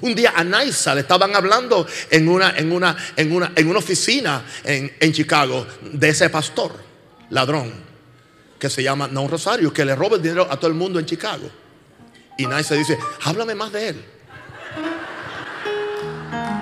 Un 0.00 0.14
día 0.14 0.32
a 0.34 0.44
Naisa 0.44 0.94
le 0.94 1.00
estaban 1.02 1.34
hablando 1.34 1.86
en 2.10 2.28
una, 2.28 2.56
en 2.56 2.72
una, 2.72 2.96
en 3.16 3.32
una, 3.32 3.52
en 3.54 3.68
una 3.68 3.78
oficina 3.78 4.44
en, 4.64 5.12
Chicago 5.12 5.66
de 5.80 6.08
ese 6.08 6.30
pastor, 6.30 6.72
ladrón, 7.30 7.72
que 8.58 8.70
se 8.70 8.82
llama 8.82 9.08
No 9.08 9.26
Rosario, 9.26 9.72
que 9.72 9.84
le 9.84 9.94
roba 9.96 10.16
el 10.16 10.22
dinero 10.22 10.46
a 10.50 10.56
todo 10.56 10.68
el 10.68 10.76
mundo 10.76 10.98
en 10.98 11.06
Chicago. 11.06 11.50
Y 12.36 12.46
Naisa 12.46 12.74
dice, 12.74 12.96
háblame 13.24 13.54
más 13.56 13.72
de 13.72 13.88
él. 13.88 14.04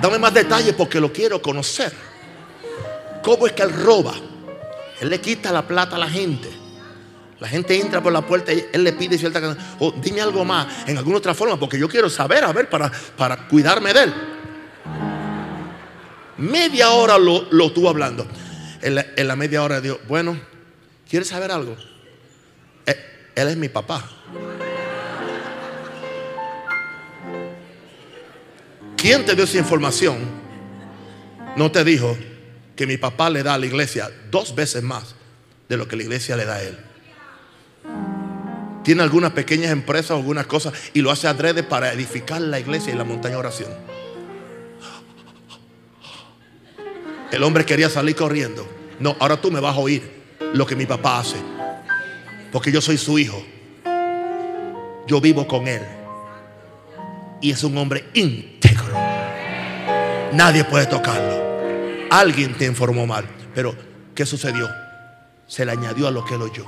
Dame 0.01 0.19
más 0.19 0.35
detalles 0.35 0.75
porque 0.75 1.01
lo 1.01 1.13
quiero 1.13 1.41
conocer. 1.41 1.93
¿Cómo 3.23 3.47
es 3.47 3.53
que 3.53 3.63
él 3.63 3.73
roba? 3.73 4.15
Él 5.01 5.11
le 5.11 5.21
quita 5.21 5.51
la 5.53 5.67
plata 5.67 5.97
a 5.97 5.99
la 5.99 6.09
gente. 6.09 6.49
La 7.41 7.49
gente 7.49 7.79
entra 7.79 8.03
por 8.03 8.13
la 8.13 8.23
puerta 8.23 8.53
y 8.53 8.67
él 8.73 8.83
le 8.83 8.95
pide 8.95 9.19
cierta 9.19 9.57
o 9.79 9.93
dime 9.93 10.23
algo 10.23 10.45
más 10.45 10.89
en 10.89 10.97
alguna 10.97 11.19
otra 11.19 11.35
forma, 11.35 11.59
porque 11.59 11.79
yo 11.79 11.89
quiero 11.89 12.09
saber, 12.09 12.45
a 12.45 12.53
ver, 12.53 12.71
para, 12.71 12.91
para 13.17 13.47
cuidarme 13.49 13.93
de 13.93 14.03
él. 14.05 14.15
Media 16.39 16.91
hora 16.91 17.19
lo, 17.19 17.47
lo 17.51 17.67
estuvo 17.67 17.89
hablando. 17.89 18.27
En 18.83 19.27
la, 19.27 19.37
media 19.37 19.63
hora 19.63 19.81
dijo, 19.81 19.99
bueno, 20.07 20.39
¿quieres 21.09 21.29
saber 21.29 21.51
algo? 21.51 21.77
Él, 22.87 22.97
él 23.35 23.49
es 23.49 23.57
mi 23.57 23.69
papá. 23.69 24.05
¿Quién 28.97 29.25
te 29.25 29.35
dio 29.35 29.45
esa 29.45 29.59
información? 29.59 30.19
No 31.57 31.71
te 31.71 31.85
dijo 31.85 32.17
que 32.75 32.87
mi 32.87 32.97
papá 32.97 33.31
le 33.31 33.43
da 33.43 33.55
a 33.55 33.59
la 33.59 33.67
iglesia 33.67 34.11
dos 34.31 34.55
veces 34.55 34.83
más 34.83 35.15
de 35.69 35.77
lo 35.77 35.89
que 35.89 35.97
la 35.97 36.03
iglesia 36.03 36.37
le 36.37 36.45
da 36.45 36.55
a 36.55 36.63
él 36.63 36.77
tiene 38.87 39.03
algunas 39.03 39.33
pequeñas 39.33 39.73
empresas 39.73 40.13
o 40.13 40.15
algunas 40.15 40.47
cosas 40.47 40.73
y 40.95 41.01
lo 41.01 41.11
hace 41.11 41.27
adrede 41.27 41.65
para 41.65 41.93
edificar 41.93 42.41
la 42.41 42.61
iglesia 42.61 42.95
y 42.95 42.97
la 42.97 43.03
montaña 43.03 43.37
oración. 43.37 43.69
El 47.33 47.43
hombre 47.43 47.65
quería 47.65 47.91
salir 47.91 48.15
corriendo. 48.15 48.65
No, 49.01 49.17
ahora 49.19 49.41
tú 49.41 49.51
me 49.51 49.59
vas 49.59 49.75
a 49.75 49.81
oír 49.81 50.09
lo 50.53 50.65
que 50.67 50.77
mi 50.77 50.87
papá 50.87 51.19
hace. 51.19 51.35
Porque 52.53 52.71
yo 52.71 52.81
soy 52.81 52.97
su 52.97 53.19
hijo. 53.19 53.45
Yo 55.09 55.21
vivo 55.21 55.49
con 55.49 55.67
él. 55.67 55.83
Y 57.41 57.51
es 57.51 57.65
un 57.65 57.77
hombre 57.79 58.09
Nadie 60.33 60.65
puede 60.65 60.87
tocarlo. 60.87 62.09
Alguien 62.11 62.55
te 62.59 62.67
informó 62.67 63.07
mal. 63.07 63.25
Pero, 63.55 63.75
¿qué 64.15 64.27
sucedió? 64.27 64.69
Se 65.47 65.65
le 65.65 65.73
añadió 65.73 66.07
a 66.09 66.11
lo 66.11 66.25
que 66.25 66.35
él 66.35 66.43
oyó. 66.43 66.67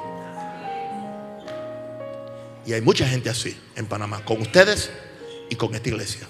Y 2.64 2.72
hay 2.72 2.80
mucha 2.80 3.07
gente 3.07 3.30
así 3.30 3.59
en 3.76 3.86
Panamá, 3.86 4.24
con 4.24 4.40
ustedes 4.40 4.90
y 5.51 5.55
con 5.57 5.74
esta 5.74 5.88
iglesia. 5.88 6.26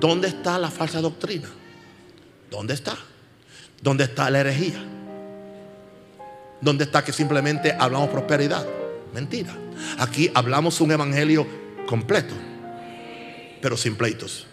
¿Dónde 0.00 0.28
está 0.28 0.58
la 0.58 0.70
falsa 0.70 1.00
doctrina? 1.00 1.48
¿Dónde 2.50 2.74
está? 2.74 2.96
¿Dónde 3.80 4.04
está 4.04 4.28
la 4.30 4.40
herejía? 4.40 4.82
¿Dónde 6.60 6.84
está 6.84 7.04
que 7.04 7.12
simplemente 7.12 7.76
hablamos 7.78 8.10
prosperidad? 8.10 8.66
Mentira. 9.14 9.56
Aquí 9.98 10.30
hablamos 10.34 10.80
un 10.80 10.92
evangelio 10.92 11.46
completo, 11.86 12.34
pero 13.60 13.76
sin 13.76 13.96
pleitos. 13.96 14.46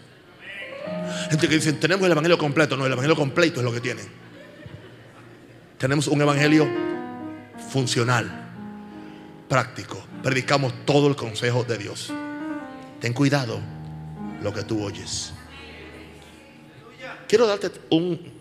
Gente 1.30 1.48
que 1.48 1.56
dice, 1.56 1.72
tenemos 1.74 2.06
el 2.06 2.12
evangelio 2.12 2.38
completo. 2.38 2.76
No, 2.76 2.86
el 2.86 2.92
evangelio 2.92 3.16
completo 3.16 3.60
es 3.60 3.64
lo 3.64 3.72
que 3.72 3.80
tienen. 3.80 4.06
Tenemos 5.78 6.08
un 6.08 6.20
evangelio 6.20 6.68
funcional 7.70 8.48
práctico. 9.48 10.04
Predicamos 10.22 10.72
todo 10.84 11.08
el 11.08 11.16
consejo 11.16 11.64
de 11.64 11.78
Dios. 11.78 12.12
Ten 13.00 13.12
cuidado 13.12 13.60
lo 14.42 14.52
que 14.52 14.62
tú 14.62 14.82
oyes. 14.82 15.32
Quiero 17.28 17.46
darte 17.46 17.70
un. 17.90 18.38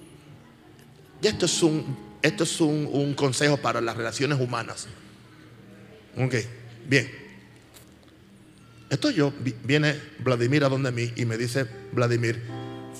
Esto 1.21 1.45
es 1.45 1.63
un, 1.63 1.97
esto 2.21 2.43
es 2.43 2.61
un, 2.61 2.89
un 2.91 3.13
consejo 3.13 3.57
para 3.57 3.81
las 3.81 3.97
relaciones 3.97 4.39
humanas. 4.39 4.87
Ok, 6.17 6.35
bien. 6.87 7.26
Esto 8.89 9.09
yo, 9.11 9.33
viene 9.63 9.99
Vladimir 10.19 10.63
a 10.63 10.69
donde 10.69 10.91
mí 10.91 11.11
y 11.15 11.25
me 11.25 11.37
dice, 11.37 11.65
Vladimir, 11.91 12.41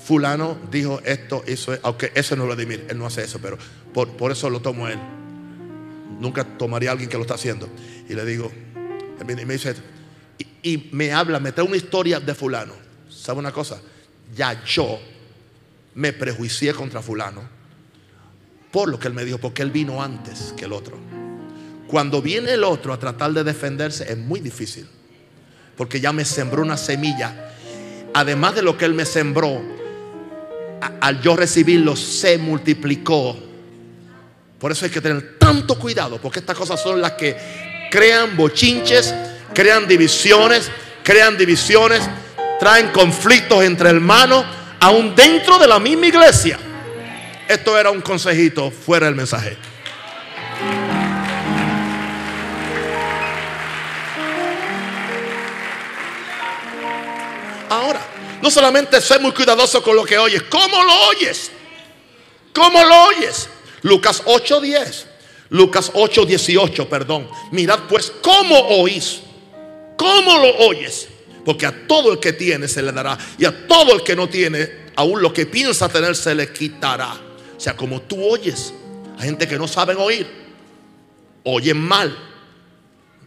fulano 0.05 0.57
dijo 0.69 1.01
esto, 1.05 1.43
eso, 1.47 1.77
aunque 1.83 2.11
ese 2.13 2.35
no 2.35 2.43
es 2.43 2.47
Vladimir, 2.47 2.85
él 2.89 2.97
no 2.97 3.05
hace 3.05 3.23
eso, 3.23 3.39
pero 3.41 3.57
por, 3.93 4.09
por 4.17 4.31
eso 4.31 4.49
lo 4.49 4.61
tomo 4.61 4.88
él. 4.88 4.99
Nunca 6.19 6.43
tomaría 6.57 6.89
a 6.89 6.91
alguien 6.93 7.09
que 7.09 7.17
lo 7.17 7.23
está 7.23 7.35
haciendo. 7.35 7.69
Y 8.09 8.13
le 8.13 8.25
digo, 8.25 8.51
y 9.21 9.23
me 9.23 9.53
dice, 9.53 9.75
y, 10.61 10.89
me 10.91 11.13
habla, 11.13 11.39
me 11.39 11.51
trae 11.51 11.65
una 11.65 11.77
historia 11.77 12.19
de 12.19 12.33
fulano. 12.33 12.73
¿Sabe 13.09 13.39
una 13.39 13.51
cosa? 13.51 13.81
Ya 14.35 14.63
yo 14.65 14.99
me 15.95 16.13
prejuicié 16.13 16.73
contra 16.73 17.01
fulano 17.01 17.57
por 18.71 18.89
lo 18.89 18.99
que 18.99 19.07
él 19.07 19.13
me 19.13 19.25
dijo, 19.25 19.38
porque 19.38 19.61
él 19.61 19.71
vino 19.71 20.03
antes 20.03 20.53
que 20.57 20.65
el 20.65 20.73
otro. 20.73 20.97
Cuando 21.88 22.21
viene 22.21 22.51
el 22.53 22.63
otro 22.63 22.93
a 22.93 22.99
tratar 22.99 23.31
de 23.31 23.43
defenderse 23.43 24.11
es 24.11 24.17
muy 24.17 24.39
difícil, 24.39 24.88
porque 25.78 26.01
ya 26.01 26.11
me 26.11 26.25
sembró 26.25 26.63
una 26.63 26.75
semilla. 26.75 27.51
Además 28.13 28.55
de 28.55 28.63
lo 28.63 28.78
que 28.78 28.86
él 28.86 28.95
me 28.95 29.05
sembró, 29.05 29.61
al 30.99 31.21
yo 31.21 31.36
recibirlo 31.36 31.95
se 31.95 32.38
multiplicó. 32.39 33.38
Por 34.59 34.71
eso 34.71 34.86
hay 34.86 34.91
que 34.91 35.01
tener 35.01 35.38
tanto 35.38 35.78
cuidado, 35.78 36.19
porque 36.19 36.39
estas 36.39 36.57
cosas 36.57 36.82
son 36.82 36.99
las 36.99 37.11
que 37.11 37.38
crean 37.91 38.36
bochinches, 38.36 39.13
crean 39.53 39.88
divisiones, 39.88 40.71
crean 41.03 41.38
divisiones, 41.38 42.01
traen 42.59 42.88
conflictos 42.88 43.63
entre 43.63 43.89
hermanos, 43.89 44.43
aún 44.80 45.15
dentro 45.15 45.59
de 45.59 45.67
la 45.67 45.80
misma 45.80 46.07
iglesia. 46.07 46.57
Esto 47.47 47.80
era 47.80 47.91
un 47.91 48.01
consejito 48.01 48.71
fuera 48.71 49.05
del 49.05 49.15
mensaje. 49.15 49.57
No 58.41 58.51
solamente 58.51 59.01
soy 59.01 59.19
muy 59.19 59.31
cuidadoso 59.31 59.81
con 59.81 59.95
lo 59.95 60.03
que 60.03 60.17
oyes, 60.17 60.43
¿cómo 60.43 60.83
lo 60.83 61.07
oyes? 61.09 61.51
¿Cómo 62.53 62.83
lo 62.83 63.03
oyes? 63.05 63.49
Lucas 63.83 64.23
8:10. 64.25 65.05
Lucas 65.49 65.91
8, 65.93 66.25
18, 66.25 66.89
perdón. 66.89 67.29
Mirad 67.51 67.79
pues 67.88 68.11
cómo 68.21 68.57
oís, 68.81 69.21
cómo 69.95 70.38
lo 70.38 70.57
oyes. 70.67 71.07
Porque 71.45 71.65
a 71.65 71.88
todo 71.88 72.11
el 72.11 72.19
que 72.19 72.33
tiene 72.33 72.67
se 72.67 72.81
le 72.81 72.91
dará. 72.91 73.17
Y 73.38 73.45
a 73.45 73.67
todo 73.67 73.93
el 73.93 74.03
que 74.03 74.15
no 74.15 74.27
tiene, 74.27 74.69
aún 74.95 75.21
lo 75.21 75.31
que 75.31 75.45
piensa 75.45 75.88
tener 75.88 76.15
se 76.15 76.35
le 76.35 76.51
quitará. 76.51 77.13
O 77.55 77.59
sea, 77.59 77.77
como 77.77 78.01
tú 78.01 78.21
oyes. 78.21 78.73
Hay 79.17 79.25
gente 79.27 79.47
que 79.47 79.57
no 79.57 79.67
saben 79.67 79.97
oír. 79.97 80.27
Oyen 81.43 81.79
mal. 81.79 82.17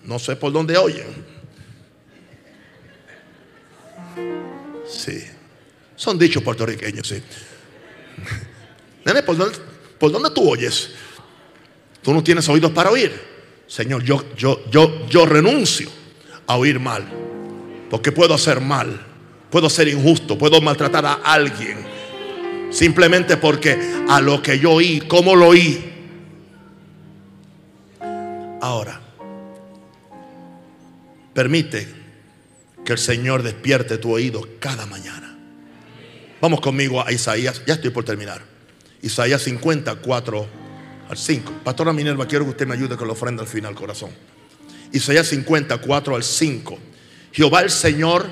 No 0.05 0.19
sé 0.19 0.37
por 0.37 0.53
dónde 0.53 0.77
oyen. 0.77 1.07
Sí. 5.01 5.25
Son 5.97 6.19
dichos 6.19 6.43
puertorriqueños, 6.43 7.09
sí. 7.09 7.23
Nene, 9.05 9.23
¿por 9.23 9.37
dónde, 9.37 9.57
¿por 9.99 10.13
dónde 10.13 10.31
tú 10.31 10.51
oyes? 10.51 10.91
Tú 12.03 12.13
no 12.13 12.23
tienes 12.23 12.47
oídos 12.51 12.71
para 12.73 12.91
oír. 12.91 13.13
Señor, 13.67 14.03
yo, 14.03 14.23
yo, 14.37 14.63
yo, 14.71 15.07
yo 15.09 15.25
renuncio 15.25 15.89
a 16.47 16.57
oír 16.57 16.79
mal. 16.79 17.09
Porque 17.89 18.13
puedo 18.13 18.35
hacer 18.35 18.61
mal. 18.61 19.07
Puedo 19.51 19.71
ser 19.71 19.89
injusto. 19.89 20.37
Puedo 20.37 20.61
maltratar 20.61 21.07
a 21.07 21.15
alguien. 21.15 21.79
Simplemente 22.71 23.39
porque 23.39 23.79
a 24.07 24.21
lo 24.21 24.43
que 24.43 24.59
yo 24.59 24.73
oí, 24.73 25.01
¿cómo 25.09 25.35
lo 25.35 25.49
oí? 25.49 25.87
Ahora, 28.61 29.01
permite 31.33 32.00
Que 32.85 32.93
el 32.93 32.99
Señor 32.99 33.43
despierte 33.43 33.99
tu 33.99 34.13
oído 34.13 34.47
cada 34.59 34.87
mañana. 34.87 35.39
Vamos 36.41 36.61
conmigo 36.61 37.07
a 37.07 37.13
Isaías, 37.13 37.63
ya 37.67 37.75
estoy 37.75 37.91
por 37.91 38.05
terminar. 38.05 38.43
Isaías 39.03 39.43
54 39.43 40.47
al 41.09 41.17
5. 41.17 41.53
Pastora 41.65 41.93
Minerva, 41.93 42.27
quiero 42.27 42.45
que 42.45 42.53
usted 42.53 42.67
me 42.67 42.75
ayude 42.75 42.97
con 42.97 43.07
la 43.07 43.13
ofrenda 43.13 43.43
al 43.43 43.49
final, 43.49 43.75
corazón. 43.75 44.11
Isaías 44.93 45.27
54 45.29 46.17
al 46.17 46.23
5. 46.23 46.79
Jehová 47.33 47.61
el 47.61 47.71
Señor 47.71 48.27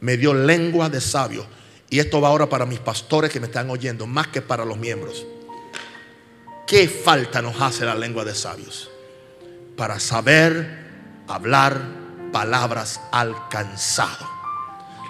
me 0.00 0.16
dio 0.16 0.34
lengua 0.34 0.88
de 0.88 1.00
sabio. 1.00 1.46
Y 1.88 1.98
esto 1.98 2.20
va 2.20 2.28
ahora 2.28 2.48
para 2.48 2.66
mis 2.66 2.78
pastores 2.78 3.30
que 3.30 3.40
me 3.40 3.46
están 3.46 3.68
oyendo, 3.70 4.06
más 4.06 4.28
que 4.28 4.42
para 4.42 4.64
los 4.64 4.78
miembros. 4.78 5.26
¿Qué 6.66 6.88
falta 6.88 7.42
nos 7.42 7.60
hace 7.60 7.84
la 7.84 7.96
lengua 7.96 8.24
de 8.24 8.34
sabios? 8.34 8.90
Para 9.76 9.98
saber 9.98 10.86
hablar 11.26 11.99
palabras 12.32 13.00
alcanzado. 13.12 14.28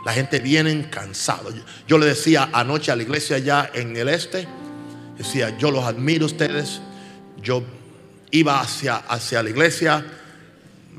La 0.04 0.12
gente 0.12 0.40
viene 0.40 0.88
cansado. 0.88 1.52
Yo, 1.86 1.98
le 1.98 2.06
decía 2.06 2.48
anoche 2.52 2.90
a 2.90 2.96
la 2.96 3.02
iglesia 3.02 3.36
allá 3.36 3.70
en 3.74 3.96
el 3.96 4.08
este, 4.08 4.48
decía, 5.18 5.56
yo 5.58 5.70
los 5.70 5.84
admiro 5.84 6.24
a 6.24 6.26
ustedes. 6.26 6.80
Yo 7.42 7.62
iba 8.30 8.60
hacia, 8.60 8.96
hacia 8.96 9.42
la 9.42 9.50
iglesia 9.50 10.04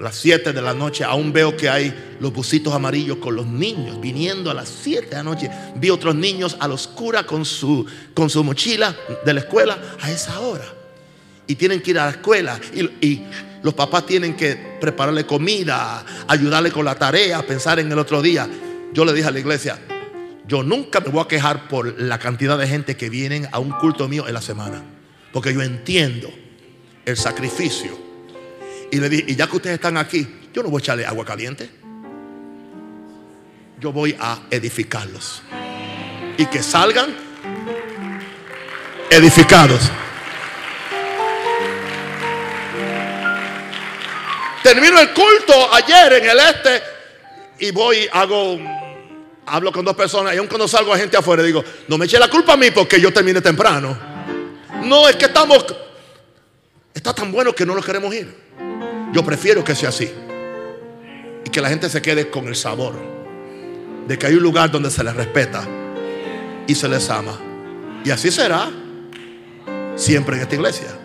las 0.02 0.16
7 0.16 0.54
de 0.54 0.62
la 0.62 0.74
noche, 0.74 1.04
aún 1.04 1.32
veo 1.32 1.56
que 1.56 1.70
hay 1.70 2.16
los 2.20 2.34
busitos 2.34 2.74
amarillos 2.74 3.18
con 3.18 3.36
los 3.36 3.46
niños 3.46 4.00
viniendo 4.02 4.50
a 4.50 4.54
las 4.54 4.70
7 4.70 5.08
de 5.08 5.16
la 5.16 5.24
noche. 5.24 5.50
Vi 5.76 5.90
otros 5.90 6.16
niños 6.16 6.58
a 6.60 6.68
la 6.68 6.74
oscura 6.74 7.26
con 7.26 7.46
su, 7.46 7.86
con 8.14 8.30
su 8.30 8.44
mochila 8.44 8.96
de 9.26 9.34
la 9.34 9.42
escuela 9.42 9.78
a 10.00 10.12
esa 10.12 10.40
hora. 10.40 10.66
Y 11.48 11.56
tienen 11.56 11.82
que 11.82 11.92
ir 11.92 12.00
a 12.00 12.06
la 12.06 12.12
escuela. 12.12 12.60
Y, 12.74 13.24
los 13.64 13.74
papás 13.74 14.06
tienen 14.06 14.36
que 14.36 14.56
prepararle 14.80 15.26
comida, 15.26 16.04
ayudarle 16.28 16.72
con 16.72 16.86
la 16.86 16.96
tarea, 16.96 17.46
pensar 17.46 17.80
en 17.80 17.92
el 17.92 18.00
otro 18.00 18.22
día. 18.22 18.50
Yo 18.94 19.06
le 19.06 19.14
dije 19.14 19.28
a 19.28 19.32
la 19.32 19.40
iglesia, 19.40 19.80
yo 20.48 20.64
nunca 20.64 21.00
me 21.00 21.10
voy 21.10 21.22
a 21.22 21.28
quejar 21.28 21.68
por 21.68 22.00
la 22.00 22.18
cantidad 22.18 22.58
de 22.58 22.68
gente 22.68 22.98
que 22.98 23.10
vienen 23.10 23.48
a 23.52 23.60
un 23.60 23.72
culto 23.72 24.08
mío 24.08 24.28
en 24.28 24.34
la 24.34 24.42
semana. 24.42 24.82
Porque 25.32 25.54
yo 25.54 25.62
entiendo 25.62 26.30
el 27.06 27.16
sacrificio 27.18 27.98
y 28.92 28.98
le 28.98 29.10
dije, 29.10 29.26
y 29.28 29.36
ya 29.36 29.48
que 29.48 29.56
ustedes 29.56 29.76
están 29.76 29.98
aquí, 29.98 30.28
yo 30.54 30.64
no 30.64 30.70
voy 30.70 30.82
a 30.82 30.84
echarle 30.84 31.06
agua 31.06 31.24
caliente. 31.24 31.70
Yo 33.80 33.92
voy 33.94 34.16
a 34.20 34.42
edificarlos. 34.52 35.42
Y 36.38 36.46
que 36.48 36.62
salgan 36.62 37.16
edificados. 39.10 39.90
Termino 44.64 45.00
el 45.00 45.14
culto 45.14 45.74
ayer 45.74 46.14
en 46.14 46.30
el 46.30 46.40
este 46.40 46.84
y 47.60 47.72
voy, 47.72 48.08
hago, 48.12 48.60
hablo 49.46 49.72
con 49.72 49.86
dos 49.86 49.96
personas 49.96 50.34
y 50.36 50.38
aún 50.38 50.48
cuando 50.48 50.68
salgo 50.68 50.94
a 50.94 50.98
gente 50.98 51.18
afuera 51.18 51.44
digo, 51.44 51.64
no 51.88 51.98
me 51.98 52.06
eche 52.06 52.20
la 52.20 52.30
culpa 52.30 52.54
a 52.54 52.58
mí 52.58 52.72
porque 52.72 53.00
yo 53.00 53.12
terminé 53.12 53.42
temprano. 53.42 53.98
No, 54.84 55.08
es 55.08 55.16
que 55.16 55.26
estamos, 55.26 55.66
está 56.94 57.14
tan 57.14 57.32
bueno 57.32 57.54
que 57.54 57.66
no 57.66 57.76
lo 57.76 57.82
queremos 57.82 58.14
ir. 58.14 58.36
Yo 59.14 59.24
prefiero 59.24 59.64
que 59.64 59.76
sea 59.76 59.90
así. 59.90 60.12
Y 61.46 61.50
que 61.50 61.62
la 61.62 61.70
gente 61.70 61.90
se 61.90 62.02
quede 62.02 62.30
con 62.30 62.48
el 62.48 62.56
sabor 62.56 62.94
de 64.08 64.18
que 64.18 64.28
hay 64.28 64.36
un 64.36 64.44
lugar 64.44 64.72
donde 64.72 64.90
se 64.90 65.04
les 65.04 65.16
respeta 65.16 65.68
y 66.68 66.76
se 66.76 66.88
les 66.88 67.10
ama. 67.10 67.40
Y 68.04 68.12
así 68.12 68.32
será 68.32 68.70
siempre 69.96 70.36
en 70.36 70.42
esta 70.42 70.56
iglesia. 70.56 71.01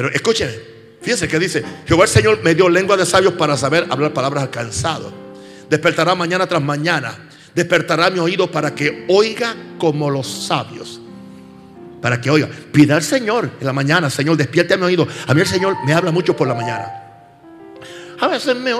Pero 0.00 0.14
escúcheme, 0.14 0.52
fíjense 1.02 1.28
que 1.28 1.38
dice, 1.38 1.62
Jehová 1.86 2.04
el 2.04 2.08
Señor 2.08 2.42
me 2.42 2.54
dio 2.54 2.70
lengua 2.70 2.96
de 2.96 3.04
sabios 3.04 3.34
para 3.34 3.54
saber 3.54 3.86
hablar 3.90 4.14
palabras 4.14 4.44
alcanzadas. 4.44 5.12
Despertará 5.68 6.14
mañana 6.14 6.46
tras 6.46 6.62
mañana. 6.62 7.28
Despertará 7.54 8.08
mi 8.08 8.18
oído 8.18 8.50
para 8.50 8.74
que 8.74 9.04
oiga 9.10 9.54
como 9.76 10.08
los 10.08 10.26
sabios 10.26 11.02
para 12.00 12.18
que 12.18 12.30
oiga. 12.30 12.48
Pida 12.72 12.96
al 12.96 13.02
Señor 13.02 13.50
en 13.60 13.66
la 13.66 13.74
mañana, 13.74 14.08
Señor, 14.08 14.38
despierte 14.38 14.74
mi 14.78 14.84
oído. 14.84 15.06
A 15.26 15.34
mí 15.34 15.42
el 15.42 15.46
Señor 15.46 15.76
me 15.84 15.92
habla 15.92 16.10
mucho 16.10 16.34
por 16.34 16.48
la 16.48 16.54
mañana. 16.54 16.90
A 18.20 18.26
veces 18.26 18.56
me, 18.56 18.72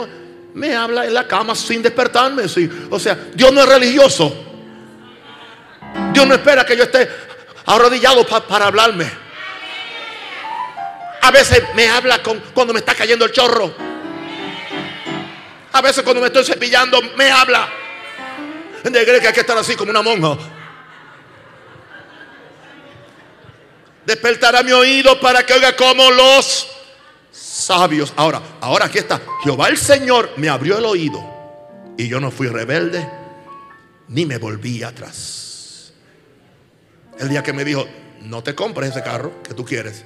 me 0.55 0.75
habla 0.75 1.05
en 1.05 1.13
la 1.13 1.29
cama 1.29 1.55
sin 1.55 1.83
despertarme. 1.83 2.45
O 2.89 2.99
sea, 2.99 3.29
Dios 3.35 3.53
no 3.53 3.61
es 3.61 3.69
religioso. 3.69 4.35
Dios 6.15 6.27
no 6.27 6.33
espera 6.33 6.65
que 6.65 6.79
yo 6.79 6.85
esté 6.85 7.07
arrodillado 7.67 8.27
para 8.27 8.69
hablarme. 8.69 9.30
A 11.23 11.31
veces 11.31 11.63
me 11.75 11.89
habla 11.89 12.23
con, 12.23 12.41
cuando 12.55 12.73
me 12.73 12.81
está 12.81 12.95
cayendo 12.95 13.25
el 13.25 13.33
chorro. 13.33 13.75
A 15.73 15.81
veces 15.83 16.03
cuando 16.03 16.21
me 16.21 16.29
estoy 16.29 16.45
cepillando 16.45 17.01
me 17.17 17.31
habla. 17.31 17.69
De 18.83 19.05
que 19.05 19.27
hay 19.27 19.33
que 19.33 19.41
estar 19.41 19.57
así 19.59 19.77
como 19.77 19.91
una 19.91 20.03
monja. 20.03 20.39
Despertará 24.07 24.63
mi 24.63 24.73
oído 24.73 25.21
para 25.21 25.45
que 25.45 25.53
oiga 25.53 25.77
como 25.77 26.11
los 26.11 26.69
sabios. 27.31 28.13
Ahora, 28.17 28.41
ahora 28.61 28.87
aquí 28.87 28.99
está. 28.99 29.21
Jehová 29.45 29.69
el 29.69 29.79
Señor 29.79 30.33
me 30.37 30.49
abrió 30.49 30.79
el 30.79 30.85
oído 30.85 31.23
y 31.97 32.09
yo 32.09 32.19
no 32.19 32.31
fui 32.31 32.49
rebelde 32.49 33.07
ni 34.09 34.27
me 34.27 34.39
volví 34.39 34.83
atrás. 34.83 35.93
El 37.19 37.29
día 37.29 37.43
que 37.43 37.53
me 37.53 37.65
dijo, 37.65 37.87
no 38.23 38.43
te 38.43 38.55
compres 38.55 38.91
ese 38.91 39.03
carro 39.03 39.43
que 39.43 39.55
tú 39.55 39.65
quieres. 39.65 40.05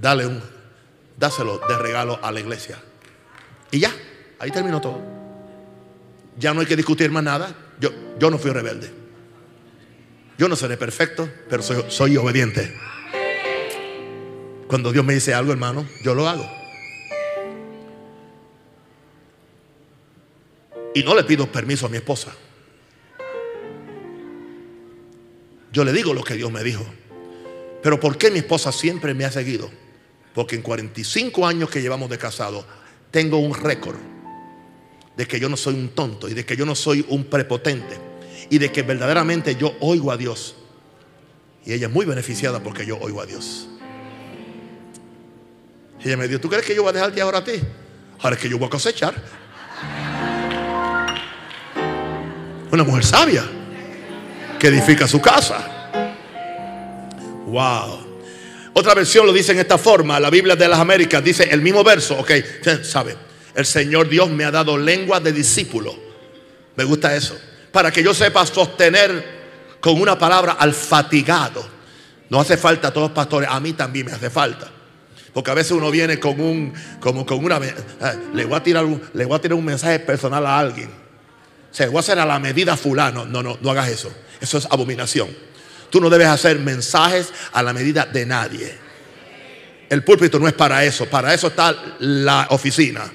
Dale 0.00 0.26
un, 0.26 0.40
dáselo 1.16 1.60
de 1.68 1.78
regalo 1.78 2.18
a 2.22 2.30
la 2.30 2.40
iglesia. 2.40 2.78
Y 3.70 3.80
ya, 3.80 3.92
ahí 4.38 4.50
terminó 4.50 4.80
todo. 4.80 5.00
Ya 6.38 6.54
no 6.54 6.60
hay 6.60 6.66
que 6.66 6.76
discutir 6.76 7.10
más 7.10 7.24
nada. 7.24 7.54
Yo, 7.80 7.90
yo 8.18 8.30
no 8.30 8.38
fui 8.38 8.50
rebelde. 8.50 8.90
Yo 10.38 10.48
no 10.48 10.54
seré 10.54 10.76
perfecto, 10.76 11.28
pero 11.50 11.62
soy, 11.62 12.16
obediente. 12.16 12.72
Cuando 14.68 14.92
Dios 14.92 15.04
me 15.04 15.14
dice 15.14 15.34
algo, 15.34 15.50
hermano, 15.50 15.84
yo 16.04 16.14
lo 16.14 16.28
hago. 16.28 16.48
Y 20.94 21.02
no 21.02 21.16
le 21.16 21.24
pido 21.24 21.50
permiso 21.50 21.86
a 21.86 21.88
mi 21.88 21.96
esposa. 21.96 22.32
Yo 25.72 25.84
le 25.84 25.92
digo 25.92 26.14
lo 26.14 26.22
que 26.22 26.34
Dios 26.34 26.52
me 26.52 26.62
dijo. 26.62 26.86
Pero 27.82 27.98
¿por 27.98 28.16
qué 28.16 28.30
mi 28.30 28.38
esposa 28.38 28.70
siempre 28.70 29.14
me 29.14 29.24
ha 29.24 29.32
seguido? 29.32 29.70
Porque 30.38 30.54
en 30.54 30.62
45 30.62 31.44
años 31.48 31.68
que 31.68 31.82
llevamos 31.82 32.08
de 32.08 32.16
casado, 32.16 32.64
tengo 33.10 33.38
un 33.38 33.52
récord 33.52 33.96
de 35.16 35.26
que 35.26 35.40
yo 35.40 35.48
no 35.48 35.56
soy 35.56 35.74
un 35.74 35.88
tonto 35.88 36.28
y 36.28 36.34
de 36.34 36.46
que 36.46 36.56
yo 36.56 36.64
no 36.64 36.76
soy 36.76 37.04
un 37.08 37.24
prepotente 37.24 37.98
y 38.48 38.58
de 38.58 38.70
que 38.70 38.82
verdaderamente 38.82 39.56
yo 39.56 39.74
oigo 39.80 40.12
a 40.12 40.16
Dios. 40.16 40.54
Y 41.66 41.72
ella 41.72 41.88
es 41.88 41.92
muy 41.92 42.06
beneficiada 42.06 42.62
porque 42.62 42.86
yo 42.86 42.98
oigo 43.00 43.20
a 43.20 43.26
Dios. 43.26 43.68
Y 45.98 46.06
ella 46.06 46.16
me 46.16 46.28
dijo, 46.28 46.38
¿tú 46.40 46.48
crees 46.48 46.64
que 46.64 46.72
yo 46.72 46.82
voy 46.82 46.90
a 46.90 46.92
dejarte 46.92 47.20
ahora 47.20 47.38
a 47.38 47.44
ti? 47.44 47.54
Ahora 48.20 48.36
es 48.36 48.40
que 48.40 48.48
yo 48.48 48.58
voy 48.58 48.68
a 48.68 48.70
cosechar. 48.70 49.20
Una 52.70 52.84
mujer 52.84 53.04
sabia 53.04 53.44
que 54.56 54.68
edifica 54.68 55.08
su 55.08 55.20
casa. 55.20 55.90
Wow. 57.44 58.07
Otra 58.78 58.94
versión 58.94 59.26
lo 59.26 59.32
dice 59.32 59.50
en 59.50 59.58
esta 59.58 59.76
forma. 59.76 60.20
La 60.20 60.30
Biblia 60.30 60.54
de 60.54 60.68
las 60.68 60.78
Américas 60.78 61.24
dice 61.24 61.48
el 61.50 61.60
mismo 61.60 61.82
verso. 61.82 62.16
Ok, 62.16 62.30
sabe. 62.84 63.16
El 63.52 63.66
Señor 63.66 64.08
Dios 64.08 64.30
me 64.30 64.44
ha 64.44 64.52
dado 64.52 64.78
lengua 64.78 65.18
de 65.18 65.32
discípulo. 65.32 65.96
Me 66.76 66.84
gusta 66.84 67.12
eso 67.16 67.36
para 67.72 67.90
que 67.90 68.04
yo 68.04 68.14
sepa 68.14 68.46
sostener 68.46 69.78
con 69.80 70.00
una 70.00 70.16
palabra 70.16 70.52
al 70.52 70.72
fatigado. 70.74 71.68
No 72.30 72.38
hace 72.38 72.56
falta 72.56 72.86
a 72.86 72.92
todos 72.92 73.08
los 73.08 73.16
pastores, 73.16 73.48
a 73.50 73.58
mí 73.58 73.72
también 73.72 74.06
me 74.06 74.12
hace 74.12 74.30
falta. 74.30 74.68
Porque 75.32 75.50
a 75.50 75.54
veces 75.54 75.72
uno 75.72 75.90
viene 75.90 76.20
con 76.20 76.40
un, 76.40 76.72
como 77.00 77.26
con 77.26 77.44
una, 77.44 77.56
eh, 77.56 77.74
le 78.32 78.44
voy 78.44 78.58
a 78.58 78.62
tirar 78.62 78.84
un, 78.84 79.02
le 79.12 79.24
voy 79.24 79.36
a 79.36 79.40
tirar 79.40 79.58
un 79.58 79.64
mensaje 79.64 79.98
personal 79.98 80.46
a 80.46 80.56
alguien. 80.56 80.88
Se 81.72 81.88
voy 81.88 81.96
a 81.96 81.98
hacer 81.98 82.20
a 82.20 82.24
la 82.24 82.38
medida 82.38 82.76
fulano. 82.76 83.26
No, 83.26 83.42
no, 83.42 83.58
no 83.60 83.70
hagas 83.72 83.88
eso. 83.88 84.12
Eso 84.40 84.58
es 84.58 84.66
abominación. 84.70 85.47
Tú 85.90 86.00
no 86.00 86.10
debes 86.10 86.28
hacer 86.28 86.58
mensajes 86.58 87.32
a 87.52 87.62
la 87.62 87.72
medida 87.72 88.06
de 88.06 88.26
nadie. 88.26 88.78
El 89.88 90.04
púlpito 90.04 90.38
no 90.38 90.46
es 90.46 90.54
para 90.54 90.84
eso. 90.84 91.06
Para 91.06 91.32
eso 91.32 91.48
está 91.48 91.74
la 92.00 92.46
oficina. 92.50 93.10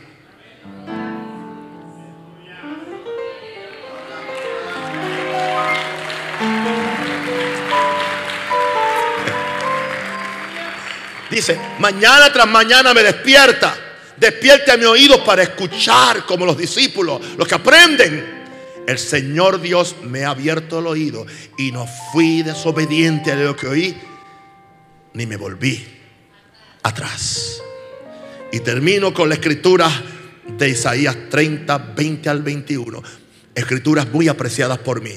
Dice, 11.29 11.59
mañana 11.79 12.31
tras 12.31 12.47
mañana 12.47 12.93
me 12.93 13.01
despierta. 13.01 13.75
Despierte 14.15 14.71
a 14.71 14.77
mi 14.77 14.85
oído 14.85 15.23
para 15.23 15.41
escuchar 15.41 16.25
como 16.25 16.45
los 16.45 16.55
discípulos, 16.55 17.19
los 17.35 17.47
que 17.47 17.55
aprenden. 17.55 18.42
El 18.87 18.99
Señor 18.99 19.61
Dios 19.61 19.95
me 20.03 20.25
ha 20.25 20.31
abierto 20.31 20.79
el 20.79 20.87
oído 20.87 21.25
y 21.57 21.71
no 21.71 21.87
fui 22.11 22.43
desobediente 22.43 23.31
a 23.31 23.35
lo 23.35 23.55
que 23.55 23.67
oí, 23.67 23.97
ni 25.13 25.25
me 25.25 25.37
volví 25.37 25.85
atrás. 26.83 27.61
Y 28.51 28.59
termino 28.59 29.13
con 29.13 29.29
la 29.29 29.35
escritura 29.35 29.89
de 30.57 30.69
Isaías 30.69 31.15
30, 31.29 31.77
20 31.95 32.29
al 32.29 32.41
21. 32.41 33.01
Escrituras 33.55 34.07
muy 34.11 34.27
apreciadas 34.27 34.79
por 34.79 35.01
mí. 35.01 35.13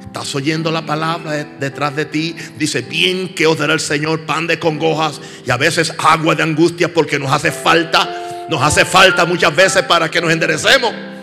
Estás 0.00 0.32
oyendo 0.36 0.70
la 0.70 0.86
palabra 0.86 1.44
detrás 1.58 1.96
de 1.96 2.04
ti. 2.04 2.36
Dice, 2.56 2.82
bien 2.82 3.34
que 3.34 3.46
os 3.46 3.58
dará 3.58 3.74
el 3.74 3.80
Señor 3.80 4.24
pan 4.24 4.46
de 4.46 4.60
congojas 4.60 5.20
y 5.44 5.50
a 5.50 5.56
veces 5.56 5.92
agua 5.98 6.36
de 6.36 6.44
angustia 6.44 6.94
porque 6.94 7.18
nos 7.18 7.32
hace 7.32 7.50
falta. 7.50 8.46
Nos 8.48 8.62
hace 8.62 8.84
falta 8.84 9.24
muchas 9.24 9.54
veces 9.56 9.82
para 9.82 10.08
que 10.08 10.20
nos 10.20 10.30
enderecemos. 10.30 11.13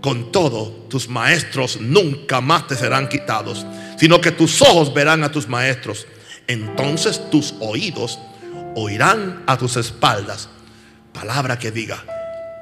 Con 0.00 0.32
todo, 0.32 0.86
tus 0.88 1.08
maestros 1.08 1.78
nunca 1.80 2.40
más 2.40 2.66
te 2.66 2.74
serán 2.74 3.08
quitados, 3.08 3.66
sino 3.98 4.20
que 4.20 4.30
tus 4.30 4.62
ojos 4.62 4.94
verán 4.94 5.22
a 5.24 5.30
tus 5.30 5.46
maestros. 5.46 6.06
Entonces 6.46 7.30
tus 7.30 7.54
oídos 7.60 8.18
oirán 8.74 9.42
a 9.46 9.58
tus 9.58 9.76
espaldas. 9.76 10.48
Palabra 11.12 11.58
que 11.58 11.70
diga, 11.70 12.02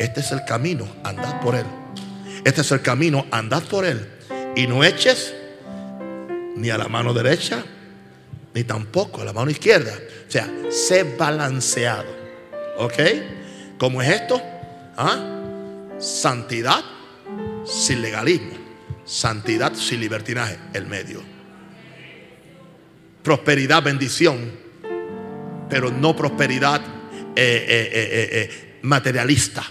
este 0.00 0.20
es 0.20 0.32
el 0.32 0.44
camino, 0.44 0.88
andad 1.04 1.40
por 1.40 1.54
él. 1.54 1.66
Este 2.44 2.62
es 2.62 2.72
el 2.72 2.82
camino, 2.82 3.26
andad 3.30 3.62
por 3.62 3.84
él. 3.84 4.08
Y 4.56 4.66
no 4.66 4.82
eches 4.82 5.32
ni 6.56 6.70
a 6.70 6.78
la 6.78 6.88
mano 6.88 7.14
derecha, 7.14 7.62
ni 8.52 8.64
tampoco 8.64 9.22
a 9.22 9.24
la 9.24 9.32
mano 9.32 9.50
izquierda. 9.50 9.92
O 10.26 10.30
sea, 10.30 10.50
sé 10.70 11.04
balanceado. 11.16 12.08
¿Ok? 12.78 12.98
¿Cómo 13.78 14.02
es 14.02 14.08
esto? 14.08 14.42
¿Ah? 14.96 15.36
Santidad 16.00 16.97
sin 17.68 18.02
legalismo. 18.02 18.52
Santidad 19.04 19.74
sin 19.74 20.00
libertinaje, 20.00 20.58
el 20.74 20.86
medio. 20.86 21.22
Prosperidad, 23.22 23.82
bendición, 23.82 24.52
pero 25.68 25.90
no 25.90 26.14
prosperidad 26.16 26.80
eh, 27.36 27.66
eh, 27.68 28.28
eh, 28.32 28.78
materialista, 28.82 29.64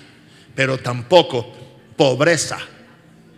pero 0.56 0.78
tampoco 0.78 1.54
pobreza, 1.96 2.58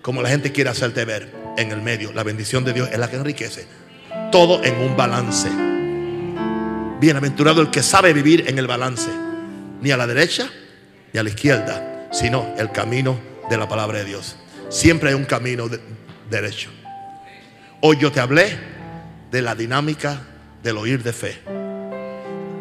como 0.02 0.22
la 0.22 0.30
gente 0.30 0.52
quiere 0.52 0.70
hacerte 0.70 1.06
ver 1.06 1.32
en 1.58 1.72
el 1.72 1.82
medio. 1.82 2.14
La 2.14 2.24
bendición 2.24 2.64
de 2.64 2.74
Dios 2.74 2.90
es 2.92 2.98
la 2.98 3.10
que 3.10 3.18
enriquece. 3.18 3.68
Todo 4.32 4.64
en 4.64 4.76
un 4.82 4.96
balance. 4.96 5.50
Bienaventurado 7.00 7.62
el 7.62 7.70
que 7.72 7.82
sabe 7.82 8.14
vivir 8.14 8.46
en 8.48 8.60
el 8.60 8.68
balance, 8.68 9.10
ni 9.82 9.92
a 9.92 9.98
la 9.98 10.08
derecha 10.08 10.50
ni 11.14 11.20
a 11.20 11.24
la 11.24 11.30
izquierda, 11.30 12.08
sino 12.12 12.54
el 12.58 12.72
camino 12.72 13.20
de 13.50 13.58
la 13.58 13.68
palabra 13.68 14.00
de 14.00 14.06
Dios. 14.06 14.36
Siempre 14.70 15.10
hay 15.10 15.16
un 15.16 15.26
camino 15.26 15.68
derecho. 16.30 16.70
Hoy 17.82 17.98
yo 17.98 18.12
te 18.12 18.20
hablé 18.20 18.58
de 19.32 19.42
la 19.42 19.56
dinámica 19.56 20.22
del 20.64 20.78
oír 20.78 21.04
de 21.04 21.14
fe. 21.14 21.40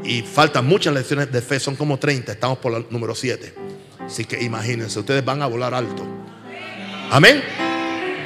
Y 0.04 0.22
faltan 0.22 0.66
muchas 0.66 0.94
lecciones 0.94 1.30
de 1.30 1.42
fe, 1.42 1.61
son 1.61 1.76
como 1.76 1.98
30, 1.98 2.32
estamos 2.32 2.59
por 2.59 2.72
el 2.74 2.86
número 2.90 3.14
7. 3.14 3.54
Así 4.00 4.24
que 4.24 4.42
imagínense, 4.42 4.98
ustedes 4.98 5.24
van 5.24 5.42
a 5.42 5.46
volar 5.46 5.74
alto. 5.74 6.02
Amén. 7.11 7.42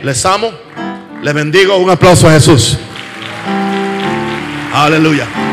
Les 0.04 0.24
amo, 0.26 0.52
les 1.22 1.34
bendigo. 1.34 1.76
Un 1.76 1.90
aplauso 1.90 2.28
a 2.28 2.32
Jesús. 2.32 2.78
Aleluya. 4.72 5.51